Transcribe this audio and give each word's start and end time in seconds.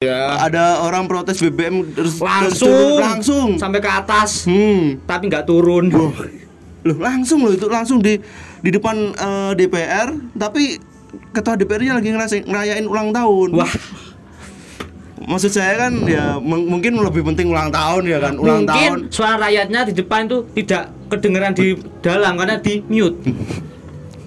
Ya. 0.00 0.32
Ada 0.40 0.80
orang 0.80 1.04
protes 1.04 1.44
BBM 1.44 1.92
terus 1.92 2.16
Langsung. 2.16 2.72
terus- 2.72 3.04
langsung. 3.04 3.48
sampai 3.60 3.84
ke 3.84 3.90
atas. 3.92 4.48
Hmm. 4.48 4.96
Tapi 5.04 5.28
nggak 5.28 5.44
turun. 5.44 5.92
Loh, 5.92 6.08
langsung 6.96 7.44
loh 7.44 7.52
itu 7.52 7.68
langsung 7.68 8.00
di 8.00 8.16
di 8.64 8.70
depan 8.72 8.96
eh, 9.12 9.52
DPR 9.52 10.08
tapi 10.32 10.80
ketua 11.36 11.52
DPR-nya 11.52 12.00
lagi 12.00 12.08
ngerasain 12.08 12.48
ngerayain 12.48 12.88
ulang 12.88 13.12
tahun. 13.12 13.52
Wah, 13.52 13.68
Maksud 15.20 15.52
saya 15.52 15.76
kan 15.76 15.92
ya 16.08 16.40
mung- 16.40 16.64
mungkin 16.70 16.96
lebih 16.96 17.20
penting 17.22 17.52
ulang 17.52 17.68
tahun 17.68 18.08
ya 18.08 18.24
kan, 18.24 18.40
ulang 18.40 18.64
tahun. 18.64 19.04
mungkin 19.04 19.12
suara 19.12 19.36
rakyatnya 19.38 19.84
di 19.84 19.92
depan 19.92 20.24
itu 20.24 20.48
tidak 20.56 20.82
kedengeran 21.12 21.52
di 21.52 21.76
dalam 22.00 22.40
karena 22.40 22.56
di 22.56 22.80
mute. 22.88 23.20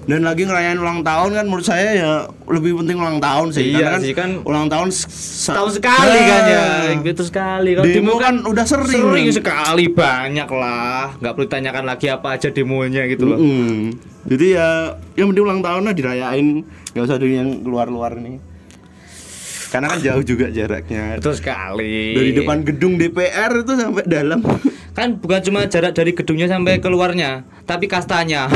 Dan 0.04 0.20
lagi 0.22 0.44
ngerayain 0.44 0.76
ulang 0.76 1.00
tahun 1.00 1.32
kan 1.32 1.46
menurut 1.48 1.64
saya 1.64 1.90
ya 1.96 2.12
lebih 2.46 2.76
penting 2.76 3.00
ulang 3.00 3.24
tahun 3.24 3.56
sih. 3.56 3.72
Iya 3.72 3.88
Karena 3.88 4.00
sih, 4.00 4.12
kan 4.12 4.30
ulang 4.44 4.68
tahun 4.68 4.92
se- 4.92 5.08
se- 5.08 5.56
Tahun 5.56 5.72
sekali 5.72 6.12
Nah, 6.14 6.28
kan 6.28 6.44
ya, 6.44 6.66
gitu 7.02 7.24
sekali. 7.24 7.72
Kalau 7.72 7.88
Demo 7.88 8.14
kan 8.20 8.36
udah 8.44 8.66
sering. 8.68 9.00
Sering 9.00 9.28
sekali 9.32 9.88
banyak 9.88 10.50
lah. 10.50 11.16
Nggak 11.18 11.32
perlu 11.34 11.46
ditanyakan 11.48 11.84
lagi 11.86 12.08
apa 12.10 12.28
aja 12.36 12.48
demonya 12.50 13.08
gitu 13.08 13.24
loh. 13.26 13.40
Mm-mm. 13.40 13.96
Jadi 14.24 14.46
ya 14.52 14.68
yang 15.16 15.32
penting 15.32 15.44
ulang 15.44 15.62
tahun 15.62 15.82
lah 15.84 15.94
dirayain, 15.94 16.48
nggak 16.92 17.04
usah 17.04 17.16
dulu 17.16 17.32
yang 17.32 17.50
keluar-luar 17.64 18.20
nih. 18.20 18.44
Karena 19.70 19.90
kan 19.90 20.00
jauh 20.00 20.22
juga 20.22 20.54
jaraknya. 20.54 21.18
Betul 21.18 21.34
sekali. 21.34 22.14
Dari 22.14 22.32
depan 22.36 22.62
gedung 22.62 23.00
DPR 23.00 23.64
itu 23.64 23.74
sampai 23.74 24.06
dalam. 24.06 24.44
kan 24.94 25.18
bukan 25.18 25.42
cuma 25.42 25.66
jarak 25.66 25.98
dari 25.98 26.14
gedungnya 26.14 26.46
sampai 26.46 26.78
keluarnya, 26.78 27.42
tapi 27.64 27.88
kastanya. 27.88 28.52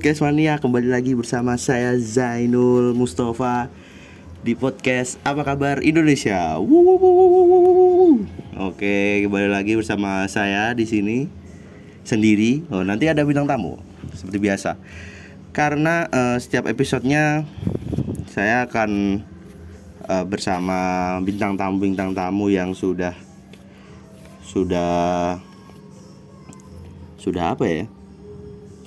Podcast 0.00 0.24
mania, 0.24 0.56
kembali 0.56 0.88
lagi 0.88 1.12
bersama 1.12 1.60
saya 1.60 1.92
Zainul 2.00 2.96
Mustafa 2.96 3.68
di 4.40 4.56
podcast 4.56 5.20
Apa 5.28 5.44
Kabar 5.44 5.84
Indonesia. 5.84 6.56
Oke, 8.56 9.20
kembali 9.28 9.52
lagi 9.52 9.76
bersama 9.76 10.24
saya 10.24 10.72
di 10.72 10.88
sini 10.88 11.28
sendiri. 12.00 12.64
Oh, 12.72 12.80
nanti 12.80 13.12
ada 13.12 13.28
bintang 13.28 13.44
tamu 13.44 13.76
seperti 14.16 14.40
biasa. 14.40 14.80
Karena 15.52 16.08
eh, 16.08 16.40
setiap 16.40 16.64
episodenya 16.72 17.44
saya 18.32 18.64
akan 18.72 19.20
eh, 20.08 20.24
bersama 20.24 21.20
bintang 21.20 21.60
tamu 21.60 21.76
bintang 21.76 22.16
tamu 22.16 22.48
yang 22.48 22.72
sudah 22.72 23.12
sudah 24.48 25.36
sudah 27.20 27.52
apa 27.52 27.68
ya? 27.68 27.84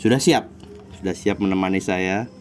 sudah 0.03 0.19
siap 0.19 0.53
sudah 1.04 1.20
siap 1.20 1.44
menemani 1.44 1.84
saya 1.84 2.32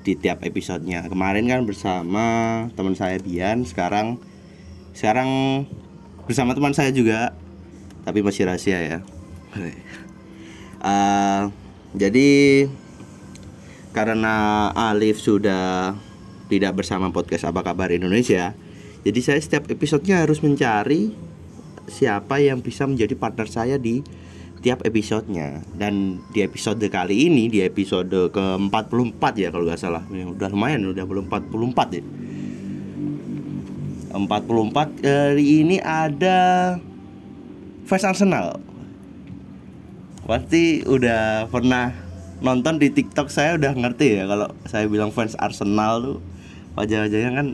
di 0.00 0.16
tiap 0.16 0.40
episodenya. 0.40 1.04
Kemarin 1.12 1.44
kan 1.44 1.68
bersama 1.68 2.24
teman 2.72 2.96
saya 2.96 3.20
Bian 3.20 3.68
sekarang 3.68 4.16
sekarang 4.96 5.28
bersama 6.24 6.56
teman 6.56 6.72
saya 6.72 6.88
juga 6.88 7.36
tapi 8.08 8.24
masih 8.24 8.48
rahasia 8.48 8.80
ya. 8.80 8.98
Eh, 10.82 11.42
jadi 11.94 12.30
karena 13.94 14.66
Alif 14.74 15.22
sudah 15.22 15.94
tidak 16.50 16.74
bersama 16.74 17.14
podcast 17.14 17.46
apa 17.46 17.62
kabar 17.62 17.94
Indonesia 17.94 18.50
jadi 19.06 19.20
saya 19.22 19.38
setiap 19.38 19.70
episodenya 19.70 20.26
harus 20.26 20.42
mencari 20.42 21.14
siapa 21.86 22.42
yang 22.42 22.66
bisa 22.66 22.82
menjadi 22.90 23.14
partner 23.14 23.46
saya 23.46 23.78
di 23.78 24.02
tiap 24.62 24.86
episodenya. 24.86 25.60
Dan 25.74 26.22
di 26.30 26.40
episode 26.40 26.86
kali 26.86 27.26
ini 27.28 27.50
di 27.50 27.60
episode 27.60 28.30
ke-44 28.30 29.22
ya 29.36 29.48
kalau 29.50 29.66
nggak 29.66 29.82
salah. 29.82 30.06
Ya, 30.08 30.24
udah 30.24 30.48
lumayan 30.48 30.86
udah 30.88 31.04
belum 31.04 31.26
44 31.28 31.98
ya 31.98 32.04
44 34.12 35.00
hari 35.08 35.64
ini 35.64 35.80
ada 35.80 36.76
fans 37.88 38.04
Arsenal. 38.04 38.60
Pasti 40.28 40.84
udah 40.84 41.48
pernah 41.48 41.96
nonton 42.44 42.76
di 42.76 42.92
TikTok 42.92 43.32
saya 43.32 43.56
udah 43.56 43.72
ngerti 43.72 44.20
ya 44.20 44.24
kalau 44.28 44.52
saya 44.68 44.84
bilang 44.86 45.10
fans 45.14 45.38
Arsenal 45.40 46.02
tuh 46.02 46.18
wajah-wajahnya 46.76 47.30
kan 47.32 47.46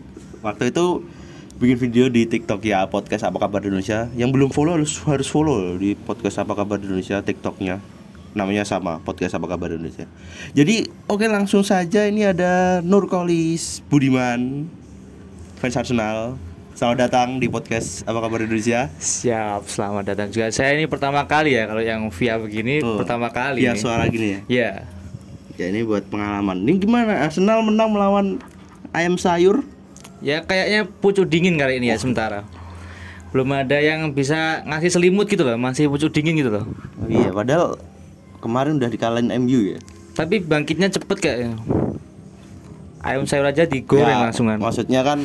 waktu 0.42 0.72
itu 0.74 1.04
bikin 1.58 1.74
video 1.76 2.06
di 2.06 2.22
TikTok 2.22 2.62
ya 2.62 2.86
podcast 2.86 3.26
apa 3.26 3.42
kabar 3.42 3.58
Indonesia. 3.66 4.06
Yang 4.14 4.30
belum 4.38 4.50
follow 4.54 4.78
harus 4.78 4.94
harus 5.02 5.26
follow 5.26 5.74
di 5.74 5.98
podcast 5.98 6.38
apa 6.38 6.54
kabar 6.54 6.78
Indonesia 6.78 7.18
TikToknya. 7.18 7.82
Namanya 8.38 8.62
sama 8.62 9.02
podcast 9.02 9.34
apa 9.34 9.50
kabar 9.50 9.74
Indonesia. 9.74 10.06
Jadi 10.54 10.86
oke 11.10 11.26
langsung 11.26 11.66
saja 11.66 12.06
ini 12.06 12.22
ada 12.22 12.78
Nurkolis 12.86 13.82
Budiman 13.90 14.70
fans 15.58 15.74
Arsenal. 15.74 16.38
Selamat 16.78 17.10
datang 17.10 17.42
di 17.42 17.50
podcast 17.50 18.06
apa 18.06 18.22
kabar 18.22 18.38
Indonesia. 18.38 18.86
Siap, 19.02 19.66
selamat 19.66 20.14
datang 20.14 20.30
juga. 20.30 20.54
Saya 20.54 20.78
ini 20.78 20.86
pertama 20.86 21.26
kali 21.26 21.58
ya 21.58 21.66
kalau 21.66 21.82
yang 21.82 22.06
via 22.14 22.38
begini 22.38 22.78
Oh, 22.86 23.02
pertama 23.02 23.34
kali. 23.34 23.66
ya 23.66 23.74
suara 23.74 24.06
gini 24.06 24.38
ya? 24.38 24.40
Ya. 24.46 24.70
ya 25.58 25.74
ini 25.74 25.82
buat 25.82 26.06
pengalaman. 26.06 26.62
Ini 26.62 26.78
gimana? 26.78 27.26
Arsenal 27.26 27.66
menang 27.66 27.90
melawan 27.90 28.38
ayam 28.94 29.18
sayur 29.18 29.66
Ya 30.18 30.42
kayaknya 30.42 30.86
pucuk 30.88 31.30
dingin 31.30 31.54
kali 31.54 31.78
ini 31.78 31.90
ya 31.90 31.96
sementara. 31.96 32.42
Belum 33.30 33.46
ada 33.52 33.76
yang 33.78 34.10
bisa 34.10 34.64
ngasih 34.64 34.90
selimut 34.90 35.28
gitu 35.28 35.44
loh, 35.44 35.54
masih 35.54 35.86
pucuk 35.86 36.10
dingin 36.10 36.34
gitu 36.34 36.48
loh. 36.48 36.64
oh 36.98 37.08
iya 37.12 37.28
padahal 37.28 37.76
kemarin 38.40 38.80
udah 38.80 38.88
dikalahin 38.88 39.28
MU 39.44 39.76
ya 39.76 39.78
Tapi 40.16 40.40
bangkitnya 40.42 40.88
cepet 40.90 41.16
kayaknya. 41.20 41.54
Ayam 42.98 43.22
sayur 43.30 43.46
aja 43.46 43.62
digoreng 43.62 44.10
Ya, 44.10 44.26
langsungan. 44.26 44.58
Maksudnya 44.58 45.06
kan 45.06 45.22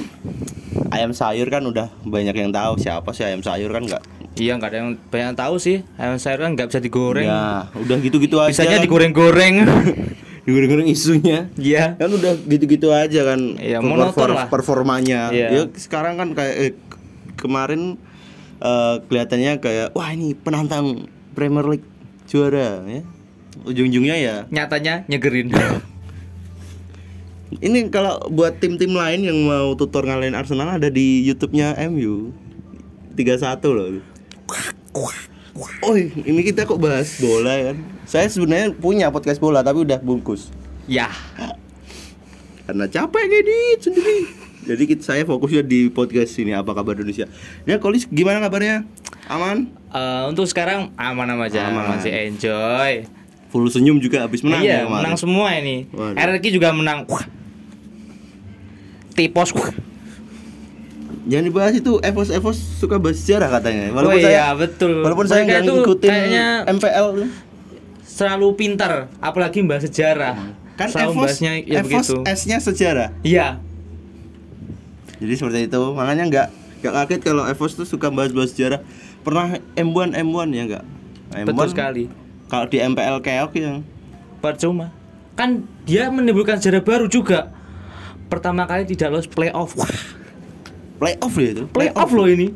ayam 0.94 1.10
sayur 1.10 1.50
kan 1.50 1.66
udah 1.66 1.90
banyak 2.06 2.36
yang 2.38 2.54
tahu 2.54 2.78
siapa 2.78 3.10
sih 3.18 3.26
ayam 3.26 3.42
sayur 3.42 3.74
kan 3.74 3.82
nggak. 3.82 4.04
Iya 4.38 4.58
nggak 4.58 4.70
ada 4.70 4.78
yang 4.78 4.90
banyak 5.10 5.26
yang 5.34 5.38
tahu 5.40 5.56
sih. 5.58 5.82
Ayam 5.98 6.22
sayur 6.22 6.46
kan 6.46 6.54
nggak 6.54 6.70
bisa 6.70 6.80
digoreng. 6.84 7.26
Ya, 7.26 7.66
udah 7.74 7.98
gitu-gitu 7.98 8.38
aja. 8.38 8.54
Bisanya 8.54 8.78
kan. 8.78 8.86
digoreng-goreng. 8.86 9.56
digoreng-goreng 10.44 10.88
isunya. 10.92 11.48
Iya. 11.56 11.96
Kan 11.96 12.12
udah 12.12 12.34
gitu-gitu 12.48 12.92
aja 12.92 13.34
kan. 13.34 13.40
Iya, 13.60 13.80
per- 13.80 13.88
monoton 13.88 14.30
lah. 14.36 14.48
Performanya. 14.52 15.32
Iya. 15.32 15.48
Ya 15.52 15.62
sekarang 15.76 16.20
kan 16.20 16.36
kayak 16.36 16.56
eh, 16.60 16.74
kemarin 17.40 17.96
eh, 18.60 18.96
kelihatannya 19.08 19.60
kayak 19.64 19.88
wah 19.96 20.10
ini 20.12 20.36
penantang 20.36 21.08
Premier 21.34 21.66
League 21.66 21.88
juara 22.28 22.84
ya. 22.88 23.02
Ujung-ujungnya 23.64 24.16
ya 24.18 24.36
Nyatanya 24.50 25.06
nyegerin. 25.08 25.54
Ini 27.54 27.94
kalau 27.94 28.18
buat 28.34 28.58
tim-tim 28.58 28.98
lain 28.98 29.30
yang 29.30 29.38
mau 29.46 29.78
tutor 29.78 30.10
ngalahin 30.10 30.34
Arsenal 30.34 30.74
ada 30.74 30.90
di 30.90 31.22
YouTube-nya 31.22 31.78
MU. 31.86 32.34
31 33.14 33.46
loh. 33.70 34.02
Oh, 35.56 35.94
ini 35.94 36.42
kita 36.42 36.66
kok 36.66 36.82
bahas 36.82 37.22
bola 37.22 37.54
kan? 37.70 37.78
Saya 38.10 38.26
sebenarnya 38.26 38.74
punya 38.74 39.14
podcast 39.14 39.38
bola 39.38 39.62
tapi 39.62 39.86
udah 39.86 40.02
bungkus. 40.02 40.50
ya. 40.90 41.08
Karena 42.64 42.88
capek 42.88 43.24
ngedit 43.28 43.80
sendiri. 43.84 44.20
Jadi 44.64 44.84
kita, 44.88 45.04
saya 45.04 45.28
fokusnya 45.28 45.68
di 45.68 45.92
podcast 45.92 46.40
ini 46.40 46.56
apa 46.56 46.72
kabar 46.72 46.96
Indonesia. 46.96 47.28
Ya, 47.68 47.76
Kolis 47.78 48.08
gimana 48.08 48.40
kabarnya? 48.40 48.88
Aman? 49.28 49.68
Eh, 49.92 50.24
untuk 50.32 50.48
sekarang 50.48 50.96
aman-aman 50.96 51.52
aja, 51.52 51.68
Aman. 51.68 52.00
masih 52.00 52.32
enjoy. 52.32 53.04
Full 53.52 53.68
senyum 53.70 54.00
juga 54.00 54.24
habis 54.24 54.42
menang 54.42 54.64
iya, 54.64 54.88
ya 54.88 54.90
menang 54.90 55.20
semua 55.20 55.54
ini. 55.54 55.86
Waduh. 55.92 56.16
RRQ 56.16 56.46
juga 56.50 56.72
menang. 56.72 57.04
Wah. 57.06 57.28
Tipos. 59.14 59.52
Wah. 59.54 59.70
Jangan 61.24 61.46
dibahas 61.48 61.74
itu 61.80 61.94
Evos 62.04 62.30
Evos 62.30 62.58
suka 62.60 63.00
bahas 63.00 63.16
sejarah 63.24 63.48
katanya. 63.48 63.96
oh 63.96 64.12
iya, 64.12 64.52
betul. 64.52 65.08
Walaupun 65.08 65.26
saya 65.28 65.48
nggak 65.48 65.62
ngikutin 65.64 66.10
kayaknya 66.12 66.46
MPL 66.68 67.08
selalu 68.04 68.48
pintar, 68.60 69.08
apalagi 69.24 69.64
bahas 69.64 69.88
sejarah. 69.88 70.36
Kan 70.76 70.88
selalu 70.92 71.12
Evos, 71.16 71.24
bahasnya 71.24 71.52
ya 71.64 71.80
Evos 71.80 72.08
begitu. 72.12 72.16
S-nya 72.28 72.58
sejarah. 72.60 73.10
Iya. 73.24 73.48
Jadi 75.24 75.34
seperti 75.40 75.60
itu. 75.72 75.82
Makanya 75.96 76.24
nggak 76.28 76.48
nggak 76.84 76.94
kaget 76.94 77.22
kalau 77.24 77.44
Evos 77.48 77.72
tuh 77.80 77.88
suka 77.88 78.12
bahas-bahas 78.12 78.52
sejarah. 78.52 78.80
Pernah 79.24 79.64
M1 79.80 80.20
M1 80.20 80.48
ya 80.52 80.64
enggak? 80.68 80.84
M1 81.32 81.48
Betul 81.48 81.68
sekali. 81.72 82.04
Kalau 82.52 82.66
di 82.68 82.78
MPL 82.84 83.18
keok 83.24 83.52
yang 83.56 83.80
Percuma. 84.44 84.92
Kan 85.40 85.64
dia 85.88 86.12
menimbulkan 86.12 86.60
sejarah 86.60 86.84
baru 86.84 87.08
juga. 87.08 87.56
Pertama 88.28 88.68
kali 88.68 88.84
tidak 88.84 89.16
lolos 89.16 89.32
playoff. 89.32 89.72
Wah, 89.80 89.88
playoff 90.96 91.34
ya 91.34 91.50
itu. 91.52 91.64
playoff 91.68 92.10
loh 92.10 92.26
ini. 92.26 92.54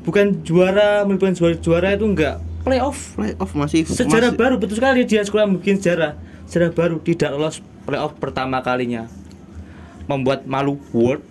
Bukan 0.00 0.40
juara, 0.42 1.04
menimbulkan 1.04 1.34
juara 1.34 1.54
juara 1.54 1.88
itu 1.92 2.04
enggak 2.04 2.36
playoff. 2.60 3.14
playoff 3.14 3.50
masih 3.52 3.84
Sejarah 3.84 4.30
masih- 4.30 4.38
baru 4.38 4.54
betul 4.56 4.76
sekali 4.76 5.04
dia 5.04 5.20
sekolah 5.20 5.44
bikin 5.54 5.76
sejarah. 5.76 6.16
Sejarah 6.44 6.70
baru 6.70 6.96
tidak 6.98 7.30
lolos 7.32 7.58
playoff 7.82 8.16
pertama 8.16 8.60
kalinya. 8.60 9.06
Membuat 10.04 10.42
malu 10.44 10.80
World. 10.90 11.22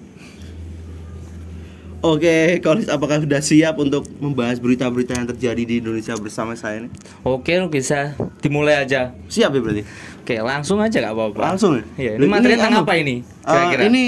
Oke, 1.99 2.63
Kolis 2.63 2.87
apakah 2.87 3.19
sudah 3.19 3.43
siap 3.43 3.75
untuk 3.75 4.07
membahas 4.23 4.55
berita-berita 4.55 5.19
yang 5.19 5.27
terjadi 5.27 5.63
di 5.67 5.75
Indonesia 5.83 6.15
bersama 6.15 6.55
saya 6.55 6.79
ini? 6.79 6.89
Oke, 7.27 7.51
bisa 7.67 8.15
dimulai 8.39 8.79
aja. 8.79 9.11
Siap 9.27 9.51
ya 9.51 9.59
berarti? 9.59 9.83
Oke, 10.23 10.39
langsung 10.39 10.79
aja 10.79 10.95
gak 10.95 11.11
apa-apa. 11.11 11.39
Langsung 11.51 11.75
ya? 11.75 11.83
Iya, 11.99 12.11
ini 12.15 12.23
materi 12.23 12.55
tentang 12.55 12.71
anu, 12.71 12.83
apa 12.87 12.93
ini? 12.95 13.19
Eh, 13.19 13.51
Kira-kira. 13.51 13.81
ini 13.83 14.03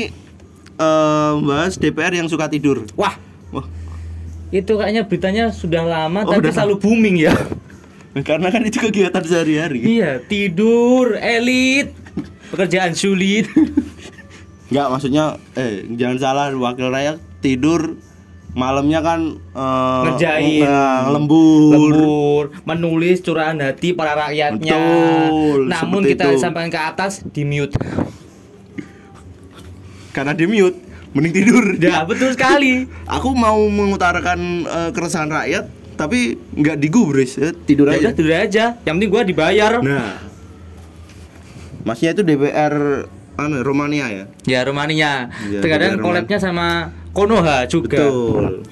eh, 0.82 1.32
bahas 1.40 1.74
DPR 1.76 2.14
yang 2.16 2.26
suka 2.26 2.46
tidur. 2.48 2.84
Wah, 2.94 3.14
Wah, 3.50 3.66
itu 4.50 4.74
kayaknya 4.74 5.04
beritanya 5.04 5.46
sudah 5.50 5.84
lama 5.84 6.22
Oh, 6.22 6.32
tapi 6.32 6.44
udah. 6.44 6.54
selalu 6.54 6.76
booming 6.78 7.22
ya. 7.22 7.36
karena 8.28 8.50
kan 8.50 8.62
itu 8.62 8.82
kegiatan 8.82 9.22
sehari-hari. 9.22 9.80
iya, 9.88 10.20
tidur, 10.20 11.16
elit, 11.16 11.94
pekerjaan 12.50 12.92
sulit. 12.92 13.48
Enggak, 14.68 14.88
maksudnya 14.90 15.24
eh 15.54 15.84
jangan 15.92 16.18
salah 16.18 16.46
wakil 16.50 16.88
rakyat 16.88 17.20
tidur 17.40 18.00
malamnya 18.52 19.00
kan 19.00 19.20
eh, 19.50 20.02
Ngerjain. 20.06 20.64
eh, 20.64 21.02
lembur. 21.08 21.72
lembur, 21.92 22.44
menulis 22.64 23.20
curahan 23.20 23.56
hati 23.58 23.92
para 23.92 24.12
rakyatnya. 24.18 24.76
Betul, 24.76 25.60
Namun 25.68 26.02
kita 26.04 26.26
itu. 26.30 26.40
sampaikan 26.40 26.68
ke 26.70 26.82
atas 26.82 27.24
di 27.26 27.44
mute. 27.44 27.76
Karena 30.12 30.32
di 30.32 30.44
mute, 30.44 30.78
mending 31.12 31.34
tidur. 31.34 31.66
Ya, 31.82 32.04
betul 32.04 32.32
sekali. 32.32 32.86
Aku 33.16 33.32
mau 33.32 33.58
mengutarakan 33.64 34.40
eh, 34.64 34.90
keresahan 34.92 35.28
rakyat, 35.28 35.66
tapi 35.96 36.36
nggak 36.54 36.78
digubris, 36.78 37.36
ya, 37.36 37.52
tidur 37.54 37.88
Ya 37.88 37.96
aja. 37.96 38.02
udah 38.02 38.14
tidur 38.14 38.34
aja. 38.34 38.66
Yang 38.82 38.94
penting 38.96 39.10
gua 39.10 39.24
dibayar. 39.24 39.72
Nah, 39.80 40.20
masnya 41.82 42.14
itu 42.14 42.22
DPR 42.22 43.08
anu 43.34 43.58
Romania 43.62 44.06
ya? 44.08 44.24
Ya 44.46 44.60
Romania. 44.62 45.32
Iya, 45.42 45.60
Terkadang 45.60 45.98
DPR 45.98 46.04
collabnya 46.04 46.38
sama 46.38 46.68
Konoha 47.12 47.66
juga. 47.66 47.98
Betul. 47.98 48.68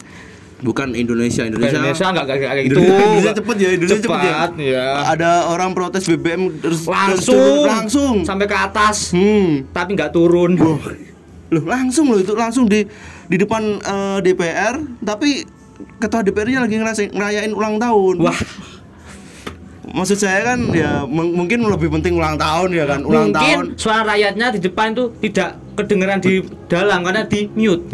Bukan 0.59 0.91
Indonesia, 0.91 1.47
Indonesia. 1.47 1.79
Indonesia 1.79 2.05
enggak 2.11 2.25
kayak 2.27 2.63
gitu. 2.67 2.83
Indonesia, 2.83 3.31
cepet 3.31 3.55
ya, 3.55 3.69
Indonesia 3.71 3.95
cepet, 3.95 4.19
ya. 4.19 4.27
Cepat, 4.27 4.51
ya. 4.59 4.85
Ada 5.07 5.31
orang 5.47 5.71
protes 5.71 6.03
BBM 6.03 6.59
terus 6.59 6.83
terus 6.83 6.91
Langsung, 6.91 7.39
turun, 7.39 7.63
langsung. 7.71 8.15
sampai 8.27 8.43
ke 8.43 8.57
atas. 8.59 9.15
Hmm. 9.15 9.71
Tapi 9.71 9.95
nggak 9.95 10.11
turun. 10.11 10.59
Loh, 11.49 11.63
langsung 11.63 12.07
loh 12.07 12.17
itu 12.17 12.33
langsung 12.33 12.65
di 12.65 12.85
di 13.25 13.35
depan 13.35 13.61
eh, 13.77 14.17
DPR, 14.21 14.75
tapi 14.99 15.43
ketua 15.97 16.21
DPR-nya 16.21 16.61
lagi 16.61 16.75
ngerasain 16.75 17.09
ngerayain 17.09 17.51
ulang 17.51 17.77
tahun. 17.77 18.15
Wah, 18.19 18.39
Maksud 19.89 20.21
saya 20.21 20.45
kan 20.45 20.69
ya 20.69 21.01
mung- 21.03 21.33
mungkin 21.33 21.65
lebih 21.65 21.89
penting 21.89 22.13
ulang 22.13 22.37
tahun 22.37 22.69
ya 22.69 22.85
kan, 22.85 23.01
ulang 23.01 23.33
mungkin 23.33 23.33
tahun. 23.33 23.63
suara 23.73 24.05
rakyatnya 24.07 24.53
di 24.53 24.59
depan 24.61 24.93
itu 24.93 25.09
tidak 25.19 25.49
kedengeran 25.73 26.21
di 26.21 26.33
dalam 26.69 27.01
karena 27.01 27.25
di 27.25 27.49
mute. 27.49 27.89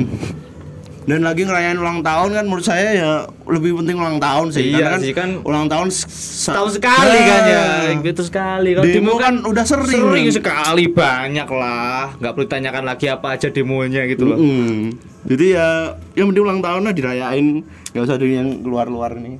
Dan 1.05 1.21
lagi 1.21 1.45
ngerayain 1.45 1.77
ulang 1.77 2.01
tahun 2.01 2.33
kan 2.33 2.43
menurut 2.43 2.65
saya 2.65 2.89
ya 2.91 3.11
lebih 3.45 3.77
penting 3.77 3.93
ulang 3.93 4.17
tahun 4.17 4.49
sih. 4.49 4.73
Iya 4.73 4.89
Karena 4.89 4.97
sih, 4.99 5.13
kan 5.13 5.29
ulang 5.39 5.69
tahun 5.69 5.87
s- 5.87 6.09
sa- 6.41 6.57
Tahun 6.57 6.71
sekali 6.71 7.13
Nah. 7.13 7.25
kan 7.27 7.41
ya, 7.45 7.63
gitu 8.01 8.21
sekali. 8.25 8.69
Kalau 8.73 8.85
Demo 8.89 9.13
kan 9.15 9.33
udah 9.39 9.61
sering. 9.63 10.01
sering 10.01 10.25
sekali 10.29 10.89
banyak 10.89 11.45
lah. 11.45 12.17
Nggak 12.17 12.31
perlu 12.31 12.45
ditanyakan 12.45 12.83
lagi 12.83 13.05
apa 13.07 13.37
aja 13.37 13.47
demonya 13.47 14.01
gitu 14.05 14.25
loh. 14.25 14.37
Mm-mm. 14.37 14.97
Jadi 15.23 15.45
ya 15.51 15.67
yang 16.13 16.29
penting 16.29 16.43
ulang 16.43 16.61
tahun 16.61 16.81
lah 16.81 16.93
dirayain, 16.93 17.45
nggak 17.93 18.03
usah 18.03 18.17
di 18.17 18.33
yang 18.33 18.49
keluar-luar 18.59 19.13
nih. 19.15 19.37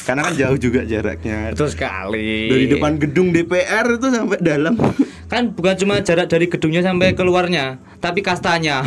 Karena 0.00 0.24
kan 0.24 0.32
jauh 0.34 0.56
juga 0.56 0.80
jaraknya. 0.82 1.52
Betul 1.52 1.68
sekali. 1.68 2.48
Dari 2.48 2.66
depan 2.66 2.96
gedung 2.96 3.28
DPR 3.30 3.86
itu 3.92 4.08
sampai 4.08 4.40
dalam. 4.40 4.72
kan 5.28 5.52
bukan 5.52 5.76
cuma 5.76 6.00
jarak 6.00 6.26
dari 6.26 6.48
gedungnya 6.48 6.80
sampai 6.80 7.12
keluarnya, 7.12 7.76
tapi 8.00 8.18
kastanya. 8.18 8.80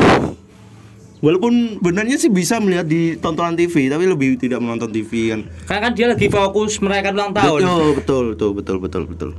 Walaupun 1.24 1.80
benarnya 1.80 2.20
sih 2.20 2.28
bisa 2.28 2.60
melihat 2.60 2.84
di 2.84 3.16
tontonan 3.16 3.56
TV, 3.56 3.88
tapi 3.88 4.04
lebih 4.04 4.36
tidak 4.36 4.60
menonton 4.60 4.92
TV 4.92 5.32
kan. 5.32 5.48
Karena 5.64 5.80
kan 5.88 5.92
dia 5.96 6.08
lagi 6.12 6.28
fokus 6.28 6.84
merayakan 6.84 7.14
ulang 7.16 7.32
tahun. 7.32 7.60
Betul, 7.64 7.88
betul, 7.96 8.24
betul, 8.36 8.52
betul, 8.52 8.78
betul, 8.84 9.04
betul. 9.08 9.30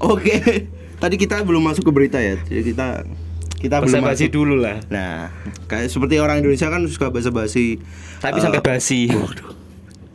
Oke, 0.00 0.40
tadi 1.04 1.20
kita 1.20 1.44
belum 1.44 1.68
masuk 1.68 1.84
ke 1.84 1.92
berita 1.92 2.16
ya. 2.16 2.40
Jadi 2.48 2.72
kita 2.72 3.04
kita 3.60 3.84
belum 3.84 3.92
Basa-basi 3.92 4.24
masuk. 4.26 4.34
dulu 4.40 4.54
lah. 4.64 4.80
Nah, 4.88 5.28
kayak 5.68 5.92
seperti 5.92 6.16
orang 6.16 6.40
Indonesia 6.40 6.72
kan 6.72 6.80
suka 6.88 7.12
basa-basi. 7.12 7.76
Tapi 8.24 8.40
Eh, 8.40 8.42
sampai 8.42 8.64
basi. 8.64 9.12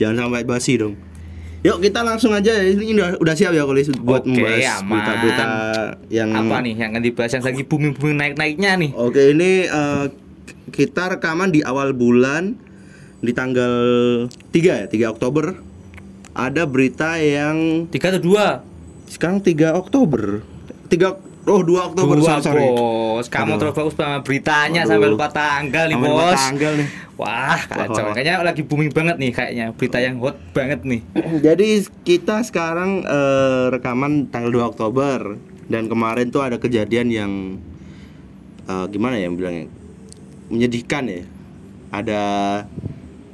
Jangan 0.01 0.15
sampai 0.17 0.49
basi 0.49 0.81
dong. 0.81 0.97
Yuk 1.61 1.77
kita 1.77 2.01
langsung 2.01 2.33
aja 2.33 2.57
ini 2.57 2.97
udah 2.97 3.21
udah 3.21 3.33
siap 3.37 3.53
ya 3.53 3.65
kalau 3.65 3.77
buat 4.01 4.25
Oke, 4.25 4.29
membahas 4.29 4.81
berita-berita 4.81 5.45
yang 6.09 6.29
Apa 6.33 6.61
nih 6.61 6.73
yang 6.73 6.89
akan 6.93 7.01
dibahas 7.01 7.31
yang 7.33 7.43
lagi 7.45 7.63
booming-booming 7.65 8.17
naik-naiknya 8.17 8.71
nih? 8.77 8.89
Oke, 8.93 9.21
ini 9.33 9.65
eh, 9.65 10.05
kita 10.69 11.17
rekaman 11.17 11.49
di 11.49 11.61
awal 11.61 11.91
bulan 11.91 12.55
di 13.17 13.31
tanggal 13.31 13.73
3 14.51 14.53
ya, 14.53 14.85
3 14.85 15.13
Oktober. 15.13 15.57
Ada 16.31 16.69
berita 16.69 17.17
yang 17.17 17.89
Tiga 17.89 18.13
atau 18.13 18.21
dua? 18.21 18.61
sekarang 19.07 19.41
3 19.41 19.73
Oktober. 19.73 20.45
3 20.87 21.25
Oh, 21.47 21.63
2 21.63 21.79
Oktober, 21.79 22.19
Dua 22.19 22.27
sorry, 22.37 22.43
sorry. 22.43 22.63
bos. 22.67 23.25
Kamu 23.31 23.55
terlalu 23.55 23.71
fokus 23.73 23.95
sama 23.95 24.19
beritanya 24.19 24.83
Aduh. 24.83 24.99
sampai 24.99 25.07
lupa 25.07 25.27
tanggal 25.31 25.87
nih 25.87 25.95
Sampai 25.95 26.09
lupa 26.11 26.19
bos. 26.21 26.35
tanggal 26.37 26.71
nih. 26.75 26.87
Wah 27.17 27.59
kacau. 27.63 27.87
Wah, 27.87 28.03
wah. 28.03 28.13
Kayaknya 28.13 28.33
lagi 28.43 28.61
booming 28.61 28.91
banget 28.91 29.15
nih 29.15 29.31
kayaknya 29.31 29.65
berita 29.71 29.97
yang 29.97 30.15
hot 30.19 30.35
banget 30.51 30.79
nih. 30.83 31.01
Jadi 31.47 31.67
kita 32.03 32.43
sekarang 32.43 33.01
eh, 33.01 33.65
rekaman 33.71 34.27
tanggal 34.27 34.51
2 34.51 34.71
Oktober 34.75 35.39
dan 35.65 35.87
kemarin 35.87 36.27
tuh 36.27 36.43
ada 36.43 36.59
kejadian 36.59 37.07
yang 37.07 37.31
eh, 38.67 38.85
gimana 38.91 39.15
ya 39.15 39.31
bilangnya 39.31 39.71
menyedihkan 40.51 41.03
ya. 41.07 41.21
Ada 41.91 42.23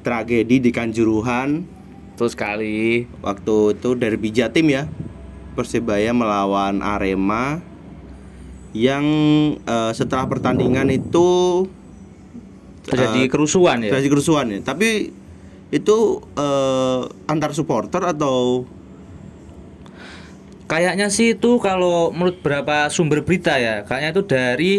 tragedi 0.05 0.61
di 0.61 0.69
Kanjuruhan 0.69 1.65
Terus 2.13 2.37
sekali. 2.37 3.09
waktu 3.25 3.55
itu 3.77 3.89
dari 3.97 4.17
Jatim 4.29 4.67
ya. 4.69 4.85
Persebaya 5.53 6.09
melawan 6.13 6.81
Arema 6.81 7.61
yang 8.73 9.05
eh, 9.61 9.91
setelah 9.93 10.25
pertandingan 10.25 10.89
itu 10.89 11.29
Terjadi 12.83 13.21
eh, 13.25 13.29
kerusuhan 13.31 13.79
ya. 13.79 13.95
terjadi 13.95 14.09
kerusuhan 14.11 14.45
ya. 14.49 14.59
Tapi 14.65 15.13
itu 15.73 15.97
eh, 16.37 17.01
antar 17.29 17.53
supporter 17.55 18.01
atau 18.03 18.67
Kayaknya 20.63 21.11
sih 21.11 21.37
itu 21.37 21.61
kalau 21.61 22.09
menurut 22.09 22.39
beberapa 22.41 22.89
sumber 22.89 23.21
berita 23.21 23.59
ya, 23.61 23.83
kayaknya 23.85 24.09
itu 24.15 24.23
dari 24.25 24.73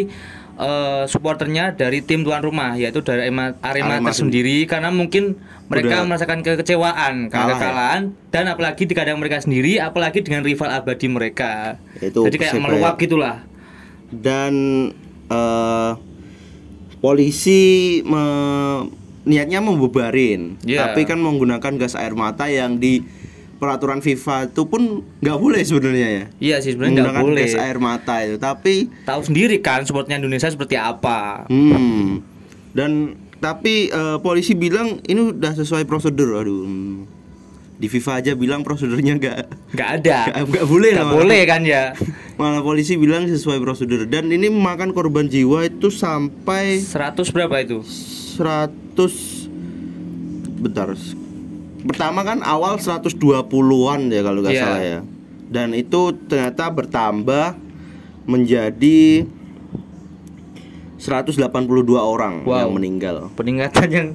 eh, 0.56 1.04
supporternya 1.04 1.72
dari 1.72 2.00
tim 2.00 2.22
tuan 2.22 2.40
rumah 2.40 2.74
yaitu 2.74 3.00
dari 3.00 3.26
Arema, 3.26 3.54
Arema 3.60 3.98
tersendiri 4.00 4.64
karena 4.64 4.88
mungkin 4.88 5.36
mereka 5.64 5.98
Udah 5.98 6.06
merasakan 6.06 6.38
kekecewaan 6.40 7.14
karena 7.26 7.32
kalah 7.32 7.48
ya? 7.48 7.56
kekalahan 7.56 8.02
dan 8.28 8.44
apalagi 8.46 8.84
di 8.84 8.92
kandang 8.92 9.16
mereka 9.16 9.40
sendiri 9.40 9.78
apalagi 9.78 10.20
dengan 10.20 10.42
rival 10.42 10.68
abadi 10.70 11.06
mereka. 11.06 11.80
Yaitu 11.98 12.20
Jadi 12.22 12.36
kayak 12.36 12.54
meluap 12.58 12.94
gitulah. 12.96 13.42
dan 14.12 14.54
eh, 15.26 15.92
polisi 17.00 17.62
me- 18.02 18.88
niatnya 19.24 19.58
membubarin 19.58 20.60
Iya. 20.60 20.84
tapi 20.86 21.04
kan 21.04 21.16
menggunakan 21.16 21.72
gas 21.74 21.96
air 21.96 22.12
mata 22.12 22.44
yang 22.44 22.76
di 22.76 23.00
peraturan 23.54 23.98
FIFA 23.98 24.48
itu 24.48 24.62
pun 24.64 24.82
nggak 25.16 25.36
boleh 25.36 25.60
sebenarnya 25.60 26.08
ya 26.10 26.24
Iya 26.38 26.56
sih 26.58 26.72
sebenarnya 26.72 27.06
nggak 27.06 27.22
boleh. 27.22 27.42
gas 27.42 27.56
air 27.56 27.78
mata 27.78 28.20
itu 28.20 28.36
tapi 28.36 28.90
Tahu 29.02 29.20
sendiri 29.22 29.58
kan 29.58 29.82
supportnya 29.82 30.16
Indonesia 30.16 30.46
seperti 30.46 30.74
apa. 30.74 31.46
hmm, 31.46 32.20
dan 32.72 33.14
tapi 33.36 33.86
eh, 33.86 34.16
polisi 34.18 34.52
bilang 34.52 34.98
ini 35.02 35.30
udah 35.30 35.52
sesuai 35.54 35.84
prosedur 35.84 36.34
aduh 36.34 36.62
hmm. 36.62 36.96
di 37.74 37.86
FIFA 37.86 38.12
aja 38.16 38.32
bilang 38.32 38.62
prosedurnya 38.62 39.14
nggak 39.14 39.38
Nggak 39.72 39.90
ada. 39.96 40.18
nggak 40.46 40.64
boleh 40.64 40.90
lah 40.92 41.04
malah. 41.04 41.16
boleh 41.20 41.40
kan 41.44 41.62
ya. 41.62 41.92
malah 42.34 42.60
polisi 42.60 42.94
bilang 42.94 43.24
sesuai 43.24 43.58
prosedur 43.58 44.04
dan 44.04 44.26
ini 44.26 44.46
memakan 44.46 44.90
korban 44.90 45.26
jiwa 45.26 45.62
itu 45.62 45.88
sampai 45.88 46.78
100 46.78 47.22
berapa 47.30 47.54
itu? 47.60 47.82
100 48.34 48.94
bentar 50.56 50.88
pertama 51.84 52.24
kan 52.24 52.40
awal 52.40 52.76
120-an 52.76 54.00
ya 54.08 54.20
kalau 54.24 54.40
nggak 54.40 54.54
Iya. 54.56 54.62
salah 54.64 54.80
ya 54.82 54.98
dan 55.48 55.70
itu 55.72 56.00
ternyata 56.26 56.72
bertambah 56.72 57.46
menjadi 58.24 59.28
182 60.96 61.44
orang 62.00 62.48
Wow. 62.48 62.64
yang 62.64 62.72
meninggal 62.72 63.14
Peningkatan 63.36 63.88
yang 63.92 64.08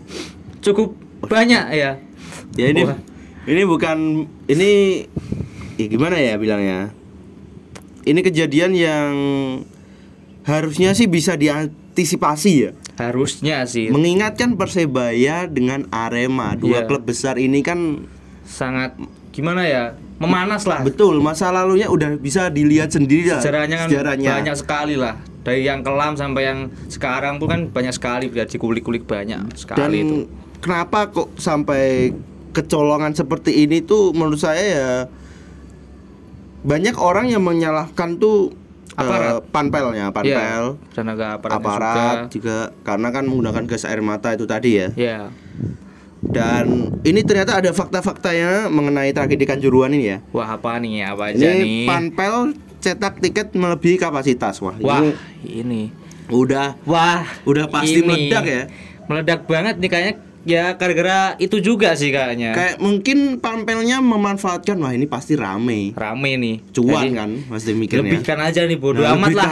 cukup 0.59 0.97
banyak 1.21 1.65
ya. 1.71 2.01
ya 2.57 2.65
ini 2.65 2.81
Wah. 2.83 2.97
ini 3.45 3.61
bukan 3.63 3.97
ini 4.49 4.71
ya 5.77 5.85
gimana 5.85 6.17
ya 6.17 6.35
bilangnya 6.35 6.89
ini 8.03 8.19
kejadian 8.19 8.73
yang 8.73 9.11
harusnya 10.43 10.97
sih 10.97 11.05
bisa 11.05 11.37
diantisipasi 11.37 12.51
ya 12.57 12.71
Harusnya 12.99 13.63
sih. 13.63 13.87
mengingatkan 13.87 14.53
persebaya 14.53 15.47
dengan 15.47 15.87
arema 15.89 16.51
dua 16.53 16.83
Iya. 16.83 16.85
klub 16.85 17.03
besar 17.03 17.35
ini 17.35 17.59
kan 17.59 18.03
sangat 18.43 18.99
gimana 19.29 19.63
ya 19.63 19.83
memanas 20.17 20.63
lah 20.63 20.83
Betul, 20.83 21.19
masa 21.19 21.47
lalunya 21.47 21.87
udah 21.87 22.13
bisa 22.15 22.49
dilihat 22.49 22.91
sendiri 22.91 23.29
lah. 23.29 23.39
sejarahnya 23.39 23.77
kan 23.77 23.87
Sejarahnya. 23.87 24.29
banyak 24.35 24.55
sekali 24.57 24.95
lah 24.95 25.15
dari 25.39 25.63
yang 25.63 25.79
kelam 25.79 26.13
sampai 26.13 26.43
yang 26.43 26.59
sekarang 26.85 27.39
pun 27.39 27.47
kan 27.47 27.61
banyak 27.65 27.89
sekali 27.89 28.27
bisa 28.27 28.43
dikulik-kulik 28.45 29.05
banyak 29.05 29.39
Dan 29.39 29.55
sekali 29.55 29.97
itu 30.01 30.27
kenapa 30.59 31.07
kok 31.07 31.31
sampai 31.35 32.11
kecolongan 32.51 33.13
seperti 33.13 33.63
ini 33.63 33.79
tuh 33.79 34.11
menurut 34.11 34.35
saya 34.37 34.59
ya 34.65 34.89
banyak 36.59 36.95
orang 36.95 37.31
yang 37.31 37.39
menyalahkan 37.39 38.19
tuh 38.19 38.51
Aparat. 39.01 39.33
panpelnya, 39.49 40.05
panpel, 40.09 40.63
Iya, 40.75 40.91
tenaga 40.91 41.25
aparatnya 41.33 41.59
aparat 41.61 42.17
juga. 42.25 42.29
juga. 42.29 42.59
karena 42.81 43.07
kan 43.09 43.23
menggunakan 43.23 43.63
gas 43.65 43.83
air 43.83 43.99
mata 43.99 44.29
itu 44.29 44.43
tadi 44.43 44.71
ya. 44.75 44.87
ya 44.93 45.19
Dan 46.19 46.65
ini 47.01 47.21
ternyata 47.21 47.55
ada 47.55 47.71
fakta-faktanya 47.71 48.67
mengenai 48.67 49.09
tragedi 49.09 49.45
Kanjuruhan 49.45 49.89
ini 49.89 50.05
ya. 50.05 50.17
wah 50.29 50.49
apa 50.49 50.75
nih 50.77 51.07
apa 51.07 51.31
aja 51.31 51.39
Ini 51.39 51.55
nih 51.57 51.85
panpel 51.85 52.35
cetak 52.77 53.19
tiket 53.19 53.47
melebihi 53.53 53.95
kapasitas. 53.95 54.59
Wah, 54.59 54.75
wah 54.77 54.99
ini 54.99 55.15
ini 55.41 55.83
udah 56.27 56.75
wah 56.83 57.23
udah 57.43 57.65
pasti 57.67 57.97
ini. 57.97 58.05
meledak 58.05 58.43
ya. 58.45 58.63
meledak 59.05 59.39
banget 59.45 59.75
nih 59.77 59.89
kayaknya 59.89 60.13
ya 60.47 60.75
gara-gara 60.79 61.35
itu 61.39 61.59
juga 61.59 61.95
sih 61.95 62.11
kayaknya. 62.11 62.55
Kayak 62.55 62.75
mungkin 62.79 63.39
panpelnya 63.43 63.99
memanfaatkan 63.99 64.79
wah 64.79 64.91
ini 64.95 65.05
pasti 65.05 65.35
rame. 65.35 65.91
rame 65.95 66.31
nih. 66.39 66.55
Cuan 66.71 67.03
Jadi, 67.03 67.17
kan 67.17 67.29
pasti 67.51 67.71
mikirnya. 67.75 68.05
lebihkan 68.07 68.39
aja 68.39 68.61
nih 68.63 68.79
bodo 68.79 69.03
Nah, 69.03 69.15
amat 69.19 69.29
lah. 69.35 69.51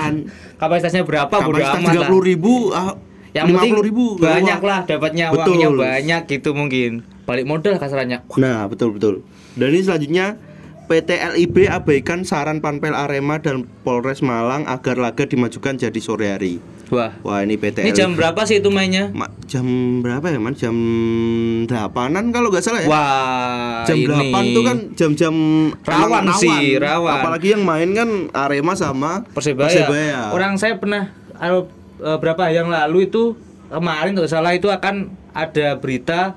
kapasitasnya 0.57 1.03
berapa 1.03 1.35
bodo 1.43 1.59
Kapasitas 1.59 1.79
amat 1.83 1.91
tiga 1.91 1.99
lah 2.01 2.09
puluh 2.09 2.23
ribu, 2.23 2.53
ah, 2.71 2.93
yang 3.35 3.45
penting 3.53 3.73
50 3.77 3.87
ribu 3.87 4.03
banyak 4.17 4.61
lah 4.63 4.79
dapatnya 4.87 5.25
uangnya 5.35 5.67
banyak 5.69 6.21
gitu 6.31 6.49
mungkin. 6.55 6.91
Balik 7.27 7.45
modal 7.45 7.75
kasarannya. 7.77 8.23
Nah 8.39 8.65
betul 8.71 8.95
betul. 8.95 9.21
Dan 9.59 9.75
ini 9.75 9.83
selanjutnya 9.83 10.39
PT 10.87 11.09
LIB 11.35 11.67
abaikan 11.67 12.23
saran 12.23 12.63
Panpel 12.63 12.95
Arema 12.95 13.43
dan 13.43 13.67
Polres 13.83 14.23
Malang 14.23 14.63
agar 14.71 14.95
laga 14.95 15.27
dimajukan 15.27 15.75
jadi 15.75 15.99
sore 15.99 16.31
hari. 16.31 16.63
Wah 16.87 17.11
Wah 17.19 17.39
ini 17.43 17.55
PT 17.55 17.83
ini 17.83 17.91
jam 17.91 18.15
berapa 18.15 18.47
sih 18.47 18.59
itu 18.59 18.69
mainnya 18.71 19.11
Ma- 19.11 19.31
jam 19.43 19.65
berapa 19.99 20.23
ya 20.27 20.39
man? 20.39 20.53
Jam 20.53 20.75
8an 21.65 22.25
kalau 22.31 22.47
nggak 22.47 22.63
salah 22.63 22.81
ya. 22.83 22.87
wah 22.87 23.83
jam 23.83 23.95
ini 23.95 24.31
8 24.31 24.55
tuh 24.55 24.63
kan 24.63 24.77
jam-jam 24.95 25.35
Rawan 25.83 26.23
emang 26.27 26.39
sih, 26.39 26.75
rawan. 26.77 27.11
Apalagi 27.11 27.47
yang 27.55 27.63
main 27.63 27.89
kan 27.91 28.09
Arema 28.31 28.73
sama 28.73 29.27
Persebaya. 29.31 30.31
Orang 30.31 30.55
saya 30.55 30.79
pernah 30.79 31.11
eh, 31.37 31.51
eh, 31.99 32.17
berapa 32.17 32.43
yang 32.49 32.67
lalu 32.67 33.07
itu 33.07 33.35
kemarin 33.67 34.15
kalau 34.15 34.29
salah 34.29 34.55
itu 34.55 34.71
akan 34.71 35.11
ada 35.35 35.75
berita 35.77 36.33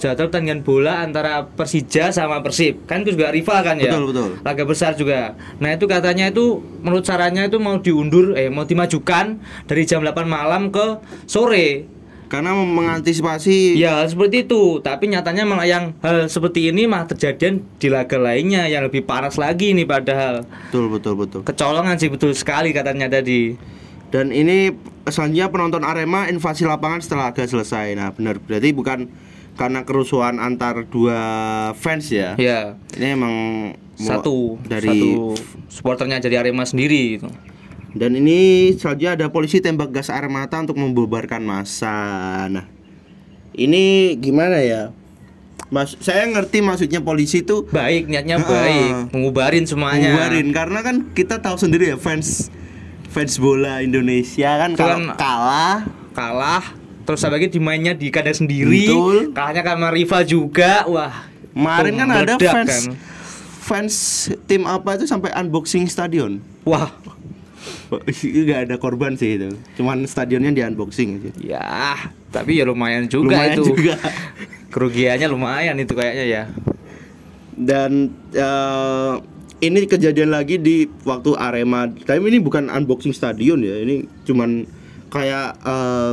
jadwal 0.00 0.32
pertandingan 0.32 0.64
bola 0.64 1.04
antara 1.04 1.44
Persija 1.44 2.08
sama 2.10 2.40
Persib. 2.40 2.88
Kan 2.88 3.04
itu 3.04 3.14
juga 3.14 3.28
rival 3.28 3.60
kan 3.60 3.76
ya. 3.76 3.92
Betul, 3.92 4.04
betul. 4.10 4.30
Laga 4.40 4.64
besar 4.64 4.96
juga. 4.96 5.36
Nah, 5.60 5.76
itu 5.76 5.84
katanya 5.84 6.32
itu 6.32 6.64
menurut 6.80 7.04
sarannya 7.04 7.52
itu 7.52 7.60
mau 7.60 7.76
diundur 7.78 8.32
eh 8.32 8.48
mau 8.48 8.64
dimajukan 8.64 9.36
dari 9.68 9.82
jam 9.84 10.00
8 10.00 10.24
malam 10.24 10.72
ke 10.72 11.04
sore. 11.28 12.00
Karena 12.30 12.54
mengantisipasi 12.54 13.74
Ya 13.74 14.06
seperti 14.06 14.46
itu, 14.46 14.78
tapi 14.78 15.10
nyatanya 15.10 15.42
malah 15.42 15.66
yang 15.66 15.98
hal 15.98 16.30
seperti 16.30 16.70
ini 16.70 16.86
malah 16.86 17.10
terjadian 17.10 17.66
di 17.82 17.90
laga 17.90 18.22
lainnya 18.22 18.70
yang 18.70 18.86
lebih 18.86 19.02
panas 19.02 19.34
lagi 19.34 19.74
nih 19.74 19.82
padahal 19.82 20.46
betul 20.70 20.94
betul 20.94 21.18
betul. 21.18 21.40
kecolongan 21.42 21.98
sih 21.98 22.06
betul 22.06 22.30
sekali 22.30 22.70
katanya 22.70 23.10
tadi. 23.10 23.58
Dan 24.14 24.30
ini 24.30 24.70
selanjutnya 25.10 25.50
penonton 25.50 25.82
Arema 25.82 26.30
invasi 26.30 26.66
lapangan 26.66 27.02
setelah 27.02 27.30
laga 27.30 27.46
selesai. 27.46 27.98
Nah, 27.98 28.10
benar. 28.14 28.38
Berarti 28.42 28.70
bukan 28.74 29.10
karena 29.60 29.84
kerusuhan 29.84 30.40
antar 30.40 30.88
dua 30.88 31.20
fans 31.76 32.08
ya. 32.08 32.32
Ya, 32.34 32.80
Ini 32.96 33.12
emang 33.12 33.34
satu 33.94 34.56
dari 34.64 34.88
satu 34.88 35.36
supporternya 35.68 36.16
jadi 36.18 36.40
Arema 36.40 36.64
sendiri 36.64 37.20
itu. 37.20 37.28
dan 37.92 38.14
ini 38.14 38.70
selanjutnya 38.72 39.12
ada 39.12 39.26
polisi 39.28 39.60
tembak 39.60 39.90
gas 39.90 40.08
air 40.08 40.24
mata 40.26 40.56
untuk 40.56 40.78
membubarkan 40.78 41.42
massa. 41.42 41.92
Nah, 42.48 42.64
ini 43.52 44.16
gimana 44.16 44.62
ya? 44.62 44.96
Mas, 45.68 45.94
saya 45.98 46.24
ngerti 46.24 46.64
maksudnya 46.64 46.98
polisi 46.98 47.42
itu 47.42 47.62
Baik, 47.68 48.06
niatnya 48.06 48.38
Heeh. 48.38 48.48
baik, 48.48 48.92
mengubarin 49.12 49.66
semuanya. 49.66 50.10
Ngubarin 50.10 50.48
karena 50.50 50.80
kan 50.80 50.96
kita 51.12 51.38
tahu 51.38 51.54
sendiri 51.56 51.90
ya 51.90 51.96
fans 51.96 52.48
fans 53.06 53.36
bola 53.36 53.78
Indonesia 53.78 54.50
kan 54.56 54.74
kalau 54.74 54.98
kan- 55.04 55.14
kalah 55.14 55.78
Kalah, 56.10 56.64
terus 57.10 57.26
lagi 57.26 57.50
dimainnya 57.50 57.90
di 57.98 58.06
kandang 58.14 58.46
sendiri. 58.46 58.86
Betul. 58.86 59.16
Kalahnya 59.34 59.66
karena 59.66 59.90
rival 59.90 60.22
juga. 60.22 60.86
Wah. 60.86 61.26
kemarin 61.50 61.98
kan 61.98 62.08
ada 62.14 62.34
fans 62.38 62.70
kan. 62.70 62.84
fans 63.58 63.94
tim 64.46 64.62
apa 64.70 64.94
itu 64.94 65.10
sampai 65.10 65.34
unboxing 65.34 65.90
stadion. 65.90 66.38
Wah, 66.62 66.94
nggak 68.46 68.70
ada 68.70 68.76
korban 68.78 69.18
sih 69.18 69.34
itu, 69.34 69.50
cuman 69.74 70.06
stadionnya 70.06 70.54
di 70.54 70.62
unboxing 70.62 71.18
aja. 71.18 71.30
ya, 71.42 71.98
tapi 72.30 72.62
ya 72.62 72.62
lumayan 72.62 73.10
juga 73.10 73.34
Lumayan 73.34 73.58
itu. 73.58 73.74
juga. 73.74 73.98
Kerugiannya 74.72 75.26
lumayan 75.26 75.74
itu 75.82 75.90
kayaknya 75.98 76.26
ya. 76.30 76.42
Dan 77.58 78.14
eh, 78.30 79.14
ini 79.66 79.90
kejadian 79.90 80.30
lagi 80.30 80.62
di 80.62 80.86
waktu 81.02 81.34
Arema. 81.34 81.90
Tapi 81.90 82.22
ini 82.30 82.38
bukan 82.38 82.70
unboxing 82.70 83.10
stadion 83.10 83.58
ya, 83.58 83.74
ini 83.82 84.06
cuman 84.22 84.70
kayak 85.10 85.58
eh, 85.66 86.12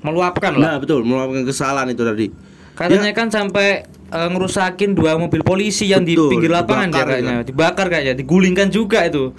Meluapkan 0.00 0.56
lah. 0.56 0.60
nah 0.60 0.76
betul 0.76 1.04
melakukan 1.04 1.44
kesalahan 1.44 1.88
itu 1.88 2.00
tadi. 2.00 2.26
Katanya 2.72 3.12
kan 3.12 3.28
sampai 3.28 3.84
eh, 3.86 4.28
ngerusakin 4.32 4.96
dua 4.96 5.20
mobil 5.20 5.44
polisi 5.44 5.88
yang 5.88 6.00
di 6.00 6.16
Betul, 6.16 6.32
pinggir 6.32 6.50
lapangan 6.50 6.88
ya 6.88 7.04
kayaknya. 7.04 7.36
Dibakar 7.44 7.86
kayaknya, 7.86 8.14
digulingkan 8.16 8.72
juga 8.72 9.04
itu. 9.04 9.36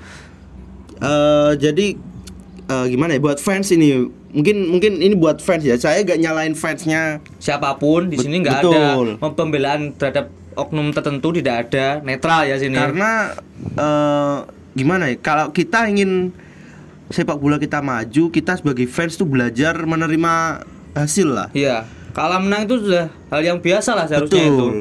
Eh, 1.02 1.52
jadi 1.58 1.98
eh, 2.70 2.86
gimana 2.88 3.18
ya 3.18 3.20
buat 3.20 3.42
fans 3.42 3.74
ini 3.74 4.06
mungkin 4.32 4.70
mungkin 4.70 5.02
ini 5.02 5.12
buat 5.12 5.42
fans 5.42 5.66
ya 5.66 5.76
saya 5.76 6.06
gak 6.06 6.16
nyalain 6.16 6.54
fansnya 6.54 7.20
Siapa 7.36 7.76
pun 7.76 8.08
di 8.08 8.16
Bet- 8.16 8.24
sini 8.24 8.40
nggak 8.40 8.64
ada 8.64 9.18
pembelaan 9.34 9.92
terhadap 9.92 10.30
oknum 10.54 10.94
tertentu 10.94 11.34
tidak 11.34 11.68
ada, 11.68 12.00
netral 12.00 12.46
ya 12.46 12.56
sini. 12.56 12.78
karena 12.78 13.34
eh, 13.74 14.38
gimana 14.72 15.10
ya 15.10 15.18
kalau 15.18 15.50
kita 15.50 15.90
ingin 15.90 16.32
sepak 17.12 17.36
bola 17.36 17.56
kita 17.56 17.80
maju 17.80 18.24
kita 18.28 18.56
sebagai 18.56 18.86
fans 18.86 19.14
tuh 19.14 19.26
belajar 19.26 19.76
menerima 19.78 20.64
hasil 20.92 21.28
lah 21.28 21.48
Iya, 21.52 21.84
kalah 22.12 22.40
menang 22.40 22.66
itu 22.66 22.82
sudah 22.82 23.08
hal 23.30 23.42
yang 23.42 23.60
biasa 23.60 23.94
lah 23.94 24.06
seharusnya 24.06 24.42
itu. 24.42 24.52
betul 24.52 24.76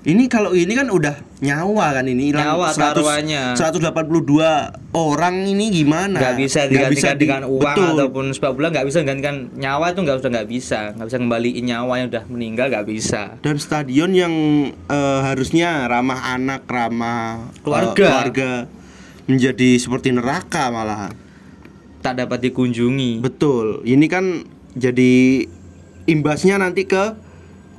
ini 0.00 0.24
kalau 0.26 0.56
ini 0.56 0.72
kan 0.72 0.88
udah 0.88 1.12
nyawa 1.38 1.92
kan 1.92 2.04
ini 2.04 2.32
hilang 2.32 2.56
Nyawa 2.56 2.72
100 2.72 2.80
taruhannya. 2.96 3.42
182 3.52 4.96
orang 4.96 5.44
ini 5.44 5.68
gimana 5.70 6.16
nggak 6.16 6.36
bisa 6.38 6.64
digantikan 6.64 7.14
di- 7.14 7.20
dengan 7.20 7.42
uang 7.44 7.60
betul. 7.60 7.92
ataupun 7.94 8.24
sepak 8.32 8.50
bola 8.50 8.68
nggak 8.70 8.86
bisa 8.86 8.96
menggantikan 8.98 9.36
nyawa 9.54 9.92
itu 9.92 10.00
nggak 10.00 10.16
sudah 10.18 10.30
nggak 10.32 10.48
bisa 10.48 10.78
nggak 10.94 11.04
bisa 11.04 11.18
kembaliin 11.18 11.64
nyawa 11.66 11.92
yang 11.96 12.08
udah 12.08 12.24
meninggal 12.26 12.66
nggak 12.68 12.86
bisa 12.86 13.36
dan 13.38 13.56
stadion 13.56 14.10
yang 14.10 14.32
eh, 14.72 15.20
harusnya 15.22 15.84
ramah 15.84 16.32
anak 16.32 16.64
ramah 16.64 17.52
Keluarga. 17.60 17.92
keluarga 17.94 18.50
menjadi 19.26 19.76
seperti 19.76 20.10
neraka 20.10 20.68
malahan 20.68 21.12
tak 22.00 22.20
dapat 22.20 22.50
dikunjungi. 22.50 23.20
Betul. 23.20 23.84
Ini 23.84 24.06
kan 24.08 24.44
jadi 24.72 25.44
imbasnya 26.04 26.56
nanti 26.56 26.84
ke 26.84 27.14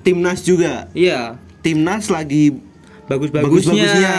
timnas 0.01 0.45
juga. 0.45 0.87
Iya. 0.93 1.37
Timnas 1.61 2.09
lagi 2.09 2.57
bagus-bagusnya. 3.05 3.45
bagus-bagusnya. 3.45 4.15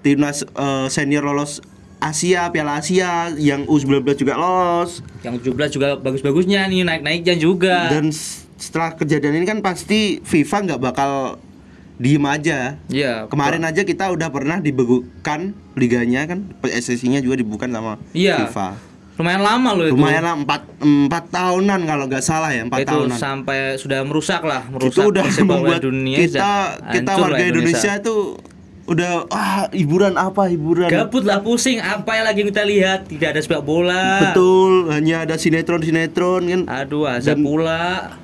Timnas 0.00 0.44
eh, 0.44 0.86
senior 0.88 1.24
lolos 1.24 1.60
Asia 2.00 2.48
Piala 2.48 2.80
Asia 2.80 3.28
yang 3.36 3.68
U19 3.68 4.00
juga 4.16 4.40
lolos. 4.40 5.04
Yang 5.20 5.52
17 5.52 5.76
juga 5.76 5.88
bagus-bagusnya 6.00 6.64
nih 6.72 6.88
naik-naiknya 6.88 7.36
juga. 7.36 7.92
Dan 7.92 8.08
setelah 8.56 8.96
kejadian 8.96 9.40
ini 9.40 9.44
kan 9.44 9.60
pasti 9.60 10.20
FIFA 10.24 10.56
nggak 10.72 10.80
bakal 10.80 11.36
diem 12.00 12.24
aja. 12.24 12.80
Iya. 12.88 13.28
Kemarin 13.28 13.68
aja 13.68 13.84
kita 13.84 14.08
udah 14.08 14.32
pernah 14.32 14.56
dibekukan 14.56 15.52
liganya 15.76 16.24
kan, 16.24 16.48
PSSI-nya 16.64 17.20
juga 17.20 17.36
dibukukan 17.36 17.68
sama 17.68 18.00
Iya. 18.16 18.48
FIFA. 18.48 18.89
Lumayan 19.20 19.42
lama 19.42 19.70
loh 19.70 19.84
itu 19.84 19.94
Lumayan 19.94 20.22
lah 20.22 20.34
empat 20.34 20.62
empat 20.80 21.24
tahunan 21.28 21.80
kalau 21.84 22.04
nggak 22.08 22.24
salah 22.24 22.50
ya 22.50 22.64
empat 22.64 22.78
itu 22.80 22.88
tahunan. 22.90 23.16
sampai 23.16 23.58
sudah 23.76 24.00
merusak 24.00 24.40
lah 24.40 24.64
merusak 24.66 24.96
Itu 24.96 25.12
udah 25.12 25.24
membuat 25.44 25.80
dunia 25.84 26.16
kita 26.16 26.50
kita 26.88 27.12
warga 27.14 27.44
Indonesia 27.44 27.92
itu 27.94 28.16
udah 28.90 29.30
ah 29.30 29.70
hiburan 29.70 30.18
apa 30.18 30.50
hiburan. 30.50 30.90
gabut 30.90 31.22
lah 31.22 31.38
pusing 31.38 31.78
apa 31.78 32.10
yang 32.10 32.26
lagi 32.26 32.42
kita 32.42 32.64
lihat 32.64 33.06
tidak 33.06 33.36
ada 33.36 33.40
sepak 33.40 33.62
bola 33.62 34.18
Betul, 34.18 34.90
hanya 34.90 35.22
ada 35.22 35.38
sinetron 35.38 35.78
sinetron 35.78 36.42
kan. 36.48 36.60
aduh 36.66 37.06
azab 37.06 37.38
Dan- 37.38 37.44
pula 37.44 38.18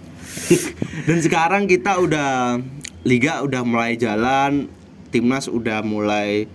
Dan 1.07 1.19
sekarang 1.21 1.67
kita 1.67 1.99
udah 1.99 2.59
liga 3.03 3.41
udah 3.41 3.62
mulai 3.62 3.95
jalan, 3.95 4.67
timnas 5.09 5.47
udah 5.47 5.81
mulai 5.81 6.50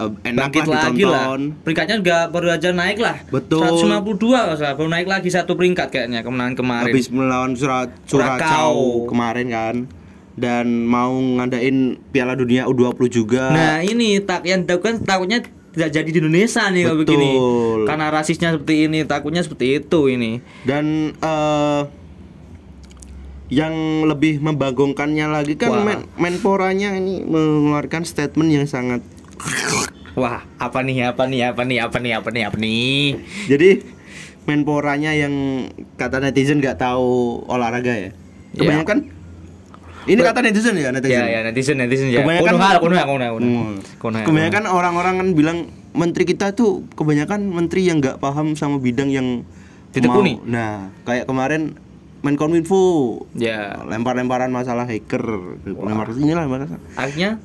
eh, 0.00 0.30
enak 0.32 0.44
bangkit 0.48 0.64
lah 0.64 0.80
lagi 0.88 1.04
lah. 1.04 1.24
peringkatnya 1.62 1.96
juga 2.00 2.18
baru 2.32 2.48
aja 2.56 2.68
naik 2.72 2.98
lah. 2.98 3.16
Betul. 3.28 3.64
152 3.64 4.16
kalau 4.32 4.56
salah. 4.56 4.74
Baru 4.76 4.88
naik 4.88 5.08
lagi 5.08 5.28
satu 5.28 5.52
peringkat 5.54 5.88
kayaknya 5.92 6.24
kemenangan 6.24 6.54
kemarin. 6.56 6.92
Habis 6.92 7.06
melawan 7.12 7.52
Surat 7.54 7.92
Surakau. 8.08 9.06
Kemarin 9.06 9.46
kan. 9.52 9.76
Dan 10.40 10.88
mau 10.88 11.12
ngadain 11.12 12.00
Piala 12.08 12.32
Dunia 12.32 12.64
U20 12.64 13.06
juga. 13.12 13.52
Nah 13.52 13.84
ini 13.84 14.24
tak 14.24 14.48
yang 14.48 14.64
dilakukan 14.64 15.04
takutnya 15.04 15.44
tidak 15.70 15.90
jadi 15.94 16.08
di 16.10 16.18
Indonesia 16.18 16.64
nih 16.72 16.82
kalau 16.88 16.98
begini. 17.04 17.30
Karena 17.84 18.06
rasisnya 18.08 18.48
seperti 18.56 18.88
ini 18.88 18.98
takutnya 19.04 19.42
seperti 19.44 19.84
itu 19.84 20.00
ini. 20.08 20.40
Dan 20.64 21.14
eh, 21.14 21.82
yang 23.50 24.06
lebih 24.06 24.38
membagongkannya 24.38 25.26
lagi 25.26 25.58
kan 25.58 25.74
Wah. 25.74 25.82
men 25.82 26.00
Menporanya 26.16 26.94
ini 26.94 27.26
mengeluarkan 27.26 28.06
statement 28.06 28.50
yang 28.54 28.66
sangat 28.70 29.02
wah 30.18 30.42
apa 30.58 30.78
nih 30.82 31.10
apa 31.10 31.24
nih 31.26 31.40
apa 31.48 31.62
nih 31.64 31.78
apa 31.80 31.96
nih 31.98 32.12
apa 32.18 32.28
nih 32.30 32.42
apa 32.46 32.56
nih? 32.58 33.04
Jadi 33.48 33.70
Menporanya 34.48 35.12
yang 35.12 35.68
kata 36.00 36.18
netizen 36.18 36.58
nggak 36.58 36.80
tahu 36.80 37.44
olahraga 37.46 37.92
ya. 37.92 38.10
Kebanyakan? 38.56 38.98
Ini 40.08 40.20
kata 40.26 40.40
netizen 40.40 40.74
ya 40.80 40.90
netizen. 40.90 41.22
ya 41.22 41.24
ya 41.28 41.40
netizen 41.44 41.76
netizen 41.76 42.08
ya. 42.08 42.24
Kebanyakan- 42.24 42.56
hal, 42.58 42.76
kuno 42.80 42.96
Hmm. 42.96 43.78
kuno 44.00 44.16
hal, 44.16 44.26
Kebanyakan 44.26 44.64
orang-orang 44.66 45.14
kan 45.20 45.28
bilang 45.36 45.58
menteri 45.92 46.24
kita 46.24 46.56
tuh 46.56 46.88
kebanyakan 46.96 47.46
menteri 47.46 47.86
yang 47.86 48.00
nggak 48.00 48.18
paham 48.18 48.56
sama 48.56 48.80
bidang 48.80 49.12
yang 49.12 49.44
Ditekuni. 49.92 50.40
mau. 50.40 50.48
Nah, 50.48 50.88
kayak 51.04 51.28
kemarin 51.28 51.76
Menkominfo 52.20 52.82
ya. 53.32 53.80
Lempar-lemparan 53.88 54.52
masalah 54.52 54.84
hacker, 54.84 55.24
lempar 55.64 56.12
sini 56.12 56.36
lah 56.36 56.44
akhirnya 56.96 57.40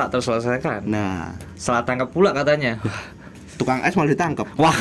tak 0.00 0.16
terselesaikan 0.16 0.80
Nah, 0.88 1.36
salah 1.60 1.84
tangkap 1.84 2.08
pula 2.08 2.32
katanya 2.32 2.80
tukang 3.60 3.84
es 3.84 3.92
malah 3.92 4.16
ditangkap. 4.16 4.48
wah 4.56 4.72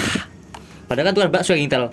padahal 0.88 1.12
kan 1.12 1.14
tuh 1.20 1.28
bakso 1.28 1.52
yang 1.52 1.68
intel 1.68 1.92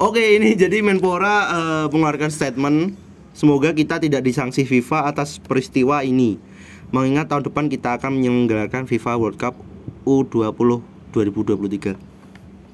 Oke, 0.00 0.40
ini 0.40 0.56
jadi 0.56 0.80
Menpora 0.80 1.36
eh, 1.52 1.86
mengeluarkan 1.92 2.32
statement 2.32 2.96
semoga 3.36 3.68
kita 3.76 4.00
tidak 4.00 4.24
disanksi 4.24 4.64
FIFA 4.64 5.12
atas 5.12 5.36
peristiwa 5.36 6.00
ini. 6.00 6.40
Mengingat 6.88 7.28
tahun 7.28 7.44
depan 7.44 7.68
kita 7.68 8.00
akan 8.00 8.16
menyelenggarakan 8.16 8.88
FIFA 8.88 9.20
World 9.20 9.36
Cup 9.36 9.60
U20 10.08 10.80
2023. 11.12 12.00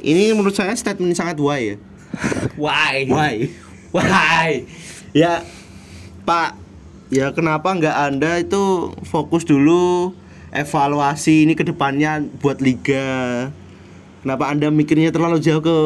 Ini 0.06 0.38
menurut 0.38 0.54
saya 0.54 0.70
statement 0.78 1.18
sangat 1.18 1.42
why 1.42 1.74
ya. 1.74 1.76
why 2.62 3.02
Why? 3.10 3.34
why 3.90 4.62
Ya, 5.10 5.42
Pak, 6.22 6.54
ya 7.12 7.30
kenapa 7.30 7.70
nggak 7.70 7.96
Anda 7.96 8.42
itu 8.42 8.90
fokus 9.06 9.46
dulu 9.46 10.14
evaluasi 10.50 11.46
ini 11.46 11.54
ke 11.54 11.62
depannya 11.62 12.24
buat 12.42 12.58
liga? 12.58 13.48
Kenapa 14.24 14.50
Anda 14.50 14.72
mikirnya 14.74 15.14
terlalu 15.14 15.38
jauh 15.38 15.62
ke 15.62 15.78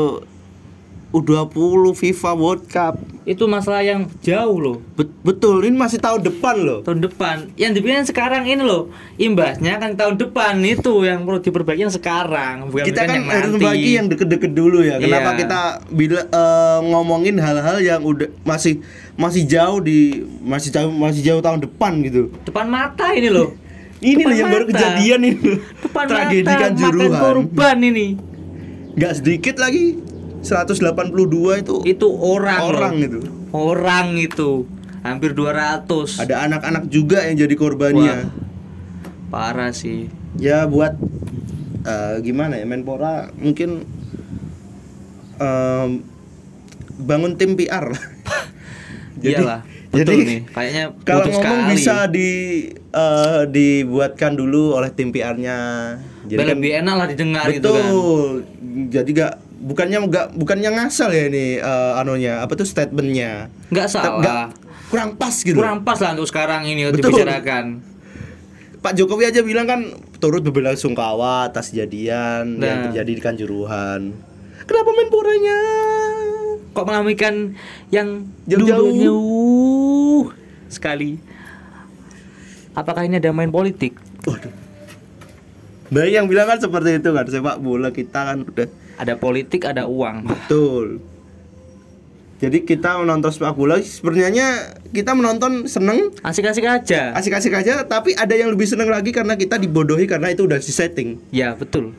U20 1.12 1.92
FIFA 1.98 2.30
World 2.38 2.64
Cup? 2.70 2.96
Itu 3.30 3.46
masalah 3.46 3.78
yang 3.80 4.10
jauh 4.18 4.58
loh 4.58 4.76
Bet- 4.92 5.14
betul, 5.22 5.62
ini 5.62 5.72
masih 5.72 5.96
tahun 5.96 6.20
depan 6.20 6.58
loh. 6.58 6.78
tahun 6.82 6.98
depan 7.00 7.36
yang 7.54 7.70
dibikin 7.70 8.02
sekarang 8.02 8.42
ini 8.42 8.58
loh 8.60 8.90
imbasnya 9.14 9.78
kan 9.78 9.94
tahun 9.94 10.18
depan 10.18 10.58
itu 10.60 10.90
yang 11.00 11.22
perlu 11.22 11.38
diperbaiki 11.38 11.80
yang 11.80 11.94
sekarang 11.94 12.66
bukan 12.66 12.84
Kita 12.84 13.00
kan 13.00 13.14
yang 13.14 13.24
harus 13.24 13.54
bagi 13.56 13.90
yang 13.94 14.06
deket-deket 14.06 14.50
dulu 14.50 14.82
ya. 14.82 14.98
Kenapa 14.98 15.30
Iya. 15.30 15.38
kita 15.38 15.60
bila 15.88 16.20
eh, 16.22 16.78
ngomongin 16.84 17.36
hal-hal 17.36 17.78
yang 17.78 18.02
udah 18.02 18.26
masih 18.42 18.82
masih 19.14 19.44
jauh 19.44 19.78
di 19.78 19.98
masih 20.40 20.68
jauh 20.68 20.90
masih 20.90 21.22
jauh 21.22 21.38
tahun 21.38 21.62
depan 21.62 22.02
gitu. 22.02 22.34
depan 22.42 22.66
mata 22.66 23.12
ini 23.12 23.30
loh 23.30 23.54
Ini 24.00 24.16
Depan 24.16 24.26
loh 24.26 24.34
yang 24.34 24.48
baru 24.48 24.64
mata. 24.64 24.72
kejadian 24.72 25.20
ini 25.22 25.38
depan 25.78 26.04
Tragedi 26.08 26.40
mata 26.42 26.56
kan 26.58 26.72
makan 26.74 27.12
korban 27.14 27.76
ini 27.80 28.06
nggak 28.90 29.12
sedikit 29.14 29.54
lagi 29.56 30.00
182 30.40 31.62
itu 31.62 31.74
itu 31.84 32.06
orang 32.08 32.60
orang 32.64 32.94
loh. 32.96 33.06
itu. 33.06 33.20
Orang 33.50 34.06
itu. 34.16 34.50
Hampir 35.00 35.32
200 35.32 36.20
ada 36.20 36.34
anak-anak 36.44 36.84
juga 36.92 37.24
yang 37.24 37.40
jadi 37.40 37.54
korbannya. 37.56 38.16
Wah. 38.28 38.48
parah 39.30 39.70
sih. 39.72 40.10
Ya 40.36 40.66
buat 40.66 40.98
eh, 41.86 42.14
gimana 42.20 42.58
ya 42.58 42.66
Menpora 42.66 43.30
mungkin 43.38 43.86
em, 45.40 45.90
bangun 47.00 47.32
tim 47.40 47.56
PR 47.56 47.94
iyalah 49.24 49.64
betul 49.90 50.20
jadi 50.20 50.22
nih. 50.22 50.40
Kayaknya 50.52 50.84
kalau 51.08 51.24
ngomong 51.26 51.42
sekali. 51.42 51.72
bisa 51.72 51.96
di 52.10 52.30
eh, 52.74 53.42
dibuatkan 53.48 54.32
dulu 54.36 54.76
oleh 54.76 54.90
tim 54.92 55.10
PR-nya 55.14 55.56
Biar 56.28 56.38
kan 56.44 56.46
lebih 56.54 56.70
enak 56.84 56.94
lah 56.94 57.06
didengar 57.08 57.44
gitu 57.50 57.72
kan. 57.72 57.84
Betul. 57.88 58.30
Jadi 58.92 59.10
gak 59.16 59.34
bukannya 59.60 59.98
nggak 60.02 60.26
bukannya 60.34 60.70
ngasal 60.72 61.08
ya 61.08 61.28
ini 61.28 61.56
eh, 61.56 61.92
anunya 61.94 62.40
apa 62.40 62.52
tuh 62.54 62.64
statementnya 62.64 63.52
nggak 63.68 63.86
salah 63.86 64.18
nggak- 64.18 64.50
kurang 64.88 65.14
pas 65.14 65.36
gitu 65.36 65.54
kurang 65.54 65.80
pas 65.80 65.94
lah 65.96 66.12
untuk 66.12 66.26
sekarang 66.26 66.64
ini 66.64 66.88
Betul. 66.88 67.12
dibicarakan 67.14 67.64
Pak 68.80 68.96
Jokowi 68.96 69.28
aja 69.28 69.40
bilang 69.40 69.68
kan 69.68 69.80
turut 70.16 70.40
berbela 70.40 70.72
sungkawa 70.72 71.46
atas 71.46 71.68
kejadian 71.68 72.56
yang 72.56 72.76
Nah. 72.80 72.84
terjadi 72.88 73.12
di 73.12 73.20
Kanjuruhan. 73.20 74.00
Kenapa 74.62 74.90
Menporanya? 74.90 75.58
kok 76.70 76.84
mengalamikan 76.84 77.52
yang 77.88 78.30
Jauh-jauh. 78.46 78.78
dulu 78.80 78.88
jauh 78.96 80.24
sekali 80.66 81.18
apakah 82.72 83.02
ini 83.02 83.18
ada 83.18 83.30
main 83.30 83.50
politik 83.50 83.98
Waduh. 84.22 84.54
Nah 85.90 86.06
yang 86.06 86.24
bilang 86.24 86.46
kan 86.46 86.56
seperti 86.56 86.96
itu 86.96 87.10
kan 87.10 87.26
sepak 87.26 87.58
bola 87.58 87.90
kita 87.90 88.22
kan 88.24 88.38
udah 88.40 88.68
ada 89.00 89.16
politik 89.16 89.64
ada 89.64 89.88
uang. 89.88 90.28
Betul. 90.28 91.00
Jadi 92.40 92.64
kita 92.64 92.96
menonton 92.96 93.28
sepak 93.32 93.52
bola 93.52 93.76
sebenarnya 93.84 94.76
kita 94.96 95.12
menonton 95.12 95.68
seneng. 95.68 96.08
Asik-asik 96.24 96.64
aja. 96.64 97.12
Asik-asik 97.12 97.52
aja 97.52 97.84
tapi 97.84 98.16
ada 98.16 98.32
yang 98.32 98.48
lebih 98.52 98.64
seneng 98.64 98.88
lagi 98.88 99.12
karena 99.12 99.36
kita 99.36 99.60
dibodohi 99.60 100.08
karena 100.08 100.32
itu 100.32 100.48
udah 100.48 100.56
di 100.56 100.72
setting. 100.72 101.20
ya 101.32 101.52
betul. 101.52 101.92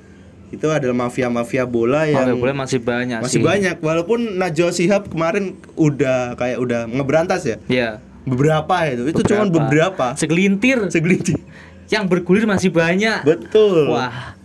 Itu 0.52 0.68
adalah 0.68 1.08
mafia-mafia 1.08 1.64
bola 1.64 2.10
yang 2.10 2.28
Oke, 2.36 2.42
boleh 2.44 2.56
masih 2.58 2.82
banyak 2.82 3.22
masih 3.22 3.40
sih. 3.40 3.46
banyak. 3.46 3.76
Walaupun 3.80 4.42
Najwa 4.42 4.70
Shihab 4.74 5.08
kemarin 5.14 5.56
udah 5.78 6.36
kayak 6.36 6.58
udah 6.58 6.90
ngeberantas 6.90 7.42
ya. 7.46 7.58
ya. 7.70 7.90
Beberapa 8.26 8.76
itu. 8.90 9.14
Itu 9.14 9.22
cuma 9.22 9.46
beberapa. 9.48 10.18
Segelintir. 10.18 10.90
Segelintir. 10.90 11.38
Yang 11.88 12.04
bergulir 12.10 12.50
masih 12.50 12.74
banyak. 12.74 13.24
Betul. 13.24 13.94
Wah 13.94 14.41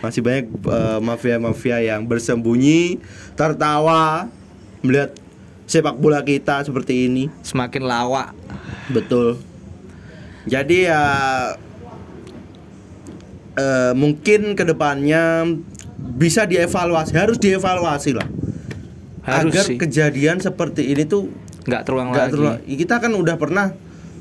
masih 0.00 0.20
banyak 0.24 0.46
eh, 0.48 0.98
mafia-mafia 1.00 1.78
yang 1.84 2.08
bersembunyi 2.08 3.00
tertawa 3.36 4.28
melihat 4.80 5.12
sepak 5.68 5.96
bola 6.00 6.24
kita 6.24 6.64
seperti 6.64 7.06
ini. 7.06 7.28
Semakin 7.44 7.84
lawak. 7.84 8.32
Betul. 8.90 9.38
Jadi 10.48 10.88
ya 10.88 11.04
eh, 13.54 13.92
mungkin 13.92 14.56
ke 14.56 14.64
depannya 14.64 15.44
bisa 16.00 16.48
dievaluasi 16.48 17.12
harus 17.12 17.36
dievaluasi 17.36 18.16
lah. 18.16 18.28
Harus 19.20 19.52
agar 19.52 19.64
sih. 19.68 19.76
kejadian 19.76 20.40
seperti 20.40 20.96
ini 20.96 21.04
tuh 21.04 21.28
nggak 21.68 21.82
terulang 21.84 22.08
lagi. 22.08 22.72
kita 22.72 23.04
kan 23.04 23.12
udah 23.12 23.36
pernah 23.36 23.76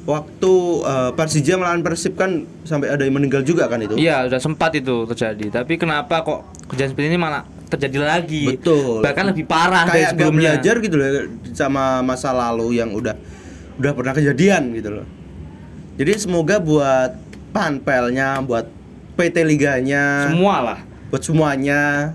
waktu 0.08 0.54
eh, 0.86 1.12
Persija 1.16 1.54
melawan 1.60 1.82
Persib 1.84 2.16
kan 2.16 2.48
sampai 2.64 2.94
ada 2.94 3.04
yang 3.04 3.16
meninggal 3.20 3.44
juga 3.44 3.68
kan 3.68 3.82
itu? 3.84 4.00
Iya 4.00 4.30
udah 4.30 4.40
sempat 4.40 4.72
itu 4.78 5.04
terjadi. 5.10 5.62
Tapi 5.62 5.76
kenapa 5.76 6.24
kok 6.24 6.48
kejadian 6.72 6.90
seperti 6.96 7.08
ini 7.12 7.20
malah 7.20 7.44
terjadi 7.68 7.98
lagi? 8.02 8.46
Betul. 8.56 9.04
Bahkan 9.04 9.24
lebih 9.36 9.46
parah 9.46 9.86
dari 9.86 10.06
kayak 10.06 10.10
nggak 10.16 10.26
sebelumnya. 10.26 10.50
belajar 10.56 10.76
gitu 10.82 10.96
loh 10.96 11.10
sama 11.54 11.84
masa 12.06 12.30
lalu 12.32 12.80
yang 12.80 12.90
udah 12.96 13.16
udah 13.80 13.92
pernah 13.96 14.14
kejadian 14.16 14.74
gitu 14.76 14.90
loh. 15.02 15.08
Jadi 16.00 16.12
semoga 16.16 16.64
buat 16.64 17.12
panpelnya 17.52 18.40
buat 18.46 18.72
PT 19.20 19.44
liganya 19.44 20.32
semua 20.32 20.56
lah. 20.64 20.80
buat 21.12 21.24
semuanya 21.26 22.14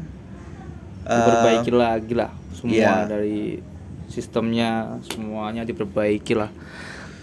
diperbaiki 1.04 1.72
lagi 1.74 2.14
lah. 2.16 2.32
Semua 2.56 2.72
iya. 2.72 3.04
dari 3.04 3.60
sistemnya 4.08 5.02
semuanya 5.04 5.66
diperbaiki 5.66 6.32
lah 6.38 6.48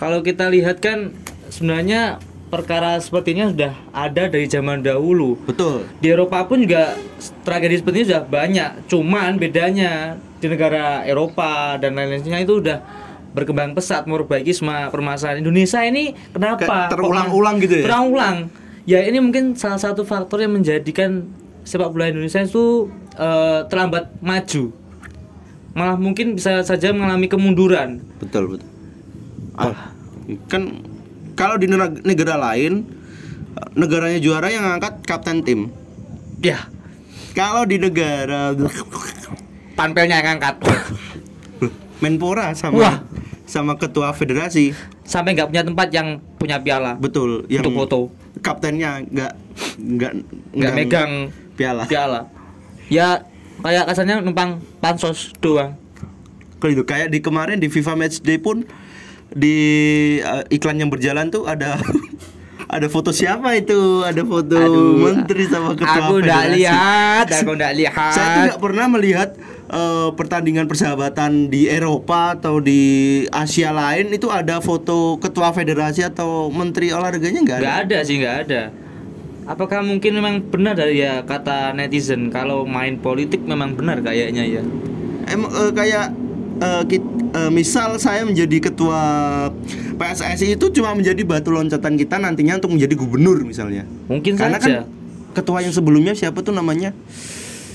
kalau 0.01 0.25
kita 0.25 0.49
lihat 0.49 0.81
kan 0.81 1.13
sebenarnya 1.53 2.17
perkara 2.49 2.97
seperti 2.97 3.37
ini 3.37 3.53
sudah 3.53 3.77
ada 3.93 4.25
dari 4.25 4.49
zaman 4.49 4.81
dahulu. 4.81 5.37
Betul. 5.45 5.85
Di 6.01 6.09
Eropa 6.09 6.41
pun 6.49 6.65
juga 6.65 6.97
tragedi 7.45 7.77
seperti 7.77 8.01
ini 8.01 8.07
sudah 8.09 8.23
banyak. 8.25 8.71
Cuman 8.89 9.37
bedanya 9.37 10.17
di 10.41 10.49
negara 10.49 11.05
Eropa 11.05 11.77
dan 11.77 11.93
lain-lainnya 11.93 12.41
itu 12.41 12.57
udah 12.57 12.81
berkembang 13.31 13.77
pesat 13.77 14.09
memperbaiki 14.09 14.51
semua 14.51 14.89
permasalahan 14.89 15.39
Indonesia 15.45 15.79
ini 15.85 16.17
kenapa? 16.33 16.89
Terulang-ulang 16.89 17.61
gitu 17.61 17.79
ya? 17.79 17.83
terulang-ulang? 17.85 18.37
Ya 18.89 18.99
ini 19.05 19.21
mungkin 19.21 19.53
salah 19.53 19.77
satu 19.77 20.01
faktor 20.01 20.41
yang 20.41 20.57
menjadikan 20.57 21.29
sepak 21.61 21.93
bola 21.93 22.09
Indonesia 22.09 22.41
itu 22.41 22.89
eh, 23.21 23.69
terlambat 23.69 24.17
maju. 24.17 24.73
Malah 25.77 25.95
mungkin 25.95 26.35
bisa 26.35 26.65
saja 26.65 26.89
mengalami 26.91 27.29
kemunduran. 27.31 28.01
Betul 28.19 28.57
betul. 28.57 28.67
Ah, 29.55 29.90
kan 30.47 30.83
kalau 31.33 31.55
di 31.55 31.65
negara, 31.65 32.35
lain 32.37 32.85
negaranya 33.73 34.19
juara 34.19 34.47
yang 34.47 34.63
ngangkat 34.63 35.03
kapten 35.03 35.43
tim 35.43 35.59
ya 36.39 36.67
kalau 37.31 37.63
di 37.63 37.79
negara 37.79 38.55
panpelnya 39.73 40.19
yang 40.21 40.39
angkat 40.39 40.55
Menpora 42.01 42.57
sama 42.57 42.81
Wah. 42.81 42.97
sama 43.45 43.77
ketua 43.77 44.09
federasi. 44.09 44.73
Sampai 45.05 45.37
nggak 45.37 45.53
punya 45.53 45.61
tempat 45.61 45.87
yang 45.93 46.17
punya 46.41 46.57
piala. 46.57 46.97
Betul, 46.97 47.45
yang 47.45 47.61
Untuk 47.61 47.77
foto. 47.77 47.99
kaptennya 48.41 49.05
nggak 49.05 49.33
nggak 49.77 50.11
Nggak 50.49 50.73
megang 50.73 51.11
piala. 51.53 51.85
piala. 51.85 52.25
Ya 52.89 53.21
kayak 53.61 53.85
kasarnya 53.85 54.17
numpang 54.25 54.65
pansos 54.81 55.37
doang. 55.37 55.77
Kalau 56.57 56.73
itu 56.73 56.81
kayak 56.81 57.13
di 57.13 57.21
kemarin 57.21 57.61
di 57.61 57.69
FIFA 57.69 57.93
Matchday 58.01 58.41
pun 58.41 58.65
di 59.31 59.57
uh, 60.21 60.43
iklan 60.51 60.79
yang 60.79 60.91
berjalan 60.91 61.31
tuh 61.31 61.47
ada 61.47 61.79
ada 62.71 62.87
foto 62.87 63.11
siapa 63.11 63.51
itu? 63.59 64.01
Ada 64.07 64.23
foto 64.23 64.55
menteri 64.95 65.43
sama 65.51 65.75
ketua 65.75 66.07
aku 66.07 66.23
nggak 66.23 66.43
federasi. 66.47 66.55
lihat, 66.55 67.25
aku 67.27 67.51
nggak 67.59 67.73
lihat. 67.75 68.13
Saya 68.15 68.27
nggak 68.47 68.59
pernah 68.63 68.85
melihat 68.87 69.29
eh, 69.67 70.09
pertandingan 70.15 70.65
persahabatan 70.71 71.51
di 71.51 71.67
Eropa 71.67 72.39
atau 72.39 72.63
di 72.63 72.81
Asia 73.27 73.75
lain 73.75 74.15
itu 74.15 74.31
ada 74.31 74.63
foto 74.63 75.19
ketua 75.19 75.51
federasi 75.51 76.07
atau 76.07 76.47
menteri 76.47 76.95
olahraganya 76.95 77.43
nggak 77.43 77.57
ada. 77.59 77.63
Nggak 77.67 77.79
ada 77.83 77.97
sih, 78.07 78.15
nggak 78.23 78.37
ada. 78.47 78.61
Apakah 79.51 79.83
mungkin 79.83 80.15
memang 80.15 80.47
benar 80.47 80.79
dari 80.79 81.03
ya 81.03 81.27
kata 81.27 81.75
netizen 81.75 82.31
kalau 82.31 82.63
main 82.63 82.95
politik 83.03 83.43
memang 83.43 83.75
benar 83.75 83.99
kayaknya 83.99 84.47
ya? 84.47 84.63
Emang 85.27 85.51
eh, 85.51 85.71
kayak 85.75 86.15
eh, 86.61 86.83
kit- 86.87 87.03
eh, 87.33 87.49
misal 87.49 87.97
saya 87.97 88.21
menjadi 88.21 88.57
ketua 88.63 89.01
PSSI 89.93 90.55
itu 90.55 90.69
cuma 90.71 90.93
menjadi 90.93 91.21
batu 91.21 91.49
loncatan 91.49 91.93
kita 91.95 92.17
nantinya 92.17 92.57
untuk 92.57 92.71
menjadi 92.71 92.93
gubernur 92.95 93.41
misalnya. 93.41 93.85
Mungkin 94.07 94.33
Karena 94.33 94.57
saja. 94.57 94.85
kan 94.85 94.89
ketua 95.33 95.59
yang 95.59 95.71
sebelumnya 95.71 96.13
siapa 96.13 96.39
tuh 96.39 96.51
namanya? 96.51 96.93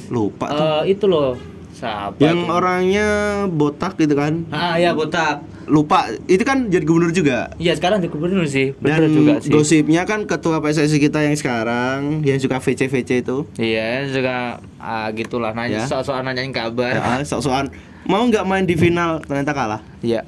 Lupa 0.06 0.46
tuh. 0.48 0.66
Eh, 0.84 0.94
itu 0.94 1.04
loh, 1.04 1.34
siapa? 1.72 2.14
yang 2.16 2.38
tuh? 2.40 2.52
orangnya 2.52 3.06
botak 3.48 3.94
gitu 3.96 4.14
kan. 4.14 4.46
Ah 4.48 4.74
ya 4.76 4.92
botak. 4.92 5.42
Lupa. 5.66 6.06
Itu 6.24 6.42
kan 6.42 6.66
jadi 6.66 6.82
gubernur 6.82 7.10
juga. 7.10 7.50
Iya 7.56 7.74
sekarang 7.74 7.98
jadi 7.98 8.06
gubernur 8.08 8.46
sih, 8.46 8.70
benar 8.76 9.02
Dan 9.02 9.10
juga 9.12 9.32
sih. 9.40 9.50
gosipnya 9.50 10.02
kan 10.02 10.22
ketua 10.22 10.58
PSSI 10.58 10.98
kita 11.00 11.18
yang 11.20 11.34
sekarang 11.34 12.22
yang 12.22 12.38
suka 12.38 12.58
VC 12.60 12.86
VC 12.86 13.10
itu. 13.18 13.50
Iya 13.56 14.06
juga 14.06 14.36
ah, 14.78 15.10
gitulah 15.10 15.50
nanya 15.52 15.82
Ya. 15.82 15.84
soal-soal 15.84 16.22
nanyain 16.22 16.50
kabar. 16.50 16.94
Ya, 16.94 17.18
sok-sokan 17.20 17.74
mau 18.06 18.22
nggak 18.24 18.46
main 18.46 18.64
di 18.64 18.78
final 18.78 19.20
ternyata 19.22 19.52
kalah. 19.52 19.82
Iya. 20.00 20.22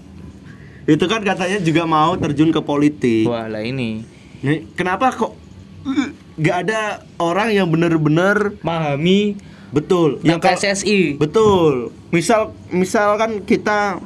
Itu 0.88 1.04
kan 1.06 1.20
katanya 1.22 1.62
juga 1.62 1.86
mau 1.86 2.16
terjun 2.18 2.50
ke 2.50 2.60
politik. 2.60 3.28
Wah 3.28 3.46
lah 3.46 3.62
ini 3.62 4.02
Kenapa 4.78 5.10
kok 5.10 5.34
nggak 6.38 6.56
ada 6.68 7.02
orang 7.18 7.50
yang 7.50 7.66
benar-benar 7.66 8.54
memahami 8.62 9.34
betul 9.74 10.22
yang 10.24 10.40
PSSI. 10.40 11.20
betul 11.20 11.92
misal 12.08 12.56
misalkan 12.72 13.44
kita 13.44 14.00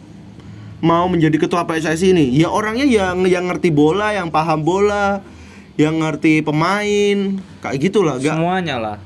mau 0.83 1.07
menjadi 1.07 1.39
ketua 1.39 1.63
PSSI 1.63 2.11
ini 2.11 2.27
ya 2.35 2.51
orangnya 2.51 2.83
yang 2.83 3.23
yang 3.29 3.47
ngerti 3.47 3.71
bola 3.71 4.11
yang 4.11 4.33
paham 4.33 4.67
bola 4.67 5.23
yang 5.79 6.03
ngerti 6.03 6.43
pemain 6.43 7.39
kayak 7.63 7.79
gitulah 7.79 8.19
nggak 8.19 8.37
Semuanya 8.37 8.77
lah. 8.77 8.99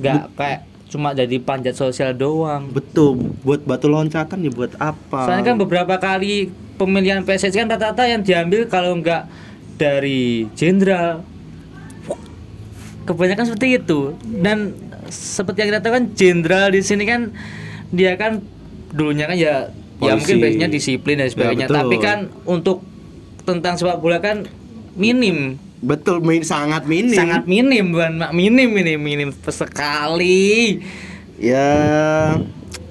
Gak 0.00 0.32
kayak 0.34 0.60
cuma 0.92 1.16
jadi 1.16 1.40
panjat 1.40 1.72
sosial 1.72 2.12
doang. 2.12 2.68
betul 2.68 3.16
buat 3.40 3.64
batu 3.64 3.88
loncatan 3.88 4.44
ya 4.44 4.52
buat 4.52 4.76
apa 4.76 5.24
Soalnya 5.24 5.44
kan 5.48 5.56
beberapa 5.56 5.96
kali 5.96 6.52
pemilihan 6.76 7.24
PSSI 7.24 7.64
kan 7.64 7.68
rata-rata 7.72 8.04
yang 8.04 8.20
diambil 8.20 8.68
kalau 8.68 9.00
nggak 9.00 9.24
dari 9.80 10.44
jenderal 10.52 11.24
kebanyakan 13.08 13.44
seperti 13.48 13.80
itu 13.80 14.14
dan 14.44 14.76
seperti 15.08 15.64
yang 15.64 15.68
kita 15.74 15.80
tahu 15.80 15.92
kan 15.96 16.04
jenderal 16.12 16.68
di 16.68 16.80
sini 16.84 17.08
kan 17.08 17.32
dia 17.88 18.14
kan 18.20 18.44
dulunya 18.92 19.24
kan 19.26 19.36
ya 19.40 19.72
ya 20.02 20.12
Polisi. 20.12 20.16
mungkin 20.18 20.34
biasanya 20.44 20.68
disiplin 20.68 21.16
dan 21.18 21.28
sebagainya 21.32 21.66
betul. 21.66 21.78
tapi 21.78 21.96
kan 21.98 22.18
untuk 22.44 22.78
tentang 23.42 23.74
sepak 23.80 23.98
bola 23.98 24.20
kan 24.22 24.46
minim 24.94 25.56
betul 25.82 26.22
min- 26.22 26.46
sangat 26.46 26.86
minim. 26.86 27.12
Sangat 27.12 27.44
minim 27.44 27.90
bukan 27.90 28.12
mak 28.16 28.32
minim 28.32 28.70
ini 28.72 28.94
minim 28.94 29.28
sekali. 29.44 30.78
Ya 31.36 31.68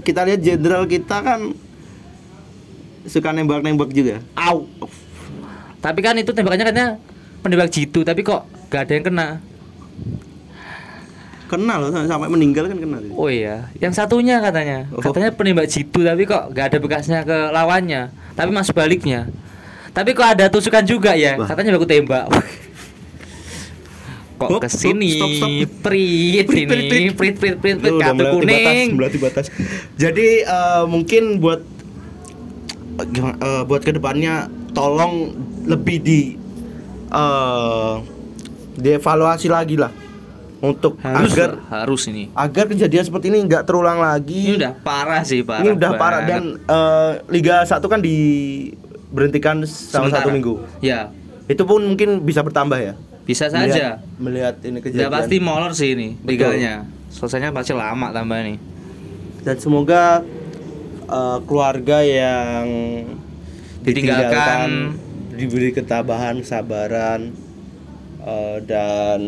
kita 0.02 0.28
lihat 0.28 0.44
jenderal 0.44 0.84
kita 0.86 1.24
kan 1.24 1.56
suka 3.04 3.32
nembak-nembak 3.32 3.90
juga. 3.90 4.20
Au. 4.36 4.68
Tapi 5.80 6.00
kan 6.00 6.14
itu 6.14 6.30
tembakannya 6.30 6.68
katanya 6.68 6.90
penembak 7.42 7.74
jitu 7.74 8.04
tapi 8.04 8.22
kok 8.22 8.46
gak 8.70 8.86
ada 8.86 8.94
yang 8.94 9.06
kena? 9.08 9.28
Kena 11.50 11.76
loh 11.76 11.90
sampai 11.92 12.30
meninggal 12.30 12.70
kan 12.70 12.78
kena. 12.78 13.02
Oh 13.12 13.28
iya, 13.28 13.68
yang 13.76 13.92
satunya 13.92 14.40
katanya, 14.40 14.88
Oh. 14.94 15.04
katanya 15.04 15.34
penembak 15.34 15.68
jitu 15.68 16.00
tapi 16.00 16.24
kok 16.24 16.54
gak 16.54 16.72
ada 16.72 16.78
bekasnya 16.80 17.28
ke 17.28 17.52
lawannya, 17.52 18.08
tapi 18.38 18.50
mas 18.54 18.72
baliknya. 18.72 19.28
Tapi 19.92 20.16
kok 20.16 20.24
ada 20.24 20.48
tusukan 20.48 20.86
juga 20.88 21.12
ya, 21.12 21.36
Wah. 21.36 21.52
katanya 21.52 21.76
baku 21.76 21.84
tembak. 21.84 22.32
kok 24.50 24.62
stop, 24.66 24.98
stop. 24.98 25.52
prit 25.86 26.46
ini, 26.50 27.14
prit. 27.14 27.36
prit 27.38 27.56
prit 27.62 27.78
kartu 27.78 27.98
batas, 28.02 28.34
kuning. 28.34 28.88
melewati 28.98 29.18
batas. 29.22 29.46
Jadi 29.96 30.28
eh, 30.42 30.84
mungkin 30.90 31.38
buat 31.38 31.62
gimana, 33.10 33.36
eh, 33.38 33.64
buat 33.66 33.82
ke 33.82 33.92
depannya 33.94 34.50
tolong 34.72 35.36
lebih 35.68 35.98
di 36.02 36.22
eh 37.12 37.96
dievaluasi 38.72 39.52
lagi 39.52 39.76
lah 39.76 39.92
untuk 40.62 41.02
Harus 41.02 41.34
agar 41.34 41.50
harus 41.74 42.02
ini. 42.08 42.30
agar 42.32 42.70
kejadian 42.70 43.04
seperti 43.04 43.34
ini 43.34 43.44
nggak 43.50 43.66
terulang 43.66 44.00
lagi. 44.00 44.54
Ini 44.54 44.62
udah 44.62 44.74
parah 44.80 45.22
sih 45.26 45.42
parah. 45.42 45.62
Ini 45.66 45.70
udah 45.76 45.92
parah 45.98 46.22
banget. 46.24 46.30
dan 46.30 46.44
eh, 46.70 47.12
Liga 47.34 47.66
1 47.66 47.82
kan 47.82 48.00
diberhentikan 48.00 49.66
selama 49.66 50.08
satu 50.14 50.30
minggu. 50.30 50.54
Ya, 50.80 51.10
Itu 51.50 51.66
pun 51.68 51.84
mungkin 51.84 52.22
bisa 52.24 52.46
bertambah 52.46 52.80
ya. 52.80 52.94
Bisa 53.32 53.48
saja. 53.48 54.04
Melihat, 54.20 54.20
melihat 54.20 54.56
ini 54.68 54.78
kejadian. 54.84 55.08
pasti 55.08 55.36
molor 55.40 55.72
sih 55.72 55.96
ini 55.96 56.20
liganya. 56.22 56.84
Selesainya 57.08 57.56
pasti 57.56 57.72
lama 57.72 58.12
tambah 58.12 58.40
nih. 58.44 58.60
dan 59.42 59.56
semoga 59.58 60.22
uh, 61.08 61.40
keluarga 61.48 62.04
yang 62.04 62.68
Ditinggalkan. 63.82 64.94
diberi 65.34 65.74
ketabahan, 65.74 66.44
kesabaran 66.44 67.34
uh, 68.22 68.62
dan 68.62 69.20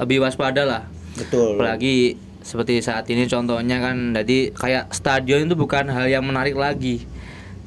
Lebih 0.00 0.24
waspada 0.24 0.64
lah. 0.64 0.82
betul. 1.14 1.60
apalagi 1.60 2.16
seperti 2.40 2.80
saat 2.80 3.04
ini 3.12 3.28
contohnya 3.28 3.78
kan 3.78 4.16
jadi 4.16 4.50
kayak 4.56 4.90
stadion 4.90 5.44
itu 5.44 5.54
bukan 5.54 5.86
hal 5.86 6.08
yang 6.08 6.24
menarik 6.24 6.56
lagi 6.56 7.04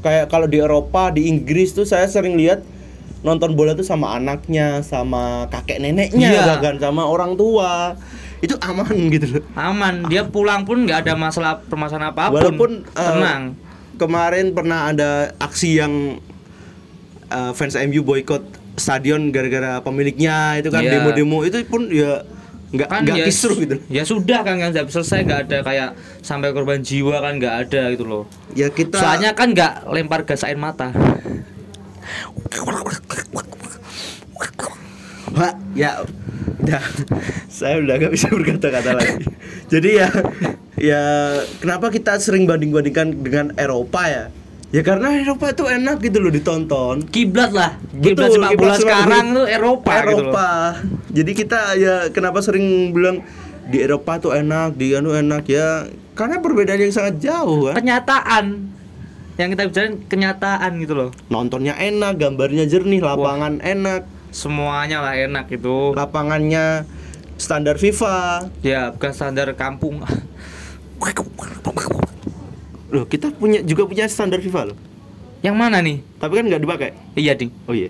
Kayak 0.03 0.27
kalau 0.27 0.51
di 0.51 0.59
Eropa, 0.59 1.15
di 1.15 1.31
Inggris 1.31 1.71
tuh 1.71 1.87
saya 1.87 2.03
sering 2.11 2.35
lihat 2.35 2.59
nonton 3.23 3.55
bola 3.55 3.71
tuh 3.71 3.81
sama 3.81 4.13
anaknya, 4.13 4.83
sama 4.83 5.47
kakek 5.47 5.79
neneknya, 5.79 6.29
Iya. 6.29 6.43
bahkan 6.45 6.75
sama 6.77 7.03
orang 7.03 7.33
tua. 7.33 7.95
Itu 8.43 8.59
aman 8.59 8.91
gitu 9.07 9.39
loh. 9.39 9.43
aman 9.55 10.03
dia 10.05 10.27
pulang 10.27 10.67
pun 10.67 10.83
nggak 10.83 11.07
ada 11.07 11.15
masalah 11.15 11.63
permasalahan 11.63 12.11
apa 12.11 12.27
pun 12.27 12.35
Walaupun 12.35 12.71
uh, 12.91 12.99
tenang 12.99 13.41
kemarin 13.95 14.51
pernah 14.51 14.91
ada 14.91 15.31
aksi 15.39 15.79
yang 15.79 16.19
uh, 17.31 17.55
fans 17.55 17.79
MU 17.79 18.03
boykot 18.03 18.43
stadion 18.75 19.31
gara-gara 19.31 19.79
pemiliknya 19.79 20.59
itu 20.59 20.67
kan 20.67 20.83
Iya. 20.83 20.99
demo-demo 20.99 21.39
itu 21.41 21.63
pun 21.63 21.87
ya 21.87 22.27
nggak 22.73 22.89
kan 22.89 23.01
nggak 23.05 23.21
ya, 23.21 23.25
kisruh 23.29 23.55
gitu. 23.55 23.75
ya 23.87 24.03
sudah 24.03 24.41
kan 24.41 24.57
kan 24.57 24.73
selesai 24.73 25.23
nggak 25.23 25.39
ada 25.45 25.57
kayak 25.61 25.89
sampai 26.19 26.51
korban 26.51 26.81
jiwa 26.81 27.21
kan 27.21 27.37
nggak 27.37 27.55
ada 27.63 27.81
gitu 27.93 28.03
loh 28.03 28.23
Ya 28.51 28.67
kita 28.67 28.97
soalnya 28.97 29.31
kan 29.31 29.53
nggak 29.53 29.87
lempar 29.87 30.27
gas 30.27 30.43
air 30.43 30.57
mata 30.57 30.89
Pak, 35.33 35.53
ya 35.73 36.05
udah 36.63 36.83
saya 37.57 37.81
udah 37.81 37.95
gak 37.99 38.13
bisa 38.13 38.27
berkata-kata 38.29 38.91
lagi. 38.95 39.25
Jadi 39.67 39.89
ya 39.97 40.07
ya 40.77 41.03
kenapa 41.59 41.89
kita 41.89 42.21
sering 42.21 42.45
banding-bandingkan 42.45 43.19
dengan 43.19 43.45
Eropa 43.57 44.05
ya? 44.07 44.25
Ya 44.73 44.81
karena 44.81 45.13
Eropa 45.21 45.53
itu 45.53 45.69
enak 45.69 46.01
gitu 46.01 46.17
loh 46.17 46.33
ditonton. 46.33 47.05
kiblat 47.09 47.53
lah 47.53 47.77
kiblat 47.93 48.33
sepak 48.33 48.57
bola 48.57 48.75
sekarang 48.77 49.25
tuh 49.37 49.45
Eropa, 49.45 49.91
gitu 49.93 50.01
loh. 50.01 50.33
Eropa. 50.33 50.49
Jadi 51.13 51.31
kita 51.37 51.59
ya 51.77 51.95
kenapa 52.09 52.41
sering 52.41 52.89
bilang 52.89 53.21
di 53.69 53.85
Eropa 53.85 54.17
tuh 54.17 54.33
enak, 54.33 54.73
di 54.73 54.97
anu 54.97 55.13
enak 55.13 55.45
ya 55.45 55.85
karena 56.13 56.41
perbedaan 56.41 56.81
yang 56.81 56.93
sangat 56.93 57.15
jauh 57.21 57.69
kan. 57.69 57.81
kenyataan 57.81 58.45
yang 59.33 59.49
kita 59.49 59.65
bicarain 59.65 59.95
kenyataan 60.05 60.71
gitu 60.77 60.93
loh 60.93 61.09
Nontonnya 61.33 61.73
enak, 61.73 62.21
gambarnya 62.21 62.69
jernih, 62.69 63.01
lapangan 63.01 63.65
enak, 63.65 64.05
semuanya 64.33 64.97
lah 64.99 65.13
enak 65.13 65.45
gitu 65.47 65.93
lapangannya 65.93 66.89
standar 67.35 67.77
FIFA. 67.77 68.49
ya 68.59 68.89
bukan 68.89 69.11
standar 69.11 69.53
kampung 69.53 70.01
Loh, 72.89 73.03
kita 73.03 73.29
punya 73.31 73.59
juga 73.59 73.83
punya 73.83 74.05
standar 74.05 74.37
FIFA 74.37 74.69
loh. 74.69 74.77
yang 75.41 75.53
mana 75.53 75.77
nih 75.77 75.99
Tapi 76.17 76.33
kan 76.33 76.45
nggak 76.45 76.61
dipakai. 76.61 76.89
iya 77.13 77.33
ding 77.33 77.49
Oh 77.65 77.73
iya. 77.73 77.89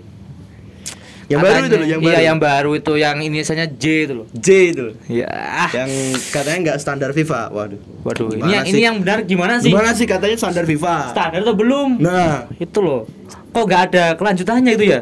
Yang 1.24 1.40
baru 1.40 1.52
Katanya- 1.54 1.64
itu 1.64 1.76
loh, 1.76 1.86
yang 1.86 2.00
Iya, 2.00 2.08
baru. 2.10 2.20
yang 2.22 2.38
baru 2.38 2.70
itu 2.74 2.92
yang 2.98 3.16
inisialnya 3.18 3.66
J 3.70 3.84
itu 4.02 4.12
loh. 4.14 4.26
J 4.34 4.48
itu 4.68 4.82
loh. 4.82 4.94
Ya. 5.06 5.28
Yang 5.72 5.90
katanya 6.28 6.58
nggak 6.62 6.78
standar 6.78 7.10
FIFA. 7.12 7.40
Waduh. 7.48 7.80
Waduh, 8.02 8.28
ini 8.34 8.50
yang, 8.50 8.64
ini 8.66 8.80
yang 8.82 8.96
benar 9.00 9.24
gimana 9.24 9.56
sih? 9.56 9.70
Gimana 9.70 9.90
sih 9.92 10.04
katanya 10.04 10.36
standar 10.36 10.64
FIFA? 10.64 10.96
Standar 11.10 11.40
atau 11.40 11.54
belum? 11.54 11.96
Nah, 11.96 12.44
Itu 12.58 12.78
loh. 12.78 13.08
Kok 13.50 13.64
nggak 13.64 13.82
ada 13.88 14.04
kelanjutannya 14.14 14.72
itu 14.74 14.84
ya? 14.86 15.00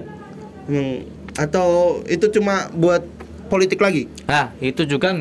hmm, 0.62 1.21
atau 1.34 2.00
itu 2.06 2.28
cuma 2.30 2.68
buat 2.72 3.02
politik 3.48 3.80
lagi? 3.80 4.08
Nah, 4.24 4.52
itu 4.58 4.84
juga 4.84 5.12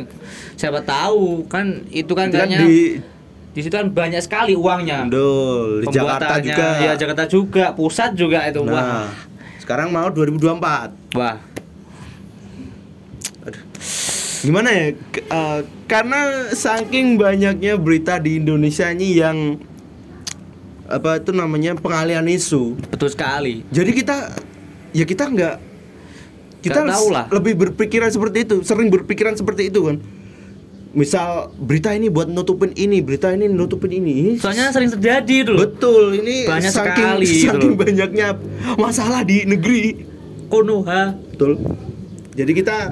siapa 0.56 0.80
tahu 0.82 1.48
kan 1.48 1.84
itu 1.92 2.12
kan 2.16 2.32
Itu 2.32 2.38
kan 2.40 2.50
di 2.50 3.00
di 3.52 3.60
situ 3.60 3.76
kan 3.76 3.92
banyak 3.92 4.24
sekali 4.24 4.56
uangnya. 4.56 5.12
Dul, 5.12 5.84
di 5.84 5.92
Jakarta 5.92 6.40
juga. 6.40 6.68
Ya 6.80 6.92
Jakarta 6.96 7.24
juga, 7.28 7.76
pusat 7.76 8.16
juga 8.16 8.48
itu. 8.48 8.64
Nah, 8.64 8.72
Wah. 8.72 9.08
sekarang 9.60 9.92
mau 9.92 10.08
2024. 10.08 10.96
Wah. 11.20 11.36
Gimana 14.42 14.70
ya? 14.74 14.88
K- 14.96 15.28
eh, 15.28 15.60
karena 15.86 16.50
saking 16.50 17.20
banyaknya 17.20 17.78
berita 17.78 18.18
di 18.18 18.40
Indonesia 18.42 18.90
ini 18.90 19.20
yang 19.20 19.38
apa 20.88 21.20
itu 21.20 21.32
namanya 21.32 21.76
pengalian 21.78 22.26
isu. 22.26 22.80
Betul 22.90 23.12
sekali. 23.12 23.68
Jadi 23.70 23.92
kita 23.94 24.34
ya 24.92 25.06
kita 25.06 25.28
nggak 25.28 25.56
kita 26.62 26.86
tahu 26.86 27.08
lah. 27.10 27.26
lebih 27.30 27.54
berpikiran 27.58 28.10
seperti 28.10 28.46
itu, 28.46 28.56
sering 28.62 28.88
berpikiran 28.88 29.34
seperti 29.34 29.68
itu 29.68 29.82
kan. 29.84 29.98
Misal 30.92 31.56
berita 31.56 31.96
ini 31.96 32.12
buat 32.12 32.28
nutupin 32.28 32.76
ini, 32.76 33.00
berita 33.00 33.32
ini 33.32 33.48
nutupin 33.48 33.96
ini. 33.96 34.36
Soalnya 34.36 34.76
sering 34.76 34.92
terjadi 34.92 35.48
loh. 35.48 35.64
Betul, 35.64 36.20
ini 36.20 36.44
Banyak 36.44 36.68
saking, 36.68 36.92
sekali 36.92 37.26
gitu 37.32 37.48
saking 37.48 37.72
loh. 37.74 37.80
banyaknya 37.80 38.28
masalah 38.76 39.24
di 39.24 39.48
negeri. 39.48 40.04
Konoha. 40.52 41.16
Betul. 41.32 41.64
Jadi 42.36 42.52
kita 42.52 42.92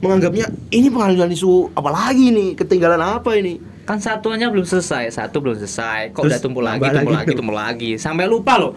menganggapnya 0.00 0.48
ini 0.72 0.88
pengalihan 0.88 1.28
isu 1.28 1.68
apa 1.76 1.92
lagi 1.92 2.32
nih? 2.32 2.56
Ketinggalan 2.56 3.20
apa 3.20 3.36
ini? 3.36 3.60
Kan 3.84 4.00
satuannya 4.00 4.48
belum 4.48 4.64
selesai, 4.64 5.12
satu 5.12 5.44
belum 5.44 5.60
selesai. 5.60 6.16
Kok 6.16 6.24
Terus 6.24 6.32
udah 6.32 6.40
tumpul 6.40 6.64
lagi, 6.64 6.80
tumpul 6.80 6.96
lagi 6.96 7.12
lagi, 7.12 7.28
tuh. 7.28 7.36
tumpul 7.36 7.56
lagi. 7.60 7.90
Sampai 8.00 8.24
lupa 8.24 8.56
loh. 8.56 8.72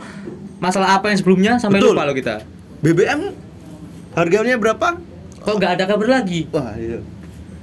Masalah 0.60 1.00
apa 1.00 1.08
yang 1.08 1.18
sebelumnya 1.24 1.52
sampai 1.56 1.80
Betul. 1.80 1.96
lupa 1.96 2.04
loh 2.04 2.16
kita. 2.18 2.36
BBM 2.84 3.22
harganya 4.16 4.56
berapa? 4.58 4.98
Kok 5.46 5.56
nggak 5.62 5.72
ada 5.78 5.86
kabar 5.86 6.08
lagi? 6.10 6.48
Wah, 6.50 6.74
itu. 6.74 7.04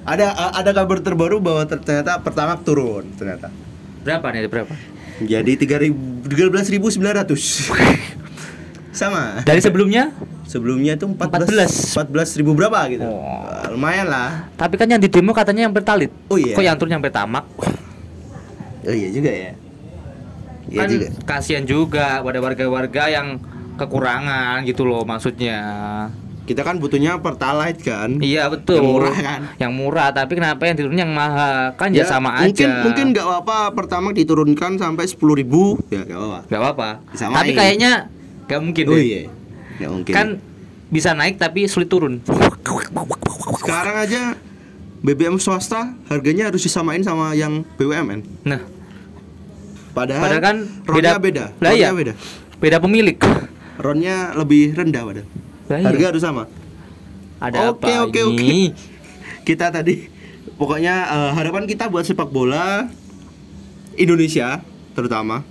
Ada 0.02 0.34
ada 0.58 0.70
kabar 0.74 0.98
terbaru 1.02 1.38
bahwa 1.38 1.62
ter- 1.66 1.82
ternyata 1.82 2.18
pertama 2.22 2.54
turun 2.60 3.10
ternyata. 3.18 3.50
Berapa 4.02 4.30
nih? 4.30 4.50
Berapa? 4.50 4.74
Jadi 5.22 5.52
13.900. 5.58 6.26
Sama. 8.92 9.40
Dari 9.46 9.60
sebelumnya? 9.62 10.12
Sebelumnya 10.44 11.00
itu 11.00 11.08
14 11.08 11.96
14 11.96 12.38
ribu 12.44 12.52
berapa 12.52 12.76
gitu. 12.92 13.08
Oh. 13.08 13.72
Lumayan 13.72 14.04
lah. 14.10 14.52
Tapi 14.58 14.76
kan 14.76 14.84
yang 14.84 15.00
di 15.00 15.08
demo 15.08 15.32
katanya 15.32 15.64
yang 15.64 15.72
pertalit. 15.72 16.12
Oh 16.28 16.36
iya. 16.36 16.52
Kok 16.52 16.64
yang 16.66 16.76
turun 16.76 16.92
yang 16.98 17.04
pertamak? 17.04 17.48
Oh 18.84 18.92
iya 18.92 19.08
juga 19.08 19.30
ya. 19.32 19.52
Iya 20.68 20.78
kan 20.78 20.88
juga. 20.92 21.06
kasihan 21.24 21.64
juga 21.64 22.20
pada 22.20 22.38
warga-warga 22.42 23.08
yang 23.08 23.40
kekurangan 23.80 24.60
gitu 24.68 24.84
loh 24.84 25.08
maksudnya. 25.08 25.58
Kita 26.52 26.68
kan 26.68 26.76
butuhnya 26.76 27.16
pertalite 27.24 27.80
kan. 27.80 28.20
Iya 28.20 28.52
betul. 28.52 28.76
Yang 28.76 28.88
murah 28.92 29.16
kan? 29.16 29.40
Yang 29.56 29.72
murah, 29.72 30.08
tapi 30.12 30.32
kenapa 30.36 30.62
yang 30.68 30.76
diturun 30.76 30.98
yang 31.00 31.12
mahal? 31.16 31.72
Kan 31.80 31.96
ya, 31.96 32.04
sama 32.04 32.44
mungkin, 32.44 32.68
aja. 32.68 32.84
Mungkin 32.84 33.06
nggak 33.16 33.24
apa-apa 33.24 33.72
pertama 33.72 34.12
diturunkan 34.12 34.76
sampai 34.76 35.08
10.000 35.08 35.40
ribu 35.40 35.80
ya 35.88 36.04
nggak 36.04 36.18
apa-apa. 36.20 36.40
Gak 36.52 36.60
apa-apa. 36.60 36.88
Tapi 37.16 37.52
kayaknya 37.56 37.92
gak 38.44 38.60
mungkin 38.60 38.84
Oh 38.84 38.92
deh. 38.92 39.00
iya. 39.00 39.20
Nggak 39.80 39.90
mungkin. 39.96 40.12
Kan 40.12 40.26
bisa 40.92 41.16
naik 41.16 41.40
tapi 41.40 41.64
sulit 41.64 41.88
turun. 41.88 42.20
sekarang 43.62 43.96
aja 43.96 44.22
BBM 45.00 45.40
swasta 45.40 45.96
harganya 46.12 46.52
harus 46.52 46.60
disamain 46.60 47.00
sama 47.00 47.32
yang 47.32 47.64
BUMN. 47.80 48.20
Nah, 48.44 48.60
Padahal, 49.92 50.24
padahal 50.24 50.40
kan 50.40 50.56
ronnya 50.88 51.20
beda. 51.20 51.44
Lah 51.60 51.72
iya. 51.76 51.92
beda. 51.92 52.16
Beda 52.56 52.76
pemilik. 52.80 53.16
Ronnya 53.76 54.32
lebih 54.36 54.72
rendah 54.72 55.02
padahal. 55.04 55.28
Lah 55.70 55.78
iya. 55.78 55.86
Harga 55.90 56.04
harus 56.14 56.22
sama. 56.22 56.44
Ada 57.42 57.74
Oke, 57.74 57.90
apa 57.90 58.06
oke, 58.06 58.20
ini? 58.38 58.70
Kita 59.48 59.74
tadi 59.74 60.06
pokoknya 60.56 60.94
eh, 61.10 61.30
harapan 61.34 61.66
kita 61.66 61.90
buat 61.90 62.06
sepak 62.06 62.30
bola 62.30 62.86
Indonesia 63.98 64.62
terutama 64.94 65.42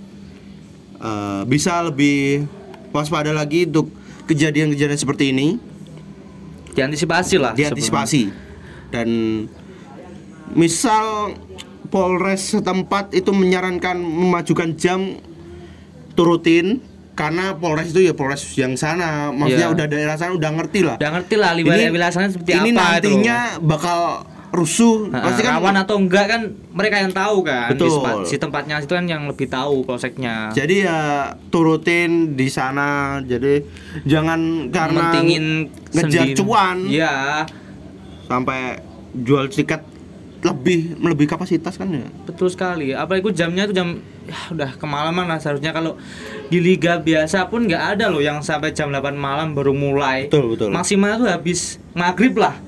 eh, 0.96 1.42
bisa 1.44 1.84
lebih 1.84 2.48
waspada 2.96 3.32
lagi 3.36 3.68
untuk 3.68 3.92
kejadian-kejadian 4.28 4.96
seperti 5.00 5.36
ini 5.36 5.60
Diantisipasi 6.72 7.36
lah. 7.36 7.52
diantisipasi 7.52 8.32
dan 8.88 9.08
misal 10.56 11.36
Polres 11.92 12.56
setempat 12.56 13.12
itu 13.12 13.28
menyarankan 13.36 14.00
memajukan 14.00 14.72
jam 14.80 15.20
turutin 16.16 16.80
karena 17.12 17.60
Polres 17.60 17.92
itu 17.92 18.00
ya 18.02 18.14
Polres 18.16 18.40
yang 18.56 18.72
sana. 18.74 19.28
Maksudnya 19.30 19.68
Iya. 19.68 19.74
udah 19.76 19.86
daerah 19.86 20.16
sana 20.16 20.32
udah 20.32 20.50
ngerti 20.56 20.80
lah. 20.80 20.96
Udah 20.96 21.10
ngerti 21.20 21.34
lah 21.36 21.50
wilayah 21.54 21.92
wilayah 21.92 22.12
sana 22.12 22.32
seperti 22.32 22.56
ini 22.56 22.70
apa 22.72 22.96
itu. 22.98 23.12
nantinya 23.12 23.38
bakal 23.60 24.00
rusuh. 24.52 25.08
Nah, 25.08 25.24
pasti 25.24 25.40
kan 25.40 25.60
rawan 25.60 25.76
atau 25.80 25.96
enggak 25.96 26.28
kan 26.28 26.40
mereka 26.72 27.00
yang 27.00 27.12
tahu 27.12 27.40
kan. 27.40 27.72
Betul. 27.72 27.88
di, 27.88 28.28
si 28.28 28.36
tempatnya 28.36 28.80
itu 28.80 28.92
kan 28.92 29.04
yang 29.08 29.24
lebih 29.24 29.48
tahu 29.48 29.80
polseknya 29.84 30.52
jadi 30.52 30.74
ya 30.88 31.00
turutin 31.48 32.36
di 32.36 32.48
sana. 32.52 33.20
Jadi 33.24 33.64
jangan 34.04 34.68
karena 34.68 35.16
ngejar 35.92 36.28
sendiri. 36.28 36.36
cuan. 36.36 36.84
Iya, 36.84 37.48
sampai 38.28 38.80
jual 39.12 39.48
tiket 39.48 39.91
lebih 40.42 40.98
lebih 40.98 41.30
kapasitas 41.30 41.78
kan 41.78 41.86
ya 41.86 42.02
betul 42.26 42.50
sekali. 42.50 42.90
Apalagi 42.90 43.30
jamnya 43.30 43.62
itu 43.62 43.72
jam 43.72 44.02
ya 44.26 44.38
udah 44.50 44.70
kemalaman 44.74 45.26
lah 45.26 45.38
seharusnya 45.38 45.70
kalau 45.70 45.94
di 46.46 46.58
liga 46.58 46.98
biasa 46.98 47.46
pun 47.46 47.62
nggak 47.62 47.94
ada 47.94 48.10
loh 48.10 48.18
yang 48.18 48.42
sampai 48.42 48.70
jam 48.70 48.90
8 48.90 49.14
malam 49.14 49.54
baru 49.54 49.70
mulai. 49.70 50.26
Betul, 50.26 50.58
betul. 50.58 50.74
Maksimal 50.74 51.14
tuh 51.16 51.30
habis 51.30 51.78
maghrib 51.92 52.34
lah. 52.34 52.58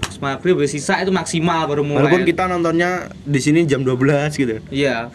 Habis 0.00 0.18
maghrib 0.18 0.56
habis 0.56 0.72
sisa 0.72 0.96
itu 0.98 1.12
maksimal 1.12 1.68
baru 1.68 1.84
mulai. 1.84 2.08
walaupun 2.08 2.24
kita 2.24 2.48
nontonnya 2.48 3.12
di 3.22 3.38
sini 3.38 3.68
jam 3.68 3.84
12 3.84 4.32
gitu 4.34 4.64
Iya. 4.72 5.12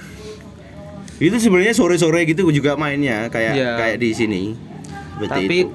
itu 1.17 1.37
sebenarnya 1.39 1.71
sore-sore 1.71 2.25
gitu 2.25 2.45
juga 2.49 2.75
mainnya 2.75 3.25
kayak 3.27 3.53
Iya. 3.53 3.71
kayak 3.79 3.97
di 3.97 4.09
sini 4.11 4.41
Seperti 5.13 5.29
Tapi 5.45 5.57
itu. 5.61 5.69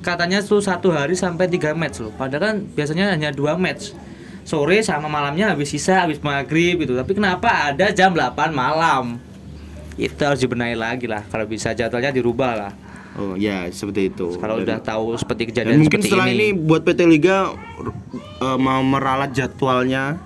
katanya 0.00 0.38
tuh 0.40 0.58
satu 0.58 0.88
hari 0.88 1.12
sampai 1.12 1.46
tiga 1.46 1.72
match 1.72 2.00
loh. 2.00 2.10
Padahal 2.10 2.42
kan 2.42 2.56
biasanya 2.68 3.12
hanya 3.12 3.28
dua 3.28 3.56
match. 3.56 3.92
Sore 4.48 4.80
sama 4.80 5.06
malamnya 5.06 5.52
habis 5.52 5.68
sisa, 5.68 6.00
habis 6.00 6.16
maghrib 6.18 6.80
gitu. 6.80 6.96
Tapi 6.96 7.12
kenapa 7.12 7.68
ada 7.68 7.92
jam 7.92 8.10
8 8.10 8.32
malam? 8.48 9.20
Itu 9.94 10.16
harus 10.24 10.40
dibenahi 10.40 10.72
lagi 10.72 11.04
lah. 11.04 11.20
Kalau 11.22 11.44
bisa 11.44 11.70
jadwalnya 11.70 12.08
dirubah 12.08 12.52
lah. 12.56 12.72
oh 13.14 13.34
ya 13.34 13.66
seperti 13.66 14.08
itu 14.08 14.38
Kalau 14.38 14.56
Dan- 14.56 14.64
udah 14.64 14.78
tahu 14.78 15.04
dan 15.10 15.18
seperti 15.18 15.42
kejadian 15.44 15.74
mungkin 15.76 15.98
seperti 15.98 16.06
setelah 16.08 16.26
ini. 16.30 16.38
ini. 16.38 16.48
buat 16.54 16.80
PT 16.80 17.00
Liga 17.02 17.50
eh, 18.38 18.58
mau 18.58 18.78
meralat 18.80 19.34
jadwalnya 19.34 20.22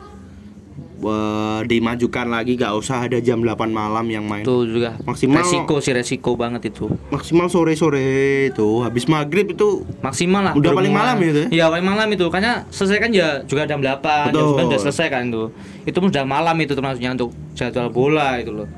eh, 1.02 1.60
dimajukan 1.64 2.26
lagi 2.26 2.54
gak 2.54 2.72
usah 2.72 3.02
ada 3.02 3.18
jam 3.18 3.38
8 3.38 3.50
malam 3.68 4.06
yang 4.06 4.22
main 4.22 4.40
itu 4.40 4.54
juga 4.64 4.94
Maksimal- 5.02 5.42
resiko 5.42 5.76
sih 5.78 5.90
resiko 5.90 6.30
banget 6.32 6.68
itu. 6.68 6.86
maksimal 7.08 7.46
sore-sore 7.46 8.02
itu 8.48 8.68
habis 8.80 9.04
maghrib 9.04 9.50
itu 9.50 9.82
Maksimal 10.00 10.42
lah. 10.42 10.52
Udah 10.52 10.72
paling 10.72 10.90
malam 10.90 11.16
gitu 11.18 11.38
ya? 11.40 11.48
Iya, 11.52 11.64
paling 11.68 11.86
malam 11.86 12.08
itu. 12.08 12.26
Karena 12.26 12.66
selesai 12.68 12.98
kan 12.98 13.10
ya 13.10 13.42
juga 13.42 13.64
jam 13.64 13.78
8, 13.78 14.30
jam 14.30 14.34
Betul. 14.34 14.58
9 14.58 14.68
udah 14.68 14.80
selesai 14.80 15.06
kan 15.08 15.22
itu. 15.26 15.44
Itu 15.84 15.98
udah 16.00 16.24
malam 16.24 16.56
itu 16.58 16.72
termasuknya 16.72 17.10
untuk 17.12 17.30
jadwal 17.52 17.88
bola 17.88 18.36
itu 18.36 18.50
loh. 18.52 18.68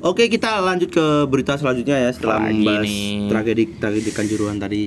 Oke 0.00 0.28
kita 0.28 0.60
lanjut 0.60 0.88
ke 0.88 1.04
berita 1.24 1.56
selanjutnya 1.56 1.96
ya 1.98 2.10
setelah 2.10 2.36
Apalagi 2.38 2.56
membahas 2.58 2.84
nih? 2.84 3.28
tragedi 3.28 3.64
tragedi 3.74 4.10
kanjuruhan 4.10 4.56
tadi. 4.58 4.82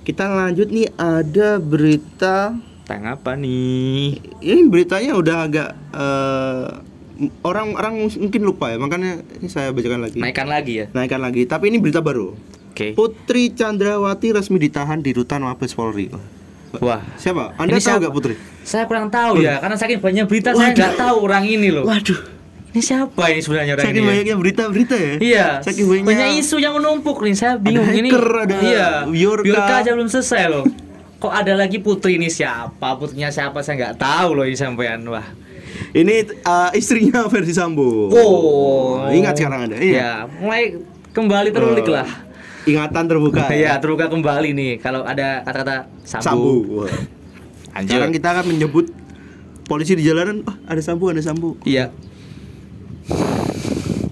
Kita 0.00 0.24
lanjut 0.26 0.68
nih 0.68 0.88
ada 0.94 1.56
berita 1.56 2.56
Tang 2.90 3.06
apa 3.06 3.38
nih? 3.38 4.18
ini 4.42 4.66
beritanya 4.66 5.14
udah 5.14 5.36
agak 5.46 5.68
eh, 5.94 6.66
orang 7.46 7.78
orang 7.78 7.94
mungkin 8.02 8.42
lupa 8.42 8.74
ya 8.74 8.82
makanya 8.82 9.22
ini 9.38 9.46
saya 9.46 9.70
bacakan 9.70 10.02
lagi. 10.02 10.18
Naikkan 10.18 10.50
lagi 10.50 10.72
ya. 10.74 10.86
Naikkan 10.90 11.22
lagi 11.22 11.46
tapi 11.46 11.70
ini 11.70 11.78
berita 11.78 12.02
baru. 12.02 12.34
Oke. 12.74 12.98
Putri 12.98 13.54
Chandrawati 13.54 14.34
resmi 14.34 14.58
ditahan 14.58 14.98
di 14.98 15.14
rutan 15.14 15.46
Mabes 15.46 15.70
Polri. 15.70 16.10
Wah. 16.82 16.98
Siapa? 17.14 17.54
Anda 17.58 17.78
Ini 17.78 17.78
tahu 17.78 17.86
siapa? 17.94 18.02
gak 18.02 18.14
Putri? 18.14 18.34
Saya 18.62 18.84
kurang 18.86 19.06
tahu 19.06 19.38
ya, 19.38 19.58
karena 19.58 19.74
saking 19.74 19.98
banyak 19.98 20.26
berita 20.26 20.50
saya 20.50 20.70
Waduh. 20.70 20.78
nggak 20.78 20.94
tahu 20.98 21.16
orang 21.22 21.44
ini 21.46 21.68
loh. 21.70 21.86
Waduh. 21.86 22.18
Ini 22.70 22.78
siapa 22.80 23.22
ini 23.26 23.42
sebenarnya 23.42 23.72
orang 23.74 23.84
Saking 23.84 23.98
ini? 23.98 24.06
ya? 24.06 24.10
banyaknya 24.14 24.36
berita-berita 24.38 24.94
ya. 24.94 25.12
Iya. 25.18 25.46
Saking 25.62 25.86
banyak. 25.86 26.04
banyak 26.06 26.28
isu 26.38 26.56
yang 26.58 26.74
menumpuk 26.78 27.18
nih. 27.20 27.34
Saya 27.34 27.58
bingung 27.58 27.82
Ada 27.82 27.98
ini. 27.98 28.08
hacker, 28.10 28.26
ada 28.38 28.56
iya. 28.62 28.88
Biorka. 29.06 29.46
Biorka 29.46 29.74
aja 29.78 29.90
belum 29.94 30.06
selesai 30.06 30.42
loh. 30.46 30.64
Kok 31.20 31.28
ada 31.28 31.52
lagi 31.52 31.76
putri 31.84 32.16
ini 32.16 32.32
siapa? 32.32 32.96
Putrinya 32.96 33.28
siapa 33.28 33.60
saya 33.60 33.76
nggak 33.76 34.00
tahu 34.00 34.40
loh 34.40 34.44
ini 34.48 34.56
sampean. 34.56 35.04
Wah. 35.04 35.28
Ini 35.92 36.14
eh, 36.32 36.70
istrinya 36.80 37.28
versi 37.28 37.52
Sambo. 37.52 38.08
Oh. 38.08 39.04
Ingat 39.12 39.36
sekarang 39.36 39.68
Anda? 39.68 39.76
Iya. 39.76 39.96
Ya, 40.00 40.12
mulai 40.40 40.80
kembali 41.12 41.48
terulik 41.52 41.86
Oh. 41.86 41.94
lah. 41.94 42.08
ingatan 42.60 43.04
terbuka. 43.08 43.48
Iya, 43.56 43.80
terbuka 43.80 44.08
kembali 44.08 44.52
nih 44.52 44.72
kalau 44.80 45.00
ada 45.04 45.40
kata-kata. 45.44 45.88
Sambu. 46.04 46.84
Wah. 46.84 46.92
Lanjut. 47.72 47.88
Sekarang 47.88 48.10
kita 48.12 48.28
akan 48.36 48.44
menyebut 48.52 48.86
polisi 49.64 49.96
di 49.96 50.04
jalanan, 50.04 50.44
oh, 50.44 50.56
ada 50.68 50.80
sambu, 50.80 51.08
ada 51.08 51.22
sambu. 51.24 51.56
Iya. 51.64 51.88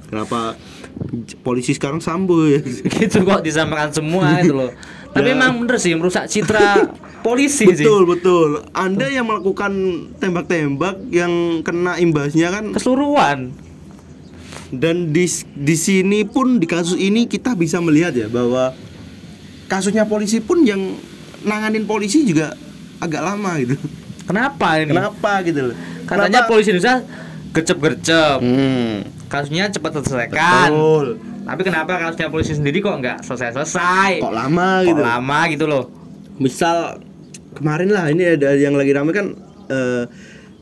Kenapa 0.08 0.56
polisi 1.44 1.76
sekarang 1.76 2.00
sambu 2.00 2.48
ya? 2.48 2.60
gitu 2.96 3.22
kok 3.24 3.44
disampaikan 3.44 3.92
semua 3.92 4.40
itu 4.40 4.52
loh. 4.52 4.72
Tapi 5.18 5.28
Ya. 5.28 5.34
emang 5.34 5.52
bener 5.58 5.76
sih 5.76 5.92
merusak 5.92 6.24
citra 6.24 6.86
polisi 7.26 7.66
sih. 7.66 7.74
betul, 7.76 8.06
betul. 8.06 8.48
Anda 8.70 9.06
yang 9.06 9.26
melakukan 9.26 9.72
tembak-tembak 10.16 11.08
yang 11.08 11.32
kena 11.60 11.96
imbasnya 11.96 12.48
kan 12.50 12.70
Keseluruhan. 12.70 13.50
dan 14.68 15.10
di 15.10 15.24
di 15.54 15.74
sini 15.74 16.22
pun 16.22 16.56
di 16.56 16.64
kasus 16.64 16.94
ini 16.94 17.24
kita 17.24 17.52
bisa 17.52 17.80
melihat 17.80 18.12
ya 18.12 18.28
bahwa 18.28 18.76
kasusnya 19.64 20.04
polisi 20.04 20.38
pun 20.38 20.60
yang 20.62 20.96
nanganin 21.40 21.84
polisi 21.84 22.22
juga 22.22 22.52
agak 22.98 23.22
lama 23.22 23.56
gitu. 23.58 23.76
Kenapa 24.24 24.76
ini? 24.76 24.92
Kenapa 24.92 25.32
gitu 25.40 25.60
loh? 25.64 25.76
Katanya 26.04 26.44
Kenapa- 26.44 26.50
polisi 26.50 26.68
Indonesia 26.70 27.00
gercep-gercep. 27.50 28.38
Hmm. 28.38 28.96
Kasusnya 29.26 29.68
cepat 29.68 29.90
terselesaikan. 29.94 30.68
Betul. 30.68 31.06
Tapi 31.48 31.60
kenapa 31.64 31.96
kasusnya 31.96 32.28
polisi 32.28 32.52
sendiri 32.52 32.78
kok 32.78 32.92
nggak 32.94 33.24
selesai-selesai? 33.24 34.20
Kok 34.20 34.30
lama 34.30 34.68
Kok 34.78 34.86
gitu. 34.86 35.00
lama 35.00 35.38
gitu 35.48 35.64
loh. 35.64 35.84
Misal 36.36 37.00
kemarin 37.56 37.88
lah 37.88 38.12
ini 38.12 38.36
ada 38.36 38.52
yang 38.52 38.76
lagi 38.76 38.92
rame 38.92 39.10
kan 39.10 39.32
eh, 39.66 40.04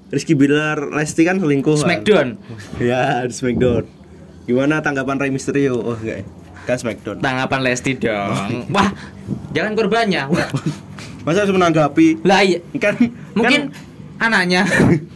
Rizky 0.07 0.33
Bilar 0.33 0.95
Lesti 0.95 1.27
kan 1.27 1.43
selingkuh. 1.43 1.75
kan? 1.75 1.83
Smackdown. 1.83 2.29
Ya, 2.79 3.27
di 3.27 3.35
Smackdown. 3.35 3.83
Gimana 4.47 4.79
tanggapan 4.79 5.19
Rey 5.19 5.35
Mysterio? 5.35 5.75
Oh, 5.77 5.99
enggak. 5.99 6.23
ya? 6.23 6.25
Kan 6.65 6.77
Smackdown. 6.79 7.19
Tanggapan 7.19 7.61
Lesti 7.61 7.99
dong. 7.99 8.71
Wah, 8.71 8.95
jangan 9.51 9.75
korbannya. 9.75 10.31
Wah, 10.31 10.47
Masa 11.27 11.43
harus 11.43 11.51
menanggapi? 11.51 12.23
lah 12.23 12.47
iya. 12.47 12.63
Kan 12.79 12.95
Mungkin 13.35 13.75
anaknya. 14.17 14.63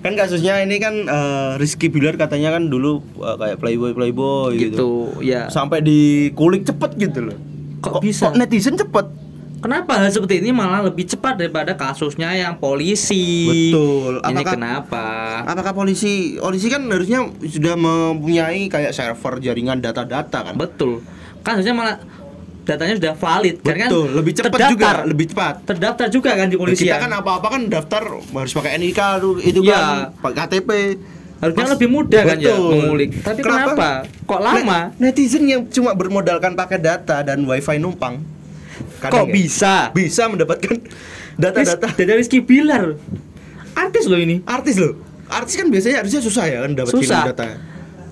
kan, 0.00 0.12
kasusnya 0.16 0.64
ini 0.64 0.76
kan 0.76 0.94
eh, 1.04 1.50
Rizky 1.60 1.92
Bilar 1.92 2.16
katanya 2.16 2.56
kan 2.56 2.68
dulu 2.68 3.04
eh, 3.20 3.36
kayak 3.36 3.56
playboy 3.60 3.92
playboy 3.92 4.56
gitu. 4.56 5.12
gitu, 5.12 5.24
ya. 5.24 5.46
Sampai 5.52 5.80
dikulik 5.80 6.64
cepet 6.64 6.96
gitu 6.96 7.30
loh. 7.30 7.36
Kok 7.80 8.00
bisa? 8.00 8.28
Kok 8.28 8.36
netizen 8.36 8.76
cepet? 8.76 9.06
Kenapa 9.60 10.00
hal 10.00 10.08
seperti 10.08 10.40
ini 10.40 10.56
malah 10.56 10.80
lebih 10.80 11.04
cepat 11.04 11.36
daripada 11.36 11.76
kasusnya 11.76 12.32
yang 12.32 12.56
polisi? 12.56 13.44
Betul. 13.44 14.24
Ini 14.24 14.40
Apakah- 14.40 14.54
kenapa? 14.56 15.04
Apakah 15.44 15.72
polisi 15.76 16.40
polisi 16.40 16.72
kan 16.72 16.88
harusnya 16.88 17.28
sudah 17.44 17.76
mempunyai 17.76 18.72
kayak 18.72 18.96
server 18.96 19.36
jaringan 19.36 19.84
data-data 19.84 20.48
kan? 20.48 20.56
Betul. 20.56 21.04
Kasusnya 21.44 21.76
malah 21.76 22.00
datanya 22.62 22.94
sudah 22.96 23.14
valid 23.14 23.56
kan 23.60 23.74
kan 23.74 23.88
Betul, 23.88 24.08
lebih 24.12 24.32
cepat 24.32 24.50
terdaftar. 24.52 24.70
juga, 24.70 24.90
lebih 25.04 25.26
cepat. 25.28 25.54
Terdaftar 25.64 26.06
juga 26.08 26.30
kan 26.32 26.46
di 26.46 26.54
Nah, 26.54 26.60
polisi 26.60 26.84
kita 26.84 26.96
kan 26.98 27.10
apa-apa 27.12 27.46
kan 27.48 27.62
daftar 27.66 28.02
harus 28.20 28.52
pakai 28.52 28.70
NIK 28.76 29.00
itu 29.42 29.60
Ya. 29.60 29.74
kan 29.74 29.86
pakai 30.18 30.36
KTP. 30.40 30.70
Harusnya 31.40 31.64
Mas- 31.64 31.72
lebih 31.72 31.88
mudah 31.88 32.22
kan 32.22 32.36
ya 32.36 32.52
Betul. 32.52 32.68
mengulik. 32.76 33.10
Tapi 33.18 33.40
kenapa? 33.40 33.88
Kok 34.22 34.40
lama? 34.40 34.78
Ne- 34.92 35.08
netizen 35.08 35.44
yang 35.44 35.64
cuma 35.66 35.96
bermodalkan 35.96 36.52
pakai 36.52 36.76
data 36.76 37.20
dan 37.20 37.40
wifi 37.42 37.76
numpang. 37.76 38.20
kadang 38.96 39.24
Kok 39.24 39.26
ya, 39.26 39.32
bisa? 39.34 39.74
Bisa 39.90 40.24
mendapatkan 40.24 40.76
data-data 41.34 41.96
Dari 41.96 42.12
Rizky 42.14 42.40
Bilar. 42.40 42.96
Artis 43.72 44.04
loh 44.04 44.16
ini. 44.16 44.44
artis 44.44 44.76
loh. 44.76 45.00
Artis 45.26 45.54
kan 45.54 45.68
biasanya 45.68 46.00
harusnya 46.00 46.20
susah 46.20 46.44
ya 46.44 46.58
kan 46.60 46.70
Susah. 46.90 47.22
data. 47.28 47.44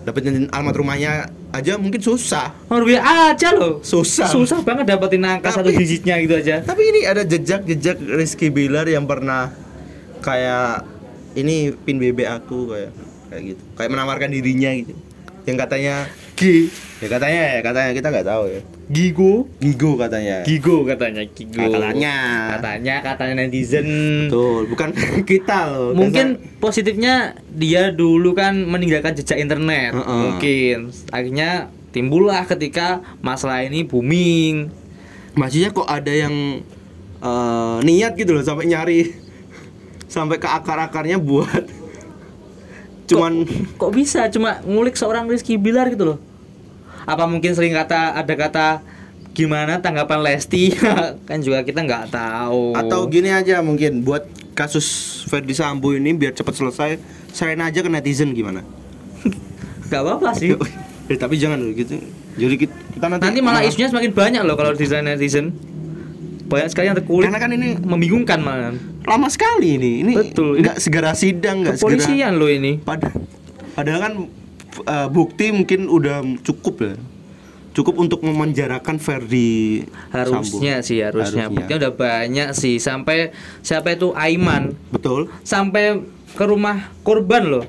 Dapetin 0.06 0.48
alamat 0.48 0.74
rumahnya 0.76 1.28
aja 1.52 1.76
mungkin 1.76 2.00
susah. 2.00 2.54
Nomor 2.70 2.84
WA 2.88 3.34
aja 3.34 3.52
loh. 3.52 3.80
Susah. 3.84 4.28
Susah 4.28 4.60
banget 4.64 4.88
dapetin 4.88 5.24
angka 5.24 5.52
satu 5.52 5.68
Tapi- 5.68 5.80
digitnya 5.80 6.14
gitu 6.22 6.34
aja. 6.38 6.60
Tapi 6.64 6.82
ini 6.84 7.00
ada 7.04 7.22
jejak-jejak 7.24 7.96
Rizky 8.16 8.48
Bilar 8.48 8.88
yang 8.88 9.04
pernah 9.04 9.52
kayak 10.20 10.84
ini 11.36 11.70
pin 11.84 12.00
BB 12.00 12.24
aku 12.24 12.72
kayak 12.72 12.92
kayak 13.28 13.42
gitu. 13.54 13.62
Kayak 13.76 13.90
menawarkan 13.92 14.30
dirinya 14.32 14.70
gitu. 14.72 14.94
Yang 15.44 15.56
katanya 15.64 15.94
G. 16.38 16.68
ya 16.98 17.08
katanya 17.08 17.42
ya 17.58 17.60
katanya 17.62 17.90
kita 17.94 18.08
nggak 18.10 18.26
tahu 18.26 18.44
ya. 18.48 18.60
Gigo. 18.88 19.44
Gigo 19.60 20.00
katanya. 20.00 20.48
Gigo 20.48 20.80
katanya 20.88 21.20
Gigo. 21.28 21.60
Katanya. 21.60 22.16
Katanya 22.56 22.94
katanya 23.04 23.34
netizen. 23.44 23.88
Betul, 24.26 24.72
bukan 24.72 24.88
kita 25.30 25.58
loh. 25.68 25.92
Mungkin 25.92 26.40
positifnya 26.56 27.36
dia 27.52 27.92
dulu 27.92 28.32
kan 28.32 28.56
meninggalkan 28.56 29.12
jejak 29.12 29.36
internet. 29.36 29.92
Heeh. 29.92 30.20
Mungkin 30.24 30.76
akhirnya 31.12 31.68
timbullah 31.92 32.44
ketika 32.48 33.00
masalah 33.20 33.64
ini 33.64 33.84
booming. 33.84 34.68
maksudnya 35.38 35.70
kok 35.70 35.86
ada 35.86 36.10
yang 36.10 36.66
eh, 37.22 37.78
niat 37.86 38.18
gitu 38.18 38.34
loh 38.34 38.42
sampai 38.42 38.66
nyari 38.66 39.14
sampai 40.10 40.42
ke 40.42 40.48
akar-akarnya 40.50 41.14
buat 41.22 41.62
cuman 43.06 43.46
kok 43.78 43.92
bisa 43.94 44.26
cuma 44.28 44.60
ngulik 44.66 44.98
seorang 44.98 45.30
Rizky 45.30 45.54
Bilar 45.56 45.88
gitu 45.88 46.04
loh 46.04 46.18
apa 47.08 47.24
mungkin 47.24 47.56
sering 47.56 47.72
kata 47.72 48.20
ada 48.20 48.34
kata 48.36 48.66
gimana 49.32 49.80
tanggapan 49.80 50.20
Lesti? 50.20 50.76
Kan 51.28 51.40
juga 51.40 51.64
kita 51.64 51.80
nggak 51.80 52.12
tahu. 52.12 52.76
Atau 52.76 53.08
gini 53.08 53.32
aja 53.32 53.64
mungkin 53.64 54.04
buat 54.04 54.28
kasus 54.52 54.84
Ferdi 55.24 55.56
Sambo 55.56 55.96
ini 55.96 56.12
biar 56.12 56.36
cepat 56.36 56.60
selesai 56.60 56.90
serahin 57.32 57.64
aja 57.64 57.80
ke 57.80 57.88
netizen 57.88 58.36
gimana? 58.36 58.60
Nggak 59.88 60.00
apa-apa 60.04 60.36
sih. 60.36 60.52
Eh, 61.08 61.16
tapi 61.22 61.40
jangan 61.40 61.56
dulu 61.56 61.72
gitu. 61.80 61.96
Jadi 62.36 62.54
kita, 62.68 62.74
kita 62.98 63.06
nanti 63.08 63.24
nanti 63.24 63.40
malah 63.40 63.64
isunya 63.64 63.88
semakin 63.88 64.12
banyak 64.12 64.42
loh 64.44 64.54
kalau 64.58 64.76
di 64.76 64.84
netizen. 64.84 65.56
Banyak 66.48 66.68
sekali 66.72 66.92
yang 66.92 66.96
terkulik. 66.96 67.28
Karena 67.28 67.40
kan 67.40 67.50
ini- 67.56 67.78
membingungkan 67.80 68.40
malah. 68.44 68.76
lama 69.08 69.28
sekali 69.32 69.80
ini. 69.80 70.04
Ini 70.04 70.12
Betul, 70.12 70.60
nggak 70.60 70.76
segera 70.76 71.16
sidang 71.16 71.64
nggak 71.64 71.80
segera 71.80 71.96
kepolisian 71.96 72.32
loh 72.36 72.50
ini. 72.52 72.76
Pada, 72.76 73.08
padahal 73.72 74.00
kan 74.04 74.12
uh, 74.88 75.06
bukti 75.06 75.52
mungkin 75.52 75.86
udah 75.86 76.24
cukup 76.40 76.76
ya. 76.80 76.94
Cukup 77.76 77.94
untuk 78.02 78.26
memenjarakan 78.26 78.98
Ferdi 78.98 79.86
harusnya 80.10 80.82
Sambo. 80.82 80.88
sih 80.88 80.98
harusnya 80.98 81.46
Harusnya. 81.46 81.54
buktinya 81.54 81.78
udah 81.86 81.92
banyak 81.94 82.48
sih 82.50 82.82
sampai 82.82 83.30
siapa 83.62 83.94
itu 83.94 84.10
Aiman 84.18 84.74
Betul. 84.90 85.30
sampai 85.46 86.02
ke 86.34 86.42
rumah 86.42 86.90
korban 87.06 87.46
loh 87.46 87.62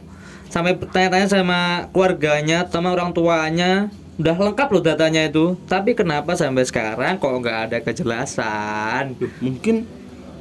sampai 0.50 0.82
tanya-tanya 0.82 1.30
sama 1.30 1.60
keluarganya 1.94 2.66
sama 2.66 2.90
orang 2.90 3.14
tuanya 3.14 3.94
udah 4.18 4.34
lengkap 4.34 4.68
loh 4.74 4.82
datanya 4.82 5.30
itu 5.30 5.54
tapi 5.70 5.94
kenapa 5.94 6.34
sampai 6.34 6.66
sekarang 6.66 7.22
kok 7.22 7.30
nggak 7.30 7.58
ada 7.70 7.78
kejelasan 7.80 9.14
mungkin 9.38 9.86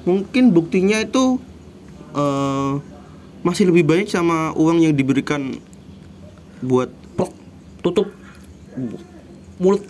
mungkin 0.02 0.48
buktinya 0.48 1.04
itu 1.04 1.36
eh, 2.16 2.72
masih 3.44 3.68
lebih 3.68 3.84
banyak 3.84 4.08
sama 4.08 4.56
uang 4.56 4.80
yang 4.80 4.96
diberikan 4.96 5.60
buat 6.60 6.90
Plok, 7.14 7.32
tutup 7.82 8.08
mulut 9.58 9.82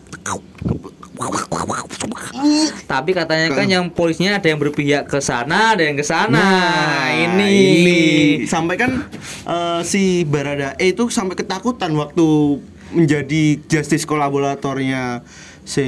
tapi 2.87 3.11
katanya 3.11 3.50
kan 3.52 3.66
yang 3.66 3.90
polisinya 3.90 4.38
ada 4.38 4.46
yang 4.48 4.61
berpihak 4.62 5.11
ke 5.11 5.18
sana 5.18 5.74
ada 5.74 5.83
yang 5.83 5.98
ke 5.98 6.07
sana 6.07 6.38
Nah, 6.38 7.11
ini. 7.11 7.52
ini. 7.83 8.00
sampai 8.46 8.78
kan 8.78 9.11
eh, 9.44 9.81
si 9.83 10.22
Barada 10.22 10.78
E 10.78 10.94
itu 10.94 11.11
sampai 11.11 11.35
ketakutan 11.35 11.90
waktu 11.98 12.59
menjadi 12.94 13.61
justice 13.68 14.09
kolaboratornya 14.09 15.20
si 15.68 15.85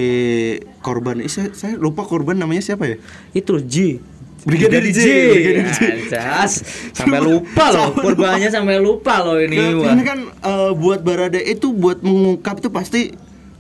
korban. 0.85 1.25
Eh, 1.25 1.31
saya, 1.33 1.55
saya 1.57 1.79
lupa 1.81 2.05
korban 2.05 2.37
namanya 2.37 2.61
siapa 2.61 2.85
ya? 2.85 2.97
itu 3.33 3.57
J 3.65 4.03
Brigadir 4.45 4.85
J. 4.89 5.01
Brigadir 5.33 5.67
J. 5.69 5.81
Anjas. 6.01 6.53
sampai 6.97 7.21
lupa 7.21 7.65
loh 7.71 7.93
korbannya 7.93 8.49
sampai 8.49 8.81
lupa 8.81 9.21
loh 9.21 9.37
ini. 9.37 9.57
Ini 9.77 10.03
kan 10.03 10.19
eh, 10.27 10.71
buat 10.73 11.05
Barada 11.05 11.37
itu 11.37 11.71
buat 11.73 12.01
mengungkap 12.01 12.61
itu 12.61 12.69
pasti 12.73 13.03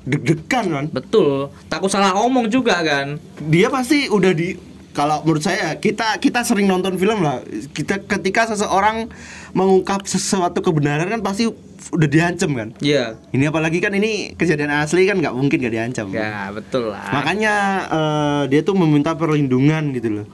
deg-degan 0.00 0.64
kan. 0.72 0.84
betul 0.88 1.52
takut 1.68 1.92
salah 1.92 2.16
omong 2.16 2.48
juga 2.48 2.80
kan 2.80 3.20
Dia 3.52 3.68
pasti 3.68 4.08
udah 4.08 4.32
di 4.32 4.56
kalau 4.90 5.22
menurut 5.22 5.44
saya 5.44 5.78
kita 5.78 6.18
kita 6.18 6.42
sering 6.42 6.66
nonton 6.66 6.98
film 6.98 7.22
lah. 7.22 7.38
Kita 7.70 8.02
ketika 8.02 8.50
seseorang 8.50 9.06
mengungkap 9.54 10.02
sesuatu 10.02 10.58
kebenaran 10.58 11.06
kan 11.06 11.22
pasti 11.22 11.46
udah 11.90 12.08
diancam 12.10 12.50
kan. 12.58 12.68
Iya 12.82 13.14
Ini 13.30 13.54
apalagi 13.54 13.78
kan 13.78 13.94
ini 13.94 14.34
kejadian 14.34 14.72
asli 14.74 15.06
kan 15.06 15.22
nggak 15.22 15.30
mungkin 15.30 15.62
gak 15.62 15.74
diancam. 15.74 16.10
ya 16.10 16.50
betul 16.50 16.90
lah 16.90 17.06
Makanya 17.14 17.54
eh, 17.86 18.42
dia 18.50 18.60
tuh 18.66 18.74
meminta 18.74 19.14
perlindungan 19.14 19.94
gitu 19.94 20.10
loh. 20.10 20.26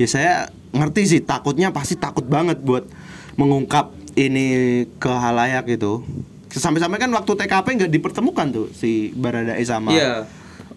Ya 0.00 0.08
saya 0.08 0.32
ngerti 0.72 1.04
sih 1.06 1.20
takutnya 1.20 1.68
pasti 1.70 1.92
takut 1.92 2.24
banget 2.24 2.56
buat 2.58 2.88
mengungkap 3.36 3.92
ini 4.16 4.46
ke 4.96 5.12
halayak 5.12 5.68
gitu. 5.68 6.00
Sampai-sampai 6.48 6.96
kan 6.96 7.12
waktu 7.12 7.36
TKP 7.36 7.66
nggak 7.78 7.92
dipertemukan 7.92 8.46
tuh 8.48 8.66
si 8.72 9.12
Baradae 9.12 9.60
sama 9.62 9.92
iya 9.92 10.24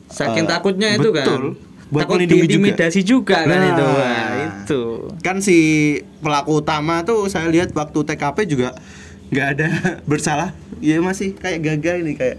saking 0.06 0.44
eh, 0.44 0.50
takutnya 0.50 0.90
itu 0.94 1.10
kan 1.10 1.24
betul. 1.24 1.44
Buat 1.88 2.04
takut 2.04 2.16
melindungi 2.20 2.42
juga. 2.42 2.50
diintimidasi 2.52 3.00
juga, 3.02 3.38
kan 3.42 3.50
Nah. 3.50 3.70
itu 3.70 3.86
Wah, 3.88 4.30
itu 4.44 4.82
kan 5.22 5.38
si 5.40 5.58
pelaku 6.20 6.60
utama 6.60 7.02
tuh 7.02 7.26
saya 7.26 7.48
lihat 7.48 7.72
waktu 7.72 8.00
TKP 8.04 8.38
juga 8.46 8.76
nggak 9.30 9.48
ada 9.56 9.68
bersalah. 10.10 10.52
Ya 10.78 11.00
masih 11.00 11.32
kayak 11.34 11.64
gagal 11.64 12.04
ini 12.04 12.14
kayak 12.14 12.38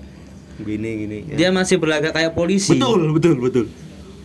gini 0.61 0.91
gini. 1.01 1.18
ya. 1.32 1.37
Dia 1.39 1.49
masih 1.49 1.80
berlagak 1.80 2.12
kayak 2.12 2.37
polisi. 2.37 2.76
Betul, 2.76 3.09
betul, 3.11 3.41
betul. 3.41 3.66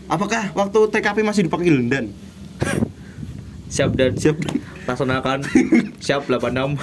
Apakah 0.05 0.51
waktu 0.51 0.79
TKP 0.91 1.23
masih 1.23 1.47
dipanggil 1.47 1.77
dan 1.87 2.11
Siap 3.73 3.93
dan 3.93 4.17
siap? 4.17 4.37
laksanakan. 4.83 5.45
Siap 6.05 6.25
86. 6.25 6.79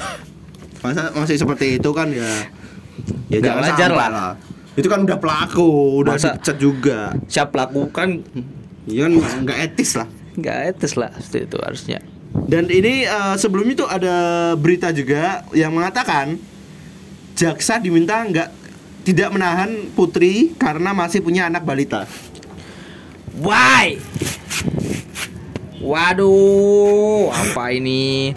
Masa 0.79 1.11
masih 1.13 1.37
seperti 1.37 1.83
itu 1.83 1.91
kan 1.91 2.07
ya? 2.09 2.47
Ya 3.27 3.39
jangan 3.43 3.63
wajar 3.65 3.91
sampai 3.91 4.09
lah. 4.09 4.33
Itu 4.77 4.87
kan 4.87 5.03
udah 5.03 5.19
pelaku, 5.19 5.69
udah 6.05 6.15
Masa- 6.15 6.37
dipecat 6.37 6.57
juga. 6.57 6.99
Siap 7.27 7.51
lakukan 7.51 8.23
Iya 8.87 9.11
kan 9.11 9.43
nggak 9.43 9.59
etis 9.67 9.99
lah. 9.99 10.07
nggak 10.37 10.57
etis 10.71 10.95
lah 10.95 11.11
seperti 11.19 11.51
itu 11.51 11.59
harusnya. 11.59 11.99
Dan 12.47 12.71
ini 12.71 13.03
eh, 13.03 13.35
sebelumnya 13.35 13.83
tuh 13.83 13.89
ada 13.89 14.17
berita 14.55 14.93
juga 14.93 15.43
yang 15.51 15.75
mengatakan 15.75 16.39
jaksa 17.35 17.83
diminta 17.83 18.23
nggak 18.23 18.49
tidak 19.03 19.29
menahan 19.31 19.91
putri 19.91 20.55
karena 20.55 20.95
masih 20.95 21.19
punya 21.19 21.51
anak 21.51 21.67
balita. 21.67 22.07
Why? 23.35 23.99
Waduh, 25.87 27.31
apa 27.31 27.71
ini? 27.71 28.35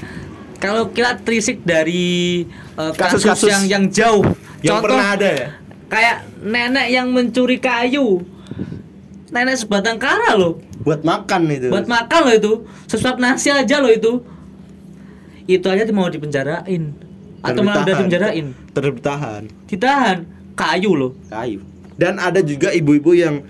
Kalau 0.62 0.94
kita 0.94 1.18
terisik 1.18 1.66
dari 1.66 2.46
eh, 2.78 2.92
kasus, 2.94 3.26
Kasus-kasus 3.26 3.50
yang 3.50 3.64
yang 3.66 3.84
jauh, 3.90 4.22
Yang 4.62 4.78
pernah 4.86 5.08
ada 5.18 5.30
ya? 5.34 5.50
Kayak 5.90 6.18
nenek 6.46 6.88
yang 6.94 7.10
mencuri 7.10 7.58
kayu, 7.58 8.22
nenek 9.34 9.58
sebatang 9.58 9.98
kara 9.98 10.38
loh, 10.38 10.62
Buat 10.86 11.02
makan 11.02 11.50
itu. 11.50 11.74
buat 11.74 11.90
makan 11.90 12.20
loh 12.30 12.36
itu, 12.38 12.54
sesuap 12.86 13.18
nasi 13.18 13.50
aja 13.50 13.82
loh 13.82 13.90
itu, 13.90 14.22
itu 15.50 15.66
aja 15.66 15.90
mau 15.90 16.06
dipenjarain, 16.06 16.94
atau 17.42 17.62
malah 17.66 17.82
udah 17.82 17.96
dipenjarain, 17.98 18.46
bertahan. 18.78 19.50
ditahan, 19.66 20.30
kayu 20.54 20.94
loh. 20.94 21.12
Kayu. 21.34 21.66
Dan 21.98 22.22
ada 22.22 22.46
juga 22.46 22.70
ibu-ibu 22.70 23.18
yang 23.18 23.42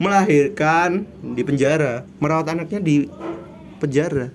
melahirkan 0.00 1.04
di 1.36 1.42
penjara, 1.44 2.08
merawat 2.16 2.56
anaknya 2.56 2.80
di 2.80 3.04
penjara. 3.82 4.30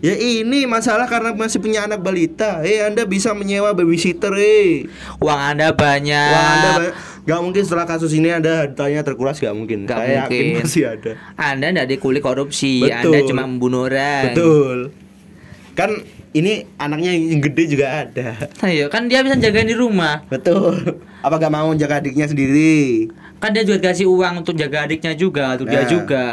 Ya 0.00 0.12
ini 0.12 0.68
masalah 0.68 1.08
karena 1.08 1.32
masih 1.32 1.56
punya 1.56 1.84
anak 1.84 2.00
balita. 2.00 2.60
Eh 2.60 2.84
Anda 2.84 3.04
bisa 3.04 3.32
menyewa 3.32 3.72
babysitter 3.72 4.32
eh. 4.36 4.84
Uang 5.20 5.40
anda 5.56 5.72
banyak. 5.72 6.32
Wah, 6.32 6.48
anda 6.52 6.70
ba- 6.76 6.94
nggak 7.26 7.40
mungkin 7.42 7.62
setelah 7.64 7.88
kasus 7.88 8.12
ini 8.12 8.30
Anda 8.30 8.64
hartanya 8.64 9.00
terkuras 9.02 9.40
nggak 9.40 9.56
mungkin. 9.56 9.78
Nggak 9.84 9.98
Saya 9.98 10.12
yakin 10.22 10.42
mungkin. 10.46 10.62
masih 10.62 10.84
ada. 10.86 11.12
Anda 11.34 11.66
tidak 11.72 11.86
dikulik 11.90 12.22
korupsi, 12.22 12.84
Betul. 12.84 13.08
Anda 13.08 13.18
cuma 13.24 13.42
membunuh 13.48 13.88
orang. 13.88 14.24
Betul. 14.30 14.78
Kan 15.74 15.90
ini 16.32 16.52
anaknya 16.76 17.12
yang 17.12 17.40
gede 17.40 17.64
juga 17.68 17.86
ada. 18.02 18.34
Ayo, 18.60 18.86
kan 18.86 19.06
dia 19.06 19.20
bisa 19.20 19.36
jagain 19.36 19.64
di 19.64 19.74
rumah. 19.74 20.24
Betul. 20.26 20.98
Apa 21.20 21.36
gak 21.36 21.50
mau 21.50 21.70
jaga 21.72 21.98
adiknya 21.98 22.26
sendiri? 22.26 23.06
Kan 23.36 23.50
dia 23.50 23.62
juga 23.62 23.90
kasih 23.90 24.06
uang 24.06 24.40
untuk 24.40 24.54
jaga 24.54 24.84
adiknya 24.84 25.12
juga, 25.12 25.54
untuk 25.54 25.68
dia 25.68 25.82
Nah. 25.82 25.88
juga. 25.88 26.26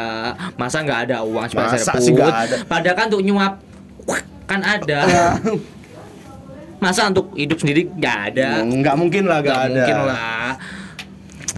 Masa 0.56 0.80
nggak 0.80 1.00
ada 1.04 1.18
uang 1.22 1.46
cuma 1.48 1.68
Masa 1.68 1.94
sih 1.98 2.12
nggak 2.12 2.30
ada? 2.32 2.56
Padahal 2.64 2.96
kan 2.96 3.06
untuk 3.08 3.22
nyuap 3.22 3.54
kan 4.44 4.60
ada. 4.60 5.00
Masa 6.78 7.08
untuk 7.08 7.32
hidup 7.34 7.58
sendiri 7.58 7.88
nggak 7.90 8.18
ada? 8.30 8.60
Nggak 8.62 8.96
mungkin 8.98 9.24
lah, 9.24 9.40
Nggak 9.40 9.52
nggak 9.52 9.64
ada. 9.64 9.72
mungkin 9.72 9.98
lah. 10.04 10.48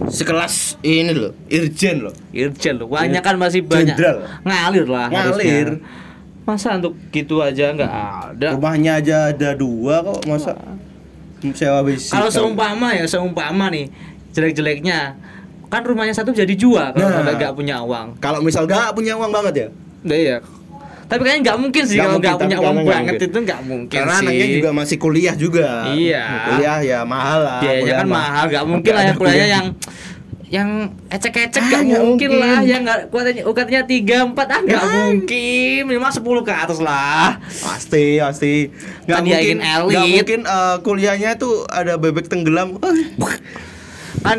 Sekelas 0.06 0.54
ini 0.82 1.10
loh, 1.10 1.32
Irjen 1.48 2.04
loh. 2.04 2.14
Irjen 2.30 2.76
loh, 2.76 2.86
banyak 2.86 3.22
kan 3.22 3.34
masih 3.34 3.64
banyak 3.64 3.96
Jenderal. 3.96 4.22
ngalir 4.44 4.84
lah 4.84 5.06
Ngalir. 5.08 5.80
harusnya. 5.80 6.04
Masa 6.46 6.78
untuk 6.78 6.94
gitu 7.10 7.42
aja 7.42 7.74
nggak 7.74 7.90
ada? 7.90 8.48
Rumahnya 8.54 8.92
aja 8.96 9.16
ada 9.28 9.50
dua 9.52 9.98
kok, 10.00 10.22
masa 10.24 10.54
sewa 11.52 11.82
besi. 11.82 12.10
Kalau 12.10 12.30
seumpama 12.30 12.90
ya, 12.90 13.04
seumpama 13.04 13.66
nih 13.68 13.90
jelek-jeleknya 14.30 15.18
kan 15.66 15.82
rumahnya 15.82 16.14
satu 16.14 16.30
jadi 16.30 16.54
jual 16.54 16.94
kalau 16.94 17.10
Nah. 17.18 17.34
nggak 17.34 17.52
punya 17.52 17.82
uang. 17.82 18.14
kalau 18.16 18.38
misal 18.38 18.62
gak 18.64 18.94
punya 18.94 19.14
uang 19.14 19.28
banget 19.28 19.54
ya, 19.56 19.68
Nah, 20.02 20.14
iya. 20.14 20.38
Tapi 21.04 21.20
kayaknya 21.20 21.42
nggak 21.44 21.58
mungkin 21.60 21.82
sih 21.82 21.94
Nggak 21.96 22.06
kalau 22.08 22.18
nggak 22.18 22.36
punya 22.36 22.56
uang 22.56 22.74
nggak 22.76 22.86
banget 22.88 23.12
mungkin. 23.12 23.26
itu 23.26 23.38
nggak 23.40 23.60
mungkin 23.62 23.96
karena 23.96 24.10
sih. 24.12 24.22
anaknya 24.22 24.46
juga 24.52 24.70
masih 24.72 24.96
kuliah 24.96 25.34
juga. 25.34 25.66
Iya. 25.88 26.24
Kuliah 26.46 26.78
ya 26.80 26.98
mahal 27.02 27.38
lah. 27.42 27.58
biayanya 27.60 27.94
kan 27.96 28.06
mah. 28.06 28.14
mahal, 28.16 28.44
nggak 28.46 28.64
mungkin 28.64 28.92
lah 28.92 29.02
Nggak 29.02 29.06
ya 29.08 29.14
kuliahnya 29.16 29.34
kuliah. 29.42 29.48
yang 29.52 29.66
yang 30.46 30.68
ecek-ecek 31.08 31.58
Ah, 31.58 31.82
nggak 31.82 32.00
mungkin, 32.00 32.30
mungkin. 32.30 32.30
lah 32.38 32.62
yang 32.62 32.80
nggak 32.80 33.10
kuotanya 33.10 33.42
ukatnya 33.44 33.82
tiga 33.82 34.22
empat 34.22 34.46
ah 34.48 34.60
nggak 34.60 34.78
Ya. 34.78 34.94
mungkin 35.02 35.80
minimal 35.84 36.12
10 36.12 36.22
ke 36.40 36.52
atas 36.52 36.78
lah 36.78 37.42
Pasti, 37.42 38.16
pasti. 38.16 38.70
Nggak 39.04 39.16
Kan 39.16 39.24
mungkin, 39.24 39.56
elit. 39.58 39.90
nggak 39.90 40.06
mungkin 40.08 40.40
eh, 40.44 40.76
kuliahnya 40.80 41.30
tuh 41.34 41.66
ada 41.66 41.96
bebek 41.96 42.26
tenggelam. 42.26 42.78
kan 44.22 44.38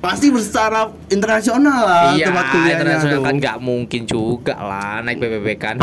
Pasti 0.00 0.32
secara 0.34 0.80
internasional 1.06 1.80
lah 1.82 2.04
iya 2.10 2.26
tempat 2.26 2.44
kuliahnya 2.48 2.72
internasional 2.80 3.12
tuh. 3.14 3.22
kan 3.22 3.34
nggak 3.36 3.56
mungkin 3.60 4.02
juga 4.04 4.54
lah 4.56 5.04
naik 5.04 5.20
BBB 5.20 5.48
kan 5.54 5.76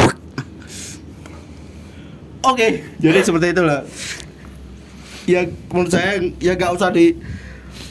Oke, 2.39 2.67
jadi 2.95 3.19
seperti 3.19 3.51
itulah. 3.51 3.83
Ya 5.27 5.43
menurut 5.67 5.91
saya 5.91 6.17
ya 6.39 6.55
gak 6.55 6.71
usah 6.71 6.89
di 6.89 7.13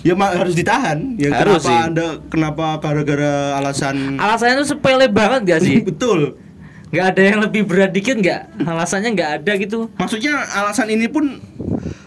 ya 0.01 0.13
ma- 0.13 0.33
harus 0.33 0.53
ditahan. 0.53 1.15
Ya 1.15 1.31
Harus 1.31 1.61
kenapa 1.61 1.69
sih. 1.69 1.77
Anda 1.79 2.07
kenapa 2.27 2.67
gara-gara 2.81 3.33
alasan 3.55 4.17
alasannya 4.17 4.55
tuh 4.59 4.69
sepele 4.71 5.07
banget 5.07 5.41
gak 5.47 5.61
sih 5.63 5.85
betul. 5.89 6.41
nggak 6.87 7.07
ada 7.13 7.23
yang 7.25 7.39
lebih 7.41 7.67
berat 7.67 7.91
dikit 7.91 8.15
nggak 8.15 8.63
alasannya 8.63 9.11
nggak 9.13 9.31
ada 9.37 9.53
gitu 9.59 9.91
Maksudnya 9.93 10.39
alasan 10.55 10.87
ini 10.89 11.11
pun 11.11 11.43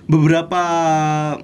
beberapa 0.07 0.63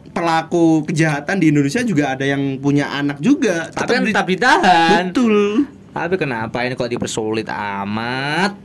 pelaku 0.09 0.87
kejahatan 0.87 1.37
di 1.37 1.51
Indonesia 1.51 1.83
juga 1.83 2.15
ada 2.15 2.23
yang 2.23 2.57
punya 2.57 2.89
anak 2.89 3.19
juga. 3.19 3.67
tapi 3.69 3.91
kan 3.91 4.01
di- 4.01 4.09
tetap 4.09 4.25
ditahan 4.25 5.03
Betul. 5.11 5.67
tapi 5.91 6.15
kenapa 6.15 6.63
ini 6.63 6.73
kok 6.73 6.87
dipersulit 6.87 7.45
amat 7.45 8.55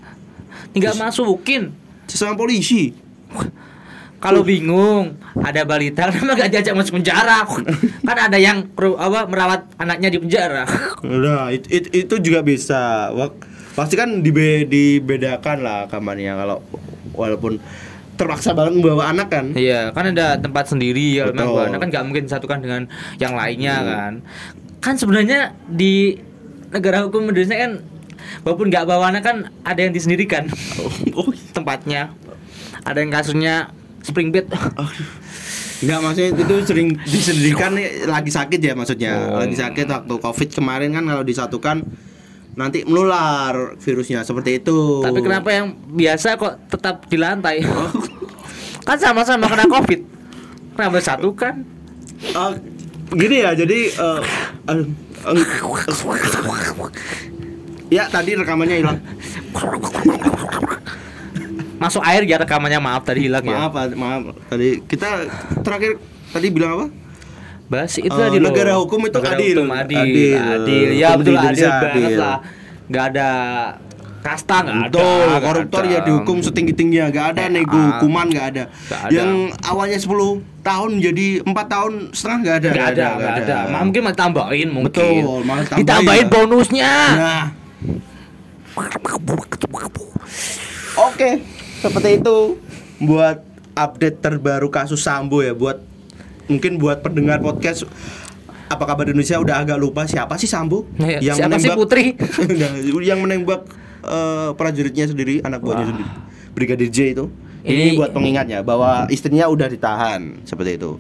nggak 0.71 0.95
masukin 0.97 1.75
Sesama 2.07 2.35
polisi. 2.35 2.95
Kalau 4.21 4.45
bingung 4.45 5.17
ada 5.41 5.65
balita 5.65 6.07
kenapa 6.13 6.45
gak 6.47 6.51
diajak 6.53 6.77
masuk 6.77 7.01
penjara? 7.01 7.41
Kan 8.09 8.19
ada 8.21 8.37
yang 8.37 8.69
apa 8.77 9.21
merawat 9.27 9.65
anaknya 9.81 10.13
di 10.13 10.19
penjara. 10.21 10.65
Nah, 11.01 11.49
itu, 11.49 11.67
itu, 11.73 11.89
itu 12.05 12.15
juga 12.21 12.45
bisa. 12.45 13.09
Pasti 13.73 13.97
kan 13.97 14.21
dibe, 14.21 14.69
dibedakan 14.69 15.65
lah 15.65 15.89
kamarnya 15.89 16.37
kalau 16.37 16.61
walaupun 17.17 17.57
terpaksa 18.21 18.53
banget 18.53 18.77
membawa 18.77 19.09
anak 19.09 19.33
kan. 19.33 19.57
iya 19.57 19.89
kan 19.97 20.13
ada 20.13 20.37
tempat 20.37 20.69
sendiri 20.69 21.17
ya 21.17 21.33
memang 21.33 21.73
anak 21.73 21.81
kan 21.81 21.89
nggak 21.89 22.05
mungkin 22.05 22.25
disatukan 22.29 22.59
dengan 22.61 22.83
yang 23.17 23.33
lainnya 23.33 23.81
kan. 23.81 24.13
Kan 24.85 25.01
sebenarnya 25.01 25.57
di 25.65 26.21
negara 26.69 27.09
hukum 27.09 27.33
Indonesia 27.33 27.57
kan 27.57 27.81
walaupun 28.45 28.69
nggak 28.69 28.85
bawa 28.85 29.09
anak 29.09 29.23
kan 29.25 29.37
ada 29.65 29.81
yang 29.81 29.97
disendirikan 29.97 30.53
Oh, 31.17 31.33
tempatnya. 31.57 32.13
Ada 32.85 33.01
yang 33.01 33.13
kasusnya 33.13 33.73
spring 34.05 34.31
bed 34.35 34.51
Enggak 35.81 35.99
maksudnya 36.05 36.31
itu 36.37 36.55
sering 36.69 36.93
disendirikan 37.09 37.73
lagi 38.05 38.29
sakit 38.29 38.61
ya 38.61 38.77
maksudnya. 38.77 39.17
Oh. 39.33 39.41
Lagi 39.41 39.57
sakit 39.57 39.89
waktu 39.89 40.13
Covid 40.21 40.49
kemarin 40.53 40.93
kan 40.93 41.09
kalau 41.09 41.25
disatukan 41.25 41.89
nanti 42.53 42.85
menular 42.85 43.81
virusnya 43.81 44.21
seperti 44.21 44.61
itu. 44.61 45.01
tapi 45.01 45.25
kenapa 45.25 45.49
yang 45.55 45.73
biasa 45.97 46.37
kok 46.37 46.69
tetap 46.69 47.09
di 47.09 47.17
lantai 47.17 47.63
kan 48.91 48.99
sama-sama 48.99 49.47
kena 49.47 49.71
covid 49.71 50.03
kenapa 50.75 50.99
disatukan 50.99 51.63
Eh, 52.21 52.53
gini 53.17 53.37
ya, 53.41 53.57
jadi 53.57 53.79
eh, 53.89 54.21
eh, 54.69 54.85
eh, 55.25 55.45
ya 57.91 58.05
tadi 58.13 58.37
rekamannya 58.37 58.77
hilang. 58.85 58.99
masuk 61.81 62.05
air 62.05 62.23
ya 62.23 62.37
rekamannya 62.37 62.77
maaf 62.79 63.03
tadi 63.03 63.25
hilang 63.25 63.41
ya 63.43 63.57
Maaf, 63.59 63.73
maaf. 63.95 64.21
Tadi 64.47 64.85
kita 64.85 65.25
terakhir 65.61 65.97
tadi 66.29 66.47
bilang 66.49 66.71
apa? 66.77 66.87
Basi 67.67 68.03
itu 68.03 68.11
Eh, 68.11 68.19
tadi 68.21 68.37
loh. 68.37 68.47
negara 68.47 68.77
hukum 68.77 69.01
itu 69.01 69.17
Negara 69.17 69.35
adil. 69.35 69.57
hukum 69.57 69.71
adil, 69.73 69.97
Adil. 69.97 70.37
adil. 70.37 70.89
Ya 70.93 71.09
betul 71.15 71.35
adil 71.35 71.65
banget 71.65 71.89
adil. 71.89 72.19
lah. 72.19 72.39
Nggak 72.87 73.05
ada 73.09 73.29
kasta 74.21 74.57
nggak 74.61 74.77
ada. 74.77 74.89
Betul, 74.91 75.29
koruptor 75.41 75.83
ada. 75.83 75.89
ya 75.89 76.01
dihukum 76.03 76.37
setinggi-tingginya, 76.43 77.07
nggak 77.09 77.27
ada 77.31 77.41
Eh, 77.41 77.49
nego 77.49 77.73
ah. 77.73 77.85
hukuman 77.97 78.27
nggak 78.27 78.47
ada. 78.51 78.65
Ada. 78.91 79.09
Yang 79.09 79.31
awalnya 79.63 79.97
10 79.97 80.35
tahun 80.61 80.91
menjadi 80.99 81.27
empat 81.41 81.67
tahun 81.71 81.93
setengah 82.11 82.39
nggak 82.43 82.57
ada. 82.59 82.69
Nggak 82.69 82.89
ada, 82.91 83.07
nggak 83.15 83.35
ada. 83.41 83.57
Ma- 83.65 83.83
Mungkin 83.83 84.01
mau 84.03 84.13
tambahin 84.15 84.69
mungkin. 84.69 84.91
Betul, 84.93 85.41
malah 85.41 85.65
tambahin 85.65 85.81
Ditambahin 85.81 86.21
ya. 86.21 86.29
bonusnya. 86.29 86.93
Nah, 87.17 87.43
oke, 91.01 91.31
seperti 91.81 92.21
itu 92.21 92.37
buat 93.01 93.41
update 93.73 94.21
terbaru 94.21 94.69
kasus 94.69 95.01
Sambo 95.01 95.41
ya 95.41 95.57
buat 95.57 95.81
mungkin 96.47 96.77
buat 96.77 97.01
pendengar 97.01 97.41
podcast 97.41 97.89
apa 98.71 98.85
kabar 98.87 99.09
Indonesia 99.09 99.41
udah 99.41 99.65
agak 99.65 99.79
lupa 99.81 100.05
siapa 100.07 100.37
sih 100.37 100.47
Sambo 100.47 100.87
Ya, 101.01 101.35
siapa 101.35 101.59
sih 101.59 101.73
Putri? 101.73 102.15
Nah, 102.61 102.77
yang 103.03 103.19
menembak 103.25 103.67
eh, 104.05 104.51
prajuritnya 104.55 105.09
sendiri 105.09 105.41
anak 105.43 105.65
buahnya 105.65 105.91
sendiri 105.91 106.07
Brigadir 106.55 106.91
J 106.91 106.99
itu 107.17 107.27
Ini 107.61 107.93
Ini- 107.93 107.99
buat 107.99 108.11
pengingatnya 108.13 108.65
bahwa 108.65 109.05
istrinya 109.13 109.45
udah 109.45 109.69
ditahan 109.69 110.41
seperti 110.49 110.81
itu. 110.81 110.97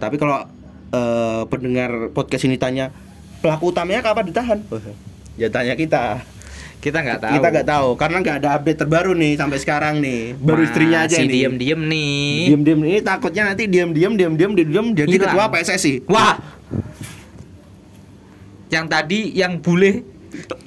Tapi 0.00 0.16
kalau 0.16 0.48
eh, 0.90 1.42
pendengar 1.52 2.08
podcast 2.16 2.48
ini 2.48 2.56
tanya 2.56 2.88
pelaku 3.44 3.68
utamanya 3.68 4.00
kapan 4.00 4.24
ditahan? 4.24 4.58
Ya 5.36 5.52
tanya 5.52 5.76
kita. 5.76 6.24
Kita 6.84 7.00
nggak 7.00 7.18
tahu. 7.18 7.32
Kita 7.32 7.48
nggak 7.48 7.66
tahu 7.66 7.88
karena 7.96 8.16
nggak 8.20 8.36
ada 8.38 8.48
update 8.54 8.78
terbaru 8.78 9.16
nih 9.16 9.32
sampai 9.34 9.56
sekarang 9.56 9.94
nih. 9.98 10.36
Baru 10.36 10.60
istrinya 10.60 10.98
aja 11.02 11.16
Masih 11.16 11.24
nih. 11.24 11.32
diem-diem 11.34 11.80
nih. 11.80 12.28
Diam-diam 12.46 12.80
ini 12.84 12.98
takutnya 13.00 13.42
nanti 13.48 13.64
diam-diam 13.64 14.12
diam-diam 14.12 14.52
diam 14.52 14.86
jadi 14.92 15.08
Hilang. 15.08 15.32
ketua 15.32 15.44
PSSI. 15.48 16.04
Wah. 16.04 16.36
Yang 18.68 18.86
tadi 18.86 19.20
yang 19.32 19.52
bule. 19.58 20.04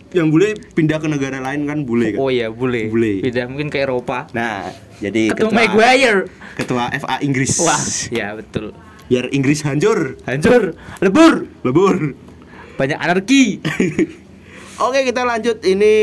Yang 0.09 0.27
boleh 0.31 0.49
pindah 0.73 0.97
ke 0.97 1.05
negara 1.05 1.37
lain 1.37 1.67
kan 1.67 1.83
boleh 1.83 2.15
kan? 2.15 2.19
Oh 2.19 2.31
iya, 2.31 2.47
bule. 2.47 2.87
Bule. 2.87 3.19
Beda 3.21 3.45
mungkin 3.45 3.67
ke 3.67 3.77
Eropa. 3.77 4.25
Nah, 4.31 4.71
jadi 4.97 5.29
Ketua 5.29 5.51
ketua 5.51 5.59
Maguire. 5.69 6.19
ketua 6.55 6.83
FA 6.95 7.15
Inggris. 7.21 7.53
Wah, 7.59 7.77
ya 8.09 8.33
betul. 8.33 8.71
Biar 9.05 9.29
Inggris 9.29 9.61
hancur, 9.61 10.17
Hancur, 10.23 10.73
lebur, 10.99 11.45
lebur. 11.61 11.95
banyak 12.73 12.95
anarki. 12.95 13.43
Oke 14.77 15.01
kita 15.03 15.25
lanjut 15.25 15.57
ini 15.65 15.95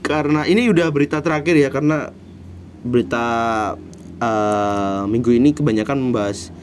karena 0.00 0.48
ini 0.48 0.72
udah 0.72 0.88
berita 0.88 1.20
terakhir 1.20 1.58
ya 1.58 1.68
karena 1.68 2.08
berita 2.80 3.24
eh, 4.16 5.02
minggu 5.04 5.34
ini 5.34 5.52
kebanyakan 5.52 5.98
membahas 6.00 6.54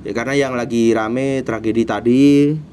ya 0.00 0.16
karena 0.16 0.34
yang 0.38 0.54
lagi 0.56 0.96
rame 0.96 1.44
tragedi 1.44 1.82
tadi 1.84 2.24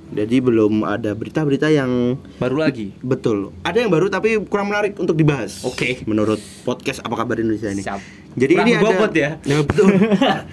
jadi 0.09 0.41
belum 0.41 0.81
ada 0.81 1.13
berita-berita 1.13 1.69
yang 1.69 2.17
Baru 2.41 2.57
lagi. 2.57 2.93
betul 3.03 3.53
ada 3.61 3.77
yang 3.77 3.91
baru 3.91 4.09
tapi 4.09 4.41
kurang 4.47 4.71
menarik 4.71 4.97
untuk 4.97 5.13
dibahas 5.13 5.61
Oke. 5.61 6.01
menurut 6.05 6.39
podcast 6.63 7.03
apa 7.03 7.13
kabar 7.13 7.37
Indonesia 7.37 7.69
ini 7.69 7.83
Siap. 7.85 7.99
jadi 8.33 8.53
Kurang 8.53 8.65
ini 8.65 8.71
ada 8.73 8.81
berbobot 8.81 9.11
ya? 9.13 9.29
betul 9.61 9.87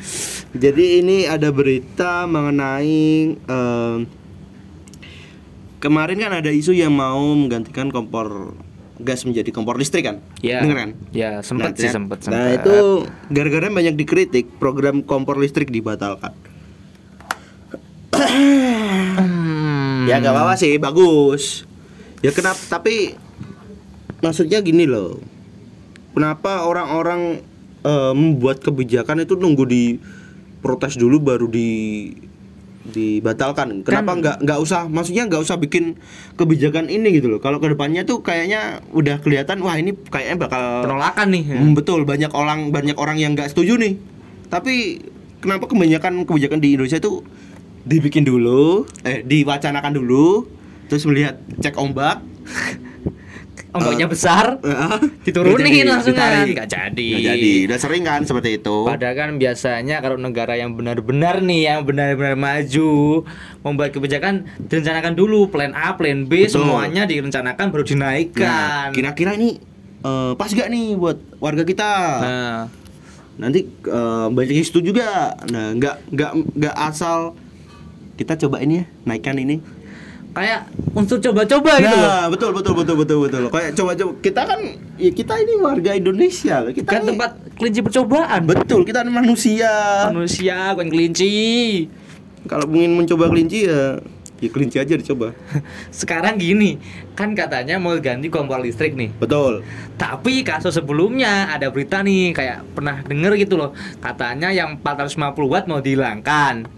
jadi 0.67 0.85
ini 1.01 1.19
ada 1.25 1.49
berita 1.49 2.29
mengenai 2.29 3.01
em, 3.39 3.97
kemarin 5.87 6.19
kan 6.19 6.33
ada 6.35 6.51
isu 6.51 6.73
yang 6.73 6.91
mau 6.91 7.23
menggantikan 7.33 7.89
kompor 7.89 8.59
gas 8.97 9.23
menjadi 9.23 9.51
kompor 9.51 9.77
listrik 9.77 10.05
kan 10.05 10.17
Ya. 10.41 10.59
Denger 10.59 10.77
kan 10.77 10.91
Ya, 11.11 11.31
sempet 11.41 11.71
Nah, 11.71 11.79
sih, 11.79 11.87
ternyata- 11.87 11.95
sempet, 11.95 12.19
Nah 12.27 12.33
sempet. 12.49 12.59
itu 12.59 12.77
gara-gara 13.31 13.67
banyak 13.71 13.95
dikritik 13.95 14.47
program 14.57 15.01
kompor 15.01 15.37
listrik 15.37 15.69
dibatalkan. 15.69 16.33
Hmm. 19.17 20.07
Ya 20.07 20.17
nggak 20.17 20.33
apa-apa 20.33 20.55
sih, 20.57 20.77
bagus. 20.77 21.67
Ya 22.21 22.31
kenapa? 22.31 22.59
Tapi 22.69 23.15
maksudnya 24.19 24.59
gini 24.61 24.85
loh. 24.85 25.21
Kenapa 26.11 26.65
orang-orang 26.65 27.45
eh, 27.83 28.13
membuat 28.13 28.59
kebijakan 28.59 29.23
itu 29.23 29.35
nunggu 29.35 29.65
di 29.65 29.85
protes 30.59 30.97
dulu 30.97 31.21
baru 31.21 31.47
di 31.47 32.11
dibatalkan. 32.91 33.83
Kenapa 33.83 34.15
Kan- 34.15 34.21
nggak 34.23 34.37
nggak 34.47 34.59
usah? 34.63 34.87
Maksudnya 34.87 35.27
nggak 35.27 35.43
usah 35.43 35.57
bikin 35.59 35.99
kebijakan 36.35 36.87
ini 36.87 37.19
gitu 37.19 37.27
loh. 37.33 37.41
Kalau 37.43 37.59
ke 37.59 37.71
depannya 37.73 38.07
tuh 38.07 38.23
kayaknya 38.23 38.85
udah 38.95 39.19
kelihatan 39.21 39.61
wah 39.63 39.75
ini 39.75 39.95
kayaknya 40.09 40.47
bakal 40.47 40.87
penolakan 40.87 41.27
nih. 41.35 41.45
Hmm, 41.51 41.73
betul 41.75 42.07
banyak 42.07 42.31
orang 42.33 42.71
banyak 42.71 42.97
orang 42.97 43.19
yang 43.19 43.35
nggak 43.35 43.51
setuju 43.51 43.77
nih. 43.77 43.99
Tapi 44.47 45.03
kenapa 45.43 45.67
kebanyakan 45.67 46.25
kebijakan 46.25 46.59
di 46.63 46.79
Indonesia 46.79 47.03
itu 47.03 47.23
dibikin 47.87 48.27
dulu, 48.27 48.87
eh 49.07 49.23
diwacanakan 49.23 49.95
dulu, 49.95 50.51
terus 50.91 51.07
melihat 51.07 51.39
cek 51.63 51.79
ombak, 51.79 52.19
Ombaknya 53.77 54.07
Eh, 54.07 54.11
besar, 54.11 54.47
eh, 54.59 54.99
diturunin 55.23 55.61
jadi, 55.61 55.85
langsung 55.85 56.13
kan. 56.13 56.25
ditarik. 56.43 56.55
Nggak 56.55 56.69
jadi. 56.69 57.09
Nggak 57.09 57.25
jadi. 57.29 57.53
Udah 57.65 57.79
sering 57.79 58.03
kan 58.03 58.21
seperti 58.23 58.51
itu. 58.57 58.77
Padahal 58.83 59.15
kan 59.15 59.31
biasanya 59.37 59.97
kalau 59.99 60.17
negara 60.17 60.55
yang 60.55 60.73
benar-benar 60.73 61.39
nih 61.39 61.61
yang 61.67 61.81
benar-benar 61.83 62.35
maju 62.35 63.23
membuat 63.61 63.91
kebijakan 63.91 64.35
direncanakan 64.59 65.13
dulu 65.13 65.47
plan 65.47 65.73
A, 65.73 65.93
plan 65.93 66.25
B 66.25 66.45
Betul. 66.45 66.61
semuanya 66.61 67.05
direncanakan 67.05 67.67
baru 67.69 67.83
Nah, 67.83 67.89
dinaikkan. 67.89 68.87
kira-kira 68.93 69.35
ini 69.35 69.61
eh, 69.99 70.33
pas 70.33 70.49
gak 70.49 70.69
nih 70.69 70.95
buat 70.95 71.19
warga 71.37 71.63
kita? 71.63 71.91
Nah, 72.19 72.61
Nanti 73.37 73.61
eh, 73.69 74.27
banyak 74.33 74.55
yang 74.55 74.65
setuju 74.65 74.91
juga. 74.91 75.37
Nah, 75.47 75.77
nggak 75.77 76.09
nggak 76.09 76.33
nggak 76.57 76.77
asal 76.83 77.37
kita 78.17 78.33
coba 78.39 78.65
ini 78.65 78.81
ya 78.81 78.85
naikkan 79.05 79.37
ini. 79.37 79.61
Kayak 80.37 80.61
unsur 80.93 81.17
coba-coba 81.19 81.81
gitu 81.81 81.97
loh. 81.97 82.05
Nah, 82.05 82.27
betul 82.29 82.51
betul 82.53 82.73
betul 82.77 82.97
betul 83.01 83.19
betul. 83.25 83.43
Kayak 83.49 83.71
coba-coba 83.73 84.13
kita 84.21 84.43
kan 84.45 84.61
ya 84.97 85.11
kita 85.11 85.35
ini 85.41 85.53
warga 85.57 85.91
Indonesia. 85.93 86.57
Kita 86.69 86.89
Kan 86.89 87.01
ini- 87.01 87.09
tempat 87.17 87.31
kelinci 87.57 87.81
percobaan. 87.81 88.41
betul, 88.45 88.85
kita 88.85 89.01
ini 89.01 89.13
manusia. 89.13 89.73
Manusia 90.13 90.77
bukan 90.77 90.89
kelinci. 90.93 91.33
Kalau 92.45 92.69
ingin 92.71 92.93
mencoba 92.95 93.27
kelinci 93.27 93.65
ya 93.65 93.97
ya 94.37 94.49
kelinci 94.53 94.77
aja 94.77 94.93
dicoba. 94.93 95.33
Sekarang 95.89 96.37
gini, 96.37 96.77
kan 97.17 97.33
katanya 97.33 97.81
mau 97.81 97.97
ganti 97.97 98.29
kompor 98.29 98.61
listrik 98.61 98.93
nih. 98.93 99.09
Betul. 99.17 99.65
Tapi 99.97 100.45
kasus 100.45 100.77
sebelumnya 100.77 101.49
ada 101.49 101.73
berita 101.73 102.05
nih 102.05 102.37
kayak 102.37 102.77
pernah 102.77 103.01
denger 103.01 103.41
gitu 103.41 103.57
loh. 103.57 103.73
Katanya 103.99 104.53
yang 104.53 104.77
450 104.79 105.17
watt 105.49 105.65
mau 105.65 105.81
dihilangkan. 105.81 106.69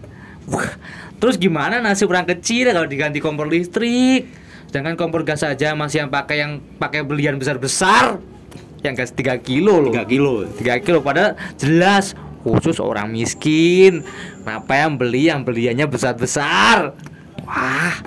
Wah, 0.47 0.71
terus 1.19 1.35
gimana 1.35 1.79
nasib 1.79 2.09
orang 2.09 2.25
kecil 2.25 2.71
kalau 2.71 2.87
diganti 2.87 3.19
kompor 3.19 3.45
listrik? 3.45 4.31
Sedangkan 4.67 4.95
kompor 4.95 5.25
gas 5.25 5.41
saja 5.41 5.73
masih 5.73 6.05
yang 6.05 6.11
pakai 6.13 6.37
yang 6.39 6.51
pakai 6.77 7.03
belian 7.03 7.37
besar-besar. 7.37 8.21
Yang 8.79 8.95
gas 8.95 9.11
3 9.11 9.35
kilo 9.43 9.83
loh. 9.83 9.91
3 9.91 10.07
kilo. 10.07 10.47
3 10.47 10.79
kilo 10.79 11.03
padahal 11.03 11.35
jelas 11.59 12.15
khusus 12.41 12.79
orang 12.79 13.11
miskin. 13.11 14.05
Kenapa 14.39 14.73
yang 14.79 14.95
beli 14.95 15.27
yang 15.27 15.43
beliannya 15.43 15.83
besar-besar? 15.85 16.95
Wah. 17.43 17.97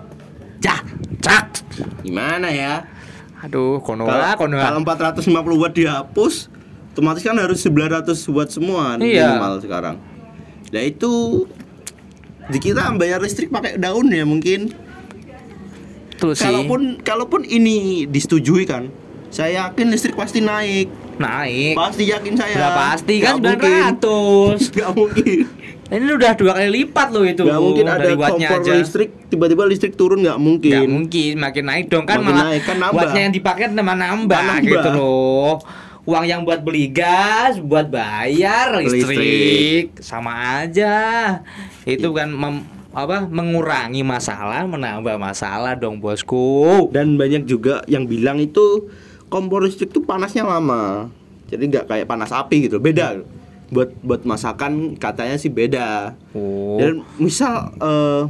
Cak, 0.63 0.87
cak. 1.19 1.47
Gimana 2.07 2.47
ya? 2.49 2.87
Aduh, 3.43 3.83
kono 3.83 4.07
lah, 4.07 4.39
kono 4.39 4.55
kalau 4.55 4.79
450 4.87 5.27
watt 5.59 5.75
dihapus, 5.75 6.47
otomatis 6.95 7.27
kan 7.27 7.35
harus 7.35 7.59
900 7.67 8.15
watt 8.31 8.55
semua 8.55 8.95
Iya. 9.03 9.35
minimal 9.35 9.59
sekarang. 9.59 9.97
Nah 10.71 10.83
itu 10.87 11.11
di 12.47 12.59
kita 12.59 12.91
bayar 12.95 13.19
listrik 13.19 13.49
pakai 13.49 13.77
daun 13.77 14.09
ya 14.09 14.25
mungkin. 14.25 14.73
Sih. 16.23 16.39
Kalaupun 16.39 17.03
kalaupun 17.03 17.43
ini 17.43 18.07
disetujui 18.07 18.63
kan, 18.63 18.87
saya 19.27 19.67
yakin 19.67 19.91
listrik 19.91 20.15
pasti 20.15 20.39
naik. 20.39 20.87
naik. 21.13 21.75
Pasti 21.75 22.09
yakin 22.09 22.35
saya. 22.35 22.55
Berapa 22.57 22.83
pasti 22.95 23.15
kan 23.19 23.37
Nggak 23.37 23.59
mungkin. 23.59 24.59
900. 24.63 24.75
Gak 24.79 24.91
mungkin. 24.95 25.39
Ini 25.93 26.09
udah 26.09 26.33
dua 26.33 26.53
kali 26.57 26.71
lipat 26.73 27.09
loh 27.11 27.23
itu. 27.23 27.43
Gak 27.43 27.61
mungkin 27.61 27.85
ada 27.85 28.09
kompor 28.17 28.59
aja. 28.65 28.73
listrik 28.73 29.11
tiba-tiba 29.29 29.63
listrik 29.67 29.93
turun 29.93 30.23
nggak 30.23 30.39
mungkin. 30.39 30.73
Nggak 30.73 30.89
mungkin, 30.89 31.33
makin 31.37 31.65
naik 31.69 31.87
dong 31.91 32.07
kan 32.07 32.17
Makin 32.19 32.33
malah 32.33 32.45
naik, 32.49 32.63
kan 32.65 32.77
nambah. 32.81 32.97
wattnya 32.97 33.21
yang 33.21 33.35
dipakai 33.35 33.65
tambah 33.69 33.97
nambah, 33.99 34.41
Nambah. 34.41 34.59
gitu 34.65 34.89
loh. 34.95 35.53
Uang 36.03 36.27
yang 36.27 36.43
buat 36.43 36.67
beli 36.67 36.91
gas, 36.91 37.63
buat 37.63 37.87
bayar 37.87 38.83
listrik, 38.83 39.07
Listrik. 39.07 39.87
sama 40.03 40.67
aja. 40.67 40.95
Itu 41.87 42.11
kan 42.11 42.27
mem- 42.35 42.67
apa 42.91 43.25
mengurangi 43.25 44.03
masalah, 44.03 44.67
menambah 44.67 45.15
masalah 45.15 45.79
dong 45.79 46.03
bosku. 46.03 46.91
Dan 46.91 47.15
banyak 47.15 47.47
juga 47.47 47.87
yang 47.87 48.11
bilang 48.11 48.43
itu 48.43 48.91
kompor 49.31 49.63
listrik 49.63 49.95
tuh 49.95 50.03
panasnya 50.03 50.43
lama. 50.43 51.07
Jadi 51.55 51.71
nggak 51.71 51.87
kayak 51.87 52.07
panas 52.11 52.35
api 52.35 52.67
gitu. 52.67 52.83
Beda. 52.83 53.23
Buat 53.71 53.95
buat 54.03 54.27
masakan 54.27 54.99
katanya 54.99 55.39
sih 55.39 55.55
beda. 55.55 56.19
Oh. 56.35 56.83
Dan 56.83 57.07
misal 57.17 57.73
eh, 57.79 58.23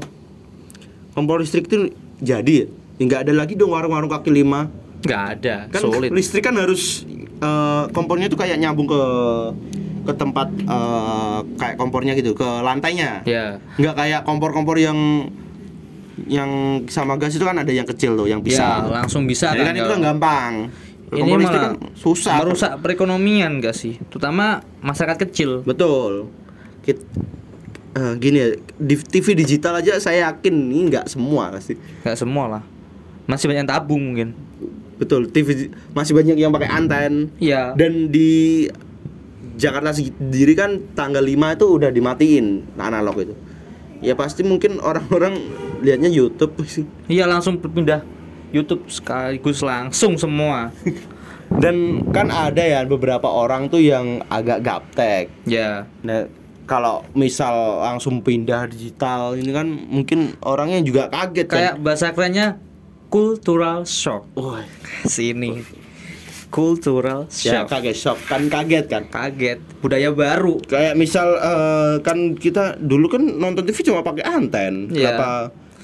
kompor 1.16 1.40
listrik 1.40 1.72
itu 1.72 1.88
jadi 2.20 2.68
ya 3.00 3.02
nggak 3.02 3.26
ada 3.26 3.32
lagi 3.32 3.56
dong 3.56 3.72
warung-warung 3.72 4.12
kaki 4.12 4.28
lima. 4.28 4.68
Nggak 5.02 5.22
ada, 5.32 5.56
Kan 5.68 5.80
sulit. 5.80 6.10
listrik 6.10 6.42
kan 6.42 6.54
harus 6.54 7.04
eh, 7.36 7.84
kompornya 7.90 8.26
tuh 8.26 8.36
kayak 8.36 8.56
nyambung 8.56 8.86
ke 8.86 9.02
ke 10.02 10.12
tempat 10.12 10.48
eh, 10.52 11.38
kayak 11.56 11.76
kompornya 11.76 12.12
gitu 12.12 12.32
ke 12.32 12.46
lantainya. 12.60 13.22
Ya. 13.22 13.58
nggak 13.74 13.94
kayak 13.94 14.20
kompor-kompor 14.22 14.74
yang 14.76 15.26
yang 16.22 16.50
sama 16.86 17.16
gas 17.16 17.32
itu 17.32 17.42
kan 17.42 17.56
ada 17.56 17.68
yang 17.68 17.84
kecil 17.84 18.14
tuh 18.14 18.26
yang 18.26 18.40
Ya, 18.40 18.46
bisa 18.46 18.66
langsung 18.84 19.24
bisa 19.24 19.50
Jadi 19.50 19.64
kan 19.64 19.74
itu 19.74 19.82
kalau- 19.82 19.92
kan 19.92 20.00
gampang 20.04 20.52
Ini 21.08 21.20
kompor 21.20 21.38
listrik 21.38 21.60
malah 21.60 21.72
kan 21.72 21.74
susah 21.94 22.34
merusak 22.38 22.72
perekonomian 22.78 23.52
gak 23.58 23.74
sih? 23.74 23.96
Terutama 24.06 24.44
masyarakat 24.80 25.18
kecil. 25.20 25.60
betul 25.62 26.28
Kit- 26.80 27.04
eh, 27.92 28.14
gini 28.16 28.36
ya 28.38 28.48
di 28.76 28.94
TV 28.96 29.34
digital 29.34 29.76
aja 29.76 29.96
saya 29.98 30.30
yakin 30.30 30.52
ini 30.52 30.88
nggak 30.88 31.06
semua 31.06 31.48
pasti 31.50 31.76
Gak 32.00 32.16
semua 32.16 32.44
lah. 32.50 32.62
Masih 33.24 33.46
banyak 33.46 33.60
yang 33.60 33.70
tabung 33.70 34.02
mungkin. 34.04 34.32
Betul 35.02 35.26
TV 35.26 35.66
masih 35.90 36.14
banyak 36.14 36.36
yang 36.36 36.48
pakai 36.48 36.70
anten 36.70 37.34
Iya. 37.36 37.74
dan 37.74 38.08
di 38.08 38.70
Jakarta 39.52 39.92
sendiri 39.92 40.54
kan 40.54 40.80
tanggal 40.94 41.20
5 41.20 41.28
itu 41.52 41.66
udah 41.68 41.90
dimatiin 41.90 42.46
analog 42.76 43.16
itu 43.20 43.34
ya 44.00 44.14
pasti 44.14 44.42
mungkin 44.42 44.78
orang-orang 44.78 45.36
lihatnya 45.78 46.08
YouTube 46.08 46.54
sih 46.64 46.86
Iya 47.06 47.26
langsung 47.26 47.58
berpindah 47.58 48.02
YouTube 48.52 48.84
sekaligus 48.86 49.60
langsung 49.60 50.14
semua. 50.14 50.68
Dan 51.62 52.04
kan 52.08 52.28
ada 52.28 52.60
ya 52.60 52.84
beberapa 52.84 53.24
orang 53.24 53.68
tuh 53.68 53.80
yang 53.80 54.20
agak 54.26 54.60
gaptek. 54.60 55.28
Ya. 55.44 55.84
Nah, 56.00 56.28
kalau 56.64 57.04
misal 57.12 57.52
langsung 57.80 58.20
pindah 58.20 58.68
digital 58.68 59.36
ini 59.36 59.52
kan 59.52 59.68
mungkin 59.68 60.36
orangnya 60.40 60.80
juga 60.80 61.02
kaget 61.08 61.46
Kayak 61.48 61.74
kan. 61.76 61.80
bahasa 61.80 62.06
kerennya 62.12 62.46
cultural 63.12 63.84
shock. 63.84 64.24
Wah, 64.40 64.64
Sini. 65.04 65.60
Cultural 66.48 67.28
ya 67.44 67.64
shock. 67.64 67.68
kaget 67.68 67.96
shock 67.96 68.18
kan 68.24 68.48
kaget 68.48 68.88
kan. 68.88 69.04
Kaget. 69.12 69.60
Budaya 69.84 70.12
baru. 70.12 70.56
Kayak 70.64 70.96
misal 70.96 71.36
eh, 71.36 71.94
kan 72.00 72.36
kita 72.36 72.80
dulu 72.80 73.12
kan 73.12 73.20
nonton 73.24 73.68
TV 73.68 73.84
cuma 73.84 74.00
pakai 74.00 74.24
anten. 74.24 74.88
Iya. 74.92 75.16
Kenapa 75.16 75.28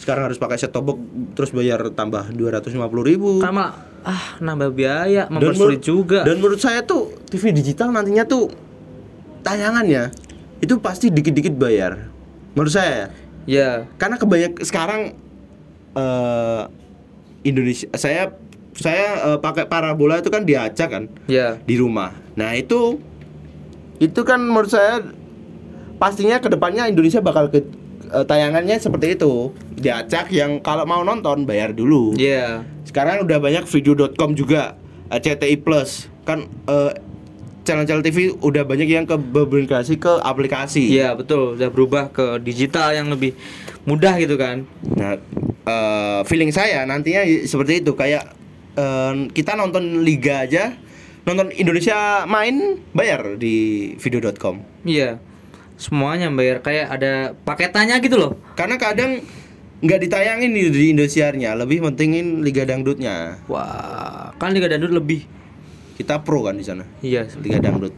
sekarang 0.01 0.22
harus 0.33 0.41
pakai 0.41 0.57
set 0.57 0.72
top 0.72 0.89
box 0.89 0.99
terus 1.37 1.51
bayar 1.53 1.83
tambah 1.91 2.31
250.000 2.31 2.79
ribu 3.03 3.43
Sama 3.43 3.74
ah 4.07 4.39
nambah 4.41 4.72
biaya, 4.72 5.26
mempersulit 5.29 5.85
juga. 5.85 6.24
Dan 6.24 6.41
menurut 6.41 6.62
saya 6.62 6.81
tuh 6.87 7.12
TV 7.29 7.53
digital 7.53 7.93
nantinya 7.93 8.24
tuh 8.24 8.49
tayangannya 9.43 10.12
itu 10.64 10.74
pasti 10.81 11.12
dikit-dikit 11.12 11.53
bayar. 11.57 12.09
Menurut 12.57 12.72
saya 12.72 12.93
ya. 12.93 13.07
ya. 13.49 13.70
Karena 14.01 14.16
kebanyak 14.16 14.53
sekarang 14.64 15.16
eh 15.97 16.62
Indonesia 17.41 17.86
saya 17.93 18.34
saya 18.74 19.34
eh, 19.34 19.39
pakai 19.39 19.66
parabola 19.66 20.18
itu 20.18 20.28
kan 20.28 20.43
diacak 20.43 20.89
kan 20.89 21.05
Ya. 21.26 21.59
di 21.61 21.74
rumah. 21.74 22.14
Nah, 22.34 22.55
itu 22.55 23.03
itu 23.99 24.20
kan 24.22 24.39
menurut 24.39 24.70
saya 24.70 25.03
pastinya 25.99 26.39
ke 26.39 26.47
depannya 26.47 26.86
Indonesia 26.86 27.18
bakal 27.18 27.51
ke 27.51 27.66
eh, 28.09 28.24
tayangannya 28.24 28.78
seperti 28.78 29.18
itu. 29.18 29.51
Diacak 29.74 30.30
yang 30.30 30.59
kalau 30.59 30.86
mau 30.86 31.03
nonton 31.03 31.43
bayar 31.43 31.74
dulu. 31.74 32.14
Ya. 32.14 32.62
Sekarang 32.86 33.22
udah 33.22 33.36
banyak 33.36 33.66
video.com 33.66 34.32
juga, 34.32 34.78
CTI 35.09 35.59
Plus. 35.59 36.07
Kan 36.22 36.47
eh, 36.66 36.93
channel-channel 37.62 38.01
TV 38.01 38.32
udah 38.32 38.64
banyak 38.64 38.89
yang 38.89 39.05
ke 39.05 39.12
bermigrasi 39.12 39.99
ke 39.99 40.22
aplikasi. 40.22 40.89
Iya 40.89 41.12
betul, 41.12 41.59
udah 41.59 41.68
berubah 41.68 42.09
ke 42.09 42.41
digital 42.41 42.95
yang 42.95 43.12
lebih 43.12 43.36
mudah 43.84 44.16
gitu 44.16 44.41
kan. 44.41 44.64
Nah, 44.97 45.20
eh, 45.69 46.21
feeling 46.25 46.49
saya 46.49 46.89
nantinya 46.89 47.23
seperti 47.45 47.85
itu 47.85 47.93
kayak 47.93 48.33
eh, 48.75 49.12
kita 49.37 49.53
nonton 49.55 50.01
liga 50.01 50.49
aja, 50.49 50.73
nonton 51.29 51.53
Indonesia 51.53 52.25
main 52.25 52.81
bayar 52.97 53.37
di 53.37 53.93
video.com. 54.01 54.64
Iya, 54.89 55.21
semuanya 55.77 56.33
bayar 56.33 56.64
kayak 56.64 56.87
ada 56.89 57.12
paketannya 57.45 58.01
gitu 58.01 58.16
loh. 58.16 58.33
Karena 58.57 58.81
kadang 58.81 59.21
nggak 59.79 60.01
ditayangin 60.09 60.51
di, 60.51 60.62
di 60.75 60.85
Indosiarnya, 60.97 61.55
lebih 61.55 61.85
pentingin 61.85 62.43
liga 62.43 62.66
dangdutnya. 62.66 63.45
Wah, 63.47 64.35
kan 64.35 64.51
Liga 64.51 64.66
Dangdut 64.66 64.91
lebih. 64.91 65.23
Kita 65.95 66.23
pro 66.23 66.47
kan 66.47 66.55
di 66.55 66.62
sana, 66.62 66.87
Iya, 67.03 67.27
liga 67.43 67.59
dangdut 67.59 67.91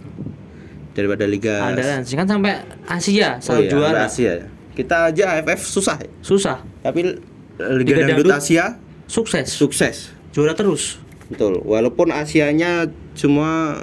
daripada 0.96 1.24
liga 1.28 1.70
ada 1.70 2.02
kan 2.02 2.26
sampai 2.26 2.66
Asia 2.88 3.38
Oh 3.38 3.42
selalu 3.44 3.62
iya, 3.62 3.70
juara. 3.70 4.00
Asia 4.08 4.32
ya. 4.40 4.46
Kita 4.72 4.96
aja 5.12 5.24
AFF 5.36 5.60
susah, 5.68 5.96
ya. 6.00 6.08
Susah, 6.24 6.64
tapi 6.80 7.20
Liga 7.76 7.92
liga, 7.92 7.92
dangdut, 8.08 8.26
Dangdut 8.26 8.40
Asia 8.40 8.64
sukses, 9.04 9.46
sukses. 9.52 9.96
juara 10.30 10.54
terus. 10.54 10.96
Betul. 11.28 11.60
Walaupun 11.62 12.10
Asianya 12.10 12.88
cuma 13.14 13.82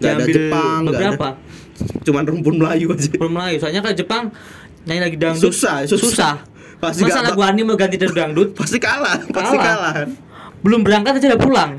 nggak 0.00 0.12
ada 0.12 0.24
Jepang, 0.26 0.78
nggak 0.84 1.00
ada 1.14 1.30
cuman 2.06 2.22
rumpun 2.26 2.54
Melayu 2.58 2.92
aja. 2.92 3.08
Belum 3.14 3.32
Melayu, 3.32 3.56
soalnya 3.60 3.80
kan 3.80 3.92
Jepang 3.94 4.24
nyanyi 4.84 5.00
lagi 5.00 5.16
dangdut 5.16 5.52
Susah, 5.52 5.84
susah. 5.88 6.34
Pasti 6.82 7.00
Masa 7.06 7.24
lagu 7.24 7.40
anime 7.40 7.72
mau 7.72 7.78
ganti 7.78 7.96
dari 7.96 8.12
dangdut? 8.12 8.52
Pasti 8.58 8.76
kalah, 8.76 9.16
pasti 9.32 9.56
Kalah. 9.56 9.64
kalah. 9.64 9.94
Belum 10.60 10.84
berangkat 10.84 11.16
aja 11.16 11.32
udah 11.32 11.40
pulang. 11.40 11.72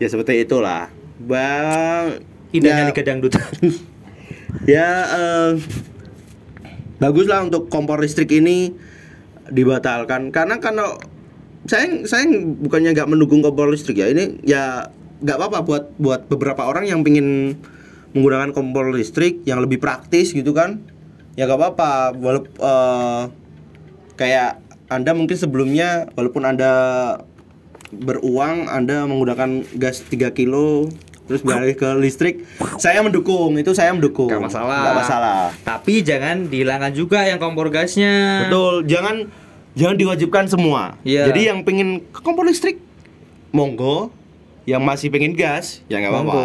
Ya 0.00 0.08
seperti 0.08 0.48
itulah. 0.48 0.88
Bang 1.20 2.24
Indahnya 2.50 2.88
ya, 2.88 2.90
Liga 2.90 3.02
Dangdut. 3.04 3.32
ya 4.64 4.88
eh, 5.06 5.50
bagus 6.96 7.28
lah 7.28 7.44
untuk 7.44 7.68
kompor 7.68 8.00
listrik 8.00 8.32
ini 8.32 8.72
dibatalkan. 9.50 10.32
Karena 10.32 10.62
kalau 10.62 10.96
saya 11.68 12.06
saya 12.08 12.24
bukannya 12.56 12.96
nggak 12.96 13.10
mendukung 13.10 13.44
kompor 13.44 13.68
listrik 13.68 14.00
ya 14.00 14.08
ini 14.08 14.40
ya 14.48 14.88
nggak 15.20 15.36
apa-apa 15.36 15.58
buat 15.60 15.84
buat 16.00 16.20
beberapa 16.32 16.64
orang 16.64 16.88
yang 16.88 17.04
pingin 17.04 17.60
menggunakan 18.16 18.56
kompor 18.56 18.90
listrik 18.90 19.44
yang 19.44 19.60
lebih 19.60 19.76
praktis 19.76 20.32
gitu 20.32 20.56
kan. 20.56 20.80
Ya 21.36 21.44
nggak 21.46 21.58
apa-apa 21.60 22.16
walaupun 22.16 22.54
kayak 24.16 24.60
anda 24.90 25.14
mungkin 25.14 25.36
sebelumnya 25.38 26.10
walaupun 26.18 26.42
anda 26.42 26.72
beruang 27.90 28.70
anda 28.70 29.06
menggunakan 29.06 29.66
gas 29.78 30.02
3 30.06 30.30
kilo 30.34 30.90
terus 31.24 31.40
beralih 31.40 31.72
ke 31.72 31.88
listrik 31.96 32.42
saya 32.76 33.00
mendukung 33.00 33.54
itu 33.54 33.70
saya 33.70 33.90
mendukung 33.90 34.26
Gak 34.26 34.40
masalah. 34.40 34.80
Nggak 34.82 34.96
masalah 34.98 35.40
Tapi 35.62 36.00
jangan 36.00 36.46
dihilangkan 36.46 36.92
juga 36.92 37.22
yang 37.22 37.36
kompor 37.36 37.68
gasnya. 37.68 38.44
betul 38.44 38.82
jangan 38.84 39.28
jangan 39.72 39.96
diwajibkan 39.96 40.44
semua 40.46 40.98
Iya. 41.00 41.26
jadi 41.26 41.52
yang 41.52 41.62
pengen 41.62 42.02
ke 42.06 42.20
kompor 42.20 42.42
listrik 42.42 42.82
monggo 43.50 44.10
yang 44.64 44.80
masih 44.80 45.08
pengen 45.08 45.32
gas 45.32 45.82
ya 45.86 45.98
nggak 45.98 46.12
apa-apa. 46.12 46.42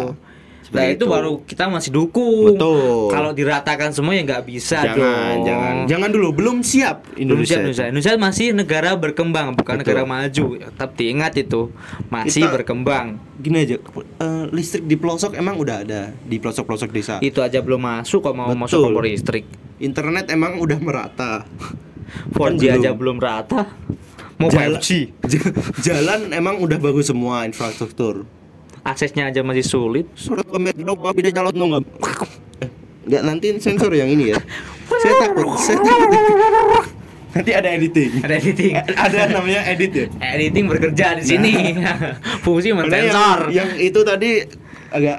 Nah 0.66 0.82
Seperti 0.82 0.92
itu 0.92 1.04
baru 1.06 1.32
kita 1.40 1.64
masih 1.68 1.90
dukung. 1.90 2.52
Betul. 2.52 3.06
Kalau 3.08 3.30
diratakan 3.30 3.90
semua 3.90 4.12
ya 4.12 4.22
nggak 4.22 4.44
bisa 4.44 4.82
jangan 4.82 4.98
dong. 4.98 5.38
jangan 5.44 5.74
jangan 5.86 6.08
dulu 6.10 6.28
belum 6.32 6.56
siap 6.60 7.06
Belum 7.08 7.22
Indonesia, 7.38 7.46
siap 7.48 7.60
Indonesia. 7.62 7.84
Indonesia 7.86 8.12
masih 8.16 8.46
negara 8.50 8.90
berkembang, 8.92 9.54
bukan 9.54 9.74
Betul. 9.74 9.82
negara 9.84 10.02
maju. 10.02 10.44
Tetap 10.58 10.90
diingat 10.92 11.32
itu 11.36 11.60
masih 12.06 12.42
Kita- 12.42 12.54
berkembang. 12.56 13.06
gini 13.36 13.62
aja 13.62 13.76
eh, 13.76 14.44
listrik 14.48 14.82
di 14.82 14.96
pelosok 14.96 15.34
emang 15.34 15.54
udah 15.54 15.76
ada 15.78 16.08
di 16.18 16.36
pelosok 16.36 16.64
pelosok 16.64 16.88
desa 16.88 17.20
Itu 17.20 17.40
aja 17.40 17.60
belum 17.60 17.78
masuk 17.78 18.18
kok 18.20 18.32
mau 18.32 18.48
Betul. 18.48 18.58
masuk 18.58 18.78
kompor 18.82 19.04
listrik. 19.04 19.44
internet 19.76 20.26
emang 20.28 20.56
udah 20.56 20.78
merata 20.78 21.44
4G 22.32 22.40
Kan 22.64 22.74
aja 22.76 22.90
belum. 22.90 22.96
belum 22.96 23.16
rata. 23.18 23.62
Mau 24.36 24.48
Jalan- 24.48 24.76
5G. 24.76 24.88
J- 25.26 25.52
jalan 25.82 26.28
emang 26.30 26.58
udah 26.58 26.76
bagus 26.76 27.06
semua 27.06 27.44
infrastruktur 27.44 28.24
Aksesnya 28.86 29.26
aja 29.26 29.42
masih 29.42 29.66
sulit. 29.66 30.06
surat 30.14 30.46
pemilik 30.46 30.86
apa 30.86 31.10
beda 31.10 31.30
calon 31.30 31.52
nggak 31.52 31.82
nggak 33.04 33.22
nanti 33.28 33.46
sensor 33.58 33.90
yang 33.90 34.06
ini 34.06 34.30
ya 34.30 34.38
saya 34.86 35.14
takut 35.20 35.58
saya 35.58 35.78
takut 35.78 36.10
nanti 37.34 37.50
ada 37.52 37.68
editing 37.68 38.10
Ada 38.22 38.34
editing. 38.38 38.72
ada 39.04 39.18
namanya 39.28 39.60
edit 39.66 39.90
ya 39.92 40.06
Editing 40.32 40.64
bekerja 40.66 41.06
di 41.14 41.22
sini. 41.22 41.52
Fungsi 42.40 42.70
Karena 42.70 42.80
mensensor. 42.80 43.38
yang, 43.50 43.68
yang 43.68 43.70
itu 43.76 44.00
tadi 44.00 44.30
agak 44.88 45.18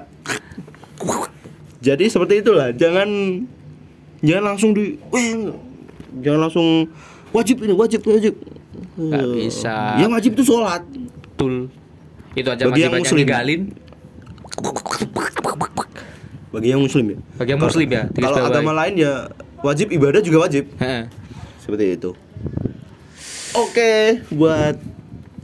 jadi 1.79 2.03
seperti 2.07 2.41
itulah 2.41 2.73
jangan 2.73 3.07
jangan 4.19 4.43
langsung 4.47 4.71
di 4.73 4.97
jangan 6.17 6.39
langsung 6.41 6.67
wajib 7.29 7.61
ini 7.61 7.73
wajib 7.73 8.01
wajib 8.01 8.33
Nggak 8.97 9.25
bisa. 9.29 10.01
yang 10.01 10.09
wajib 10.09 10.33
itu 10.33 10.43
sholat 10.43 10.81
Betul. 11.29 11.69
Itu 12.37 12.47
aja 12.47 12.61
Bagi 12.61 12.69
masih 12.71 12.83
yang 12.83 12.93
banyak 12.93 13.03
muslim. 13.03 13.19
ninggalin. 13.19 13.61
bagi 16.47 16.69
yang 16.69 16.81
muslim 16.81 17.05
ya 17.07 17.17
Bagi 17.37 17.49
yang 17.51 17.61
muslim 17.61 17.87
ya. 17.87 18.03
kalau 18.15 18.37
agama 18.39 18.71
lain 18.73 18.93
ya 18.95 19.13
wajib 19.59 19.89
ibadah 19.89 20.21
juga 20.21 20.47
wajib 20.47 20.69
seperti 21.59 21.93
itu 21.93 22.11
oke 23.53 23.91
buat 24.31 24.75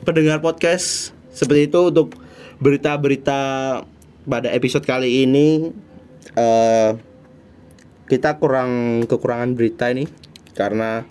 pendengar 0.01 0.39
podcast 0.39 1.11
seperti 1.29 1.67
itu 1.67 1.79
untuk 1.83 2.17
berita-berita 2.57 3.41
pada 4.23 4.49
episode 4.49 4.81
kali 4.81 5.25
ini 5.25 5.69
eh 6.33 6.91
kita 8.03 8.37
kurang 8.37 9.03
kekurangan 9.05 9.53
berita 9.53 9.89
ini 9.89 10.05
karena 10.53 11.03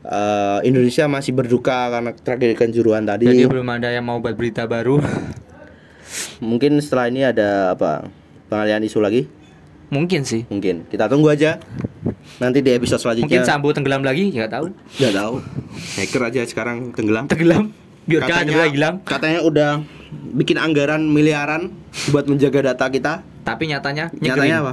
eh, 0.00 0.58
Indonesia 0.62 1.04
masih 1.04 1.32
berduka 1.32 1.88
karena 1.88 2.10
tragedi 2.12 2.54
kanjuruhan 2.54 3.02
tadi 3.02 3.26
Jadi 3.26 3.46
belum 3.46 3.68
ada 3.68 3.88
yang 3.88 4.02
mau 4.02 4.18
buat 4.18 4.34
berita 4.34 4.64
baru. 4.64 4.98
mungkin 6.40 6.78
setelah 6.78 7.06
ini 7.06 7.20
ada 7.22 7.74
apa 7.74 8.08
pengalihan 8.46 8.80
isu 8.80 8.98
lagi 8.98 9.28
Mungkin 9.88 10.20
sih. 10.20 10.44
mungkin 10.46 10.84
kita 10.86 11.08
tunggu 11.08 11.28
aja 11.28 11.56
nanti 12.38 12.60
di 12.60 12.70
episode 12.70 13.00
selanjutnya 13.00 13.40
Mungkin 13.40 13.42
Sambo 13.42 13.72
tenggelam 13.72 14.00
lagi, 14.00 14.28
nggak 14.30 14.50
tahu. 14.50 14.66
nggak 14.94 15.14
tahu 15.14 15.34
hacker 15.96 16.22
aja 16.24 16.40
sekarang 16.44 16.92
tenggelam 16.92 17.24
Tenggelam. 17.24 17.72
Biar 18.04 18.24
katanya, 18.24 18.64
hilang. 18.64 18.96
katanya 19.02 19.40
udah 19.42 19.70
bikin 20.32 20.56
anggaran 20.56 21.04
miliaran 21.04 21.76
buat 22.08 22.24
menjaga 22.24 22.72
data 22.72 22.88
kita. 22.88 23.20
Tapi 23.44 23.68
nyatanya 23.68 24.08
Nyatanya 24.16 24.32
nyegelin. 24.32 24.64
apa? 24.64 24.72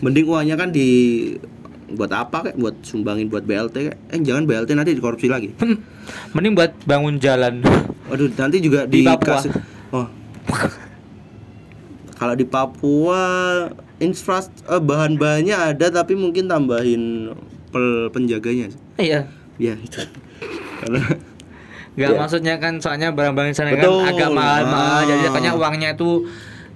Mending 0.00 0.26
uangnya 0.26 0.56
kan 0.56 0.68
di 0.68 0.88
buat 1.92 2.10
apa 2.10 2.48
kayak 2.48 2.56
buat 2.56 2.76
sumbangin 2.80 3.26
buat 3.26 3.42
BLT 3.42 3.74
kayak. 3.86 3.98
Eh 4.10 4.20
jangan 4.20 4.44
BLT 4.44 4.72
nanti 4.72 4.92
dikorupsi 4.92 5.28
lagi. 5.28 5.52
Mending 6.34 6.54
buat 6.54 6.72
bangun 6.84 7.16
jalan. 7.16 7.60
Waduh, 8.08 8.28
nanti 8.34 8.58
juga 8.58 8.84
Di 8.84 9.00
di 9.00 9.06
Papua. 9.06 9.38
Oh. 9.92 10.06
Kalau 12.18 12.34
di 12.34 12.46
Papua 12.46 13.22
infras 13.98 14.50
eh, 14.64 14.78
bahan-bahannya 14.78 15.56
ada 15.74 15.86
tapi 15.90 16.14
mungkin 16.14 16.46
tambahin 16.46 17.34
pel 17.68 18.10
penjaganya. 18.10 18.70
Iya. 18.96 19.26
Ya 19.56 19.74
itu. 19.74 20.00
Karena 20.82 21.02
nggak 21.92 22.08
Iya. 22.08 22.16
maksudnya 22.16 22.54
kan 22.56 22.80
soalnya 22.80 23.12
barang-barang 23.12 23.52
di 23.52 23.56
sana 23.56 23.76
Betul. 23.76 24.00
kan 24.00 24.16
agak 24.16 24.30
mahal-mahal 24.32 24.96
Ah. 24.96 25.04
jadi 25.04 25.22
makanya 25.28 25.52
uangnya 25.52 25.88
itu 25.92 26.24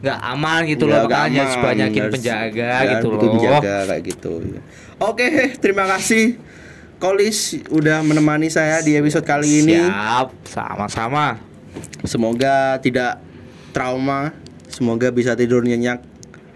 nggak 0.05 0.19
aman 0.29 0.61
gitu 0.69 0.85
Ya, 0.85 0.93
loh 0.93 1.01
makanya 1.09 1.45
sebanyakin 1.49 2.05
penjaga 2.13 2.69
ya, 2.69 2.91
gitu 3.01 3.07
loh 3.09 3.21
penjaga 3.25 3.77
kayak 3.89 4.03
gitu. 4.05 4.33
Oke, 4.97 5.29
terima 5.59 5.85
kasih 5.87 6.41
Kolis 6.97 7.61
udah 7.69 8.01
menemani 8.01 8.49
saya 8.49 8.81
di 8.81 8.97
episode 8.97 9.21
kali 9.23 9.61
ini. 9.61 9.77
siap 9.77 10.33
sama-sama 10.43 11.37
Semoga 12.01 12.81
tidak 12.81 13.21
trauma, 13.71 14.33
semoga 14.67 15.13
bisa 15.13 15.37
tidur 15.37 15.61
nyenyak 15.61 16.01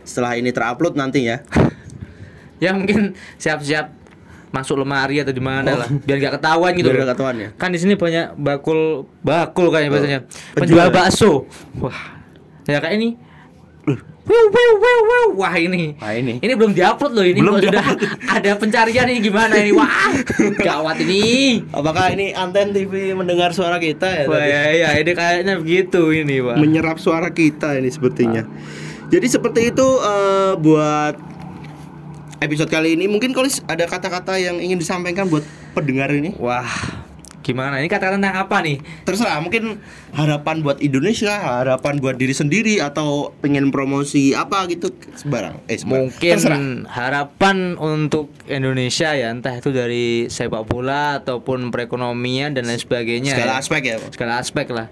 setelah 0.03 0.33
ini 0.35 0.49
terupload 0.49 0.97
nanti 0.97 1.29
ya. 1.29 1.45
ya 2.65 2.73
mungkin 2.73 3.13
siap-siap 3.37 3.93
masuk 4.51 4.81
lemari 4.81 5.21
atau 5.21 5.31
di 5.31 5.39
mana 5.39 5.71
Oh. 5.71 5.79
lah 5.79 5.89
biar 5.93 6.17
nggak 6.19 6.35
ketahuan 6.41 6.73
gitu 6.73 6.89
Biar 6.89 7.07
ketahuan 7.07 7.37
ya? 7.39 7.49
kan 7.55 7.69
di 7.69 7.79
sini 7.79 7.95
banyak 7.95 8.35
bakul 8.35 9.05
bakul 9.21 9.69
kayaknya 9.69 9.87
Oh, 9.87 9.95
biasanya 9.95 10.21
penjual. 10.25 10.59
penjual 10.59 10.89
bakso 10.91 11.33
wah 11.79 12.01
ya 12.65 12.81
kayak 12.81 12.97
ini 12.97 13.09
Wiu, 14.21 14.45
wiu, 14.53 14.73
wiu, 14.77 14.99
wiu. 15.09 15.27
Wah 15.41 15.57
ini, 15.57 15.97
Wah, 15.97 16.13
ini. 16.13 16.37
ini 16.45 16.53
belum 16.53 16.77
diupload 16.77 17.13
loh 17.17 17.25
ini 17.25 17.41
Belum 17.41 17.57
sudah 17.57 17.97
ada 18.37 18.51
pencarian 18.61 19.09
ini 19.09 19.21
gimana 19.25 19.57
ini 19.57 19.73
wah 19.73 20.13
gawat 20.61 21.01
ini. 21.01 21.65
Apakah 21.73 22.13
ini 22.13 22.37
anten 22.37 22.77
TV 22.77 23.17
mendengar 23.17 23.57
suara 23.57 23.81
kita 23.81 24.07
ya? 24.07 24.25
Wah 24.29 24.37
tadi? 24.37 24.53
ya, 24.53 24.61
ya 24.77 24.89
ini 25.01 25.13
kayaknya 25.17 25.55
begitu 25.57 26.03
ini 26.13 26.37
pak. 26.45 26.57
menyerap 26.61 26.97
suara 27.01 27.33
kita 27.33 27.81
ini 27.81 27.89
sepertinya. 27.89 28.45
Jadi 29.09 29.27
seperti 29.27 29.73
itu 29.73 29.89
eh, 30.05 30.53
buat 30.61 31.17
episode 32.45 32.69
kali 32.69 33.01
ini. 33.01 33.09
Mungkin 33.09 33.33
Kolis 33.33 33.65
ada 33.65 33.89
kata-kata 33.89 34.37
yang 34.37 34.61
ingin 34.61 34.77
disampaikan 34.77 35.33
buat 35.33 35.43
pendengar 35.73 36.13
ini. 36.13 36.37
Wah 36.37 36.69
gimana 37.51 37.83
ini 37.83 37.91
kata 37.91 38.15
tentang 38.15 38.39
apa 38.39 38.63
nih? 38.63 38.79
Terserah, 39.03 39.43
mungkin 39.43 39.83
harapan 40.15 40.63
buat 40.63 40.79
Indonesia, 40.79 41.35
harapan 41.35 41.99
buat 41.99 42.15
diri 42.15 42.31
sendiri 42.31 42.79
atau 42.79 43.35
pengen 43.43 43.75
promosi 43.75 44.31
apa 44.31 44.71
gitu 44.71 44.95
sembarang. 45.19 45.59
Eh, 45.67 45.83
sembarang. 45.83 46.07
Mungkin 46.07 46.35
Terserah. 46.39 46.61
harapan 46.95 47.75
untuk 47.75 48.31
Indonesia 48.47 49.11
ya 49.19 49.35
entah 49.35 49.59
itu 49.59 49.75
dari 49.75 50.31
sepak 50.31 50.63
bola 50.71 51.19
ataupun 51.19 51.75
perekonomian 51.75 52.55
dan 52.55 52.71
lain 52.71 52.79
sebagainya. 52.79 53.35
segala 53.35 53.59
ya. 53.59 53.61
aspek 53.61 53.83
ya. 53.83 53.97
Pak. 53.99 54.11
segala 54.15 54.33
aspek 54.39 54.67
lah. 54.71 54.87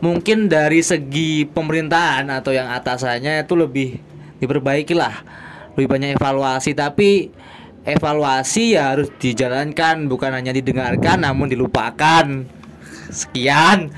Mungkin 0.00 0.48
dari 0.48 0.80
segi 0.80 1.44
pemerintahan 1.44 2.30
atau 2.30 2.54
yang 2.54 2.70
atasannya 2.70 3.44
itu 3.44 3.54
lebih 3.58 3.98
diperbaiki 4.38 4.94
lah, 4.94 5.26
lebih 5.74 5.90
banyak 5.90 6.14
evaluasi. 6.14 6.72
Tapi 6.72 7.34
evaluasi 7.88 8.76
ya 8.76 8.92
harus 8.92 9.08
dijalankan, 9.14 10.06
bukan 10.06 10.30
hanya 10.30 10.52
didengarkan 10.52 11.20
namun 11.20 11.48
dilupakan. 11.48 12.44
Sekian. 13.08 13.88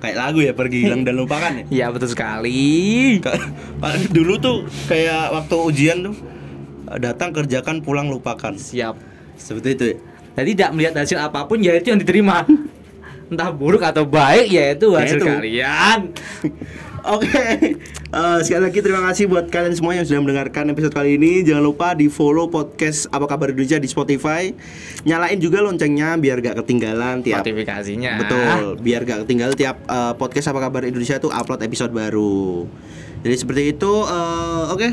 Kayak 0.00 0.16
lagu 0.16 0.40
ya 0.40 0.56
pergi 0.56 0.88
hilang 0.88 1.04
dan 1.04 1.14
lupakan 1.14 1.52
ya. 1.52 1.64
Ya 1.84 1.86
betul 1.92 2.08
sekali. 2.08 3.20
Ka- 3.20 3.36
Dulu 4.08 4.34
tuh 4.36 4.56
kayak 4.88 5.28
waktu 5.30 5.54
ujian 5.60 5.98
tuh 6.02 6.16
datang 6.96 7.30
kerjakan 7.30 7.84
pulang 7.84 8.08
lupakan. 8.08 8.56
Siap. 8.56 8.96
Seperti 9.36 9.68
itu 9.72 9.84
ya. 9.86 9.96
Jadi 10.40 10.50
tidak 10.56 10.70
melihat 10.72 10.94
hasil 10.96 11.20
apa 11.20 11.44
pun 11.44 11.60
ya 11.60 11.76
itu 11.76 11.92
yang 11.92 12.00
diterima. 12.00 12.48
Entah 13.28 13.52
buruk 13.52 13.84
atau 13.84 14.02
baik 14.02 14.48
ya 14.48 14.72
itu 14.72 14.86
Ya 14.90 14.98
hasil 15.04 15.18
itu. 15.20 15.26
kalian. 15.28 15.98
Oke, 17.02 17.78
Eh, 18.10 18.38
sekali 18.42 18.62
lagi 18.64 18.78
terima 18.80 19.06
kasih 19.06 19.24
buat 19.24 19.46
kalian 19.46 19.70
semua 19.70 19.94
yang 19.94 20.02
sudah 20.02 20.18
mendengarkan 20.18 20.66
episode 20.68 20.90
kali 20.90 21.14
ini. 21.14 21.40
Jangan 21.40 21.62
lupa 21.62 21.94
di 21.94 22.06
follow 22.06 22.46
podcast 22.46 23.06
Apa 23.08 23.24
Kabar 23.24 23.48
Indonesia 23.48 23.78
di 23.78 23.86
Spotify. 23.86 24.50
Nyalain 25.04 25.38
juga 25.38 25.62
loncengnya 25.62 26.18
biar 26.18 26.40
gak 26.40 26.58
ketinggalan 26.58 27.22
tiap 27.22 27.40
Notifikasinya. 27.40 28.18
betul, 28.18 28.64
biar 28.76 29.04
gak 29.04 29.22
ketinggalan 29.22 29.54
tiap 29.54 29.78
eh, 29.84 30.12
podcast 30.14 30.46
Apa 30.48 30.58
Kabar 30.60 30.82
Indonesia 30.82 31.16
tuh 31.16 31.30
upload 31.30 31.62
episode 31.62 31.90
baru. 31.90 32.66
Jadi 33.22 33.34
seperti 33.36 33.62
itu. 33.70 33.92
eh, 34.02 34.64
Oke, 34.68 34.88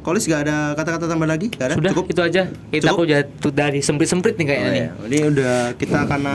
Kolis 0.00 0.24
gak 0.24 0.40
ada 0.42 0.72
kata-kata 0.72 1.04
tambah 1.04 1.28
lagi? 1.28 1.52
Gak 1.52 1.68
ada? 1.68 1.74
Sudah 1.76 1.92
Cukup? 1.92 2.08
itu 2.08 2.20
aja. 2.22 2.42
Kita 2.72 2.84
Cukup? 2.88 3.04
aku 3.04 3.48
dari 3.52 3.84
semprit-semprit 3.84 4.34
nih 4.34 4.46
kayaknya 4.48 4.64
Oh, 4.64 4.72
nih. 4.72 4.80
iya. 4.80 4.90
Ini 5.04 5.18
udah 5.28 5.54
kita 5.76 6.00
karena 6.06 6.34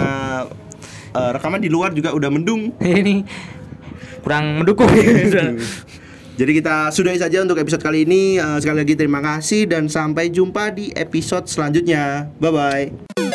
eh, 1.11 1.29
rekaman 1.33 1.57
di 1.57 1.67
luar 1.67 1.89
juga 1.91 2.13
udah 2.13 2.29
mendung. 2.29 2.69
ini 3.01 3.25
kurang 4.21 4.61
mendukung 4.61 4.89
Jadi 6.33 6.49
kita 6.49 6.89
sudahi 6.89 7.21
saja 7.21 7.45
untuk 7.45 7.61
episode 7.61 7.85
kali 7.85 8.09
ini. 8.09 8.41
Eh, 8.41 8.57
sekali 8.57 8.81
lagi 8.81 8.97
terima 8.97 9.21
kasih 9.21 9.69
dan 9.69 9.85
sampai 9.85 10.33
jumpa 10.33 10.73
di 10.73 10.89
episode 10.97 11.45
selanjutnya. 11.45 12.25
Bye 12.41 12.49
bye. 12.49 13.32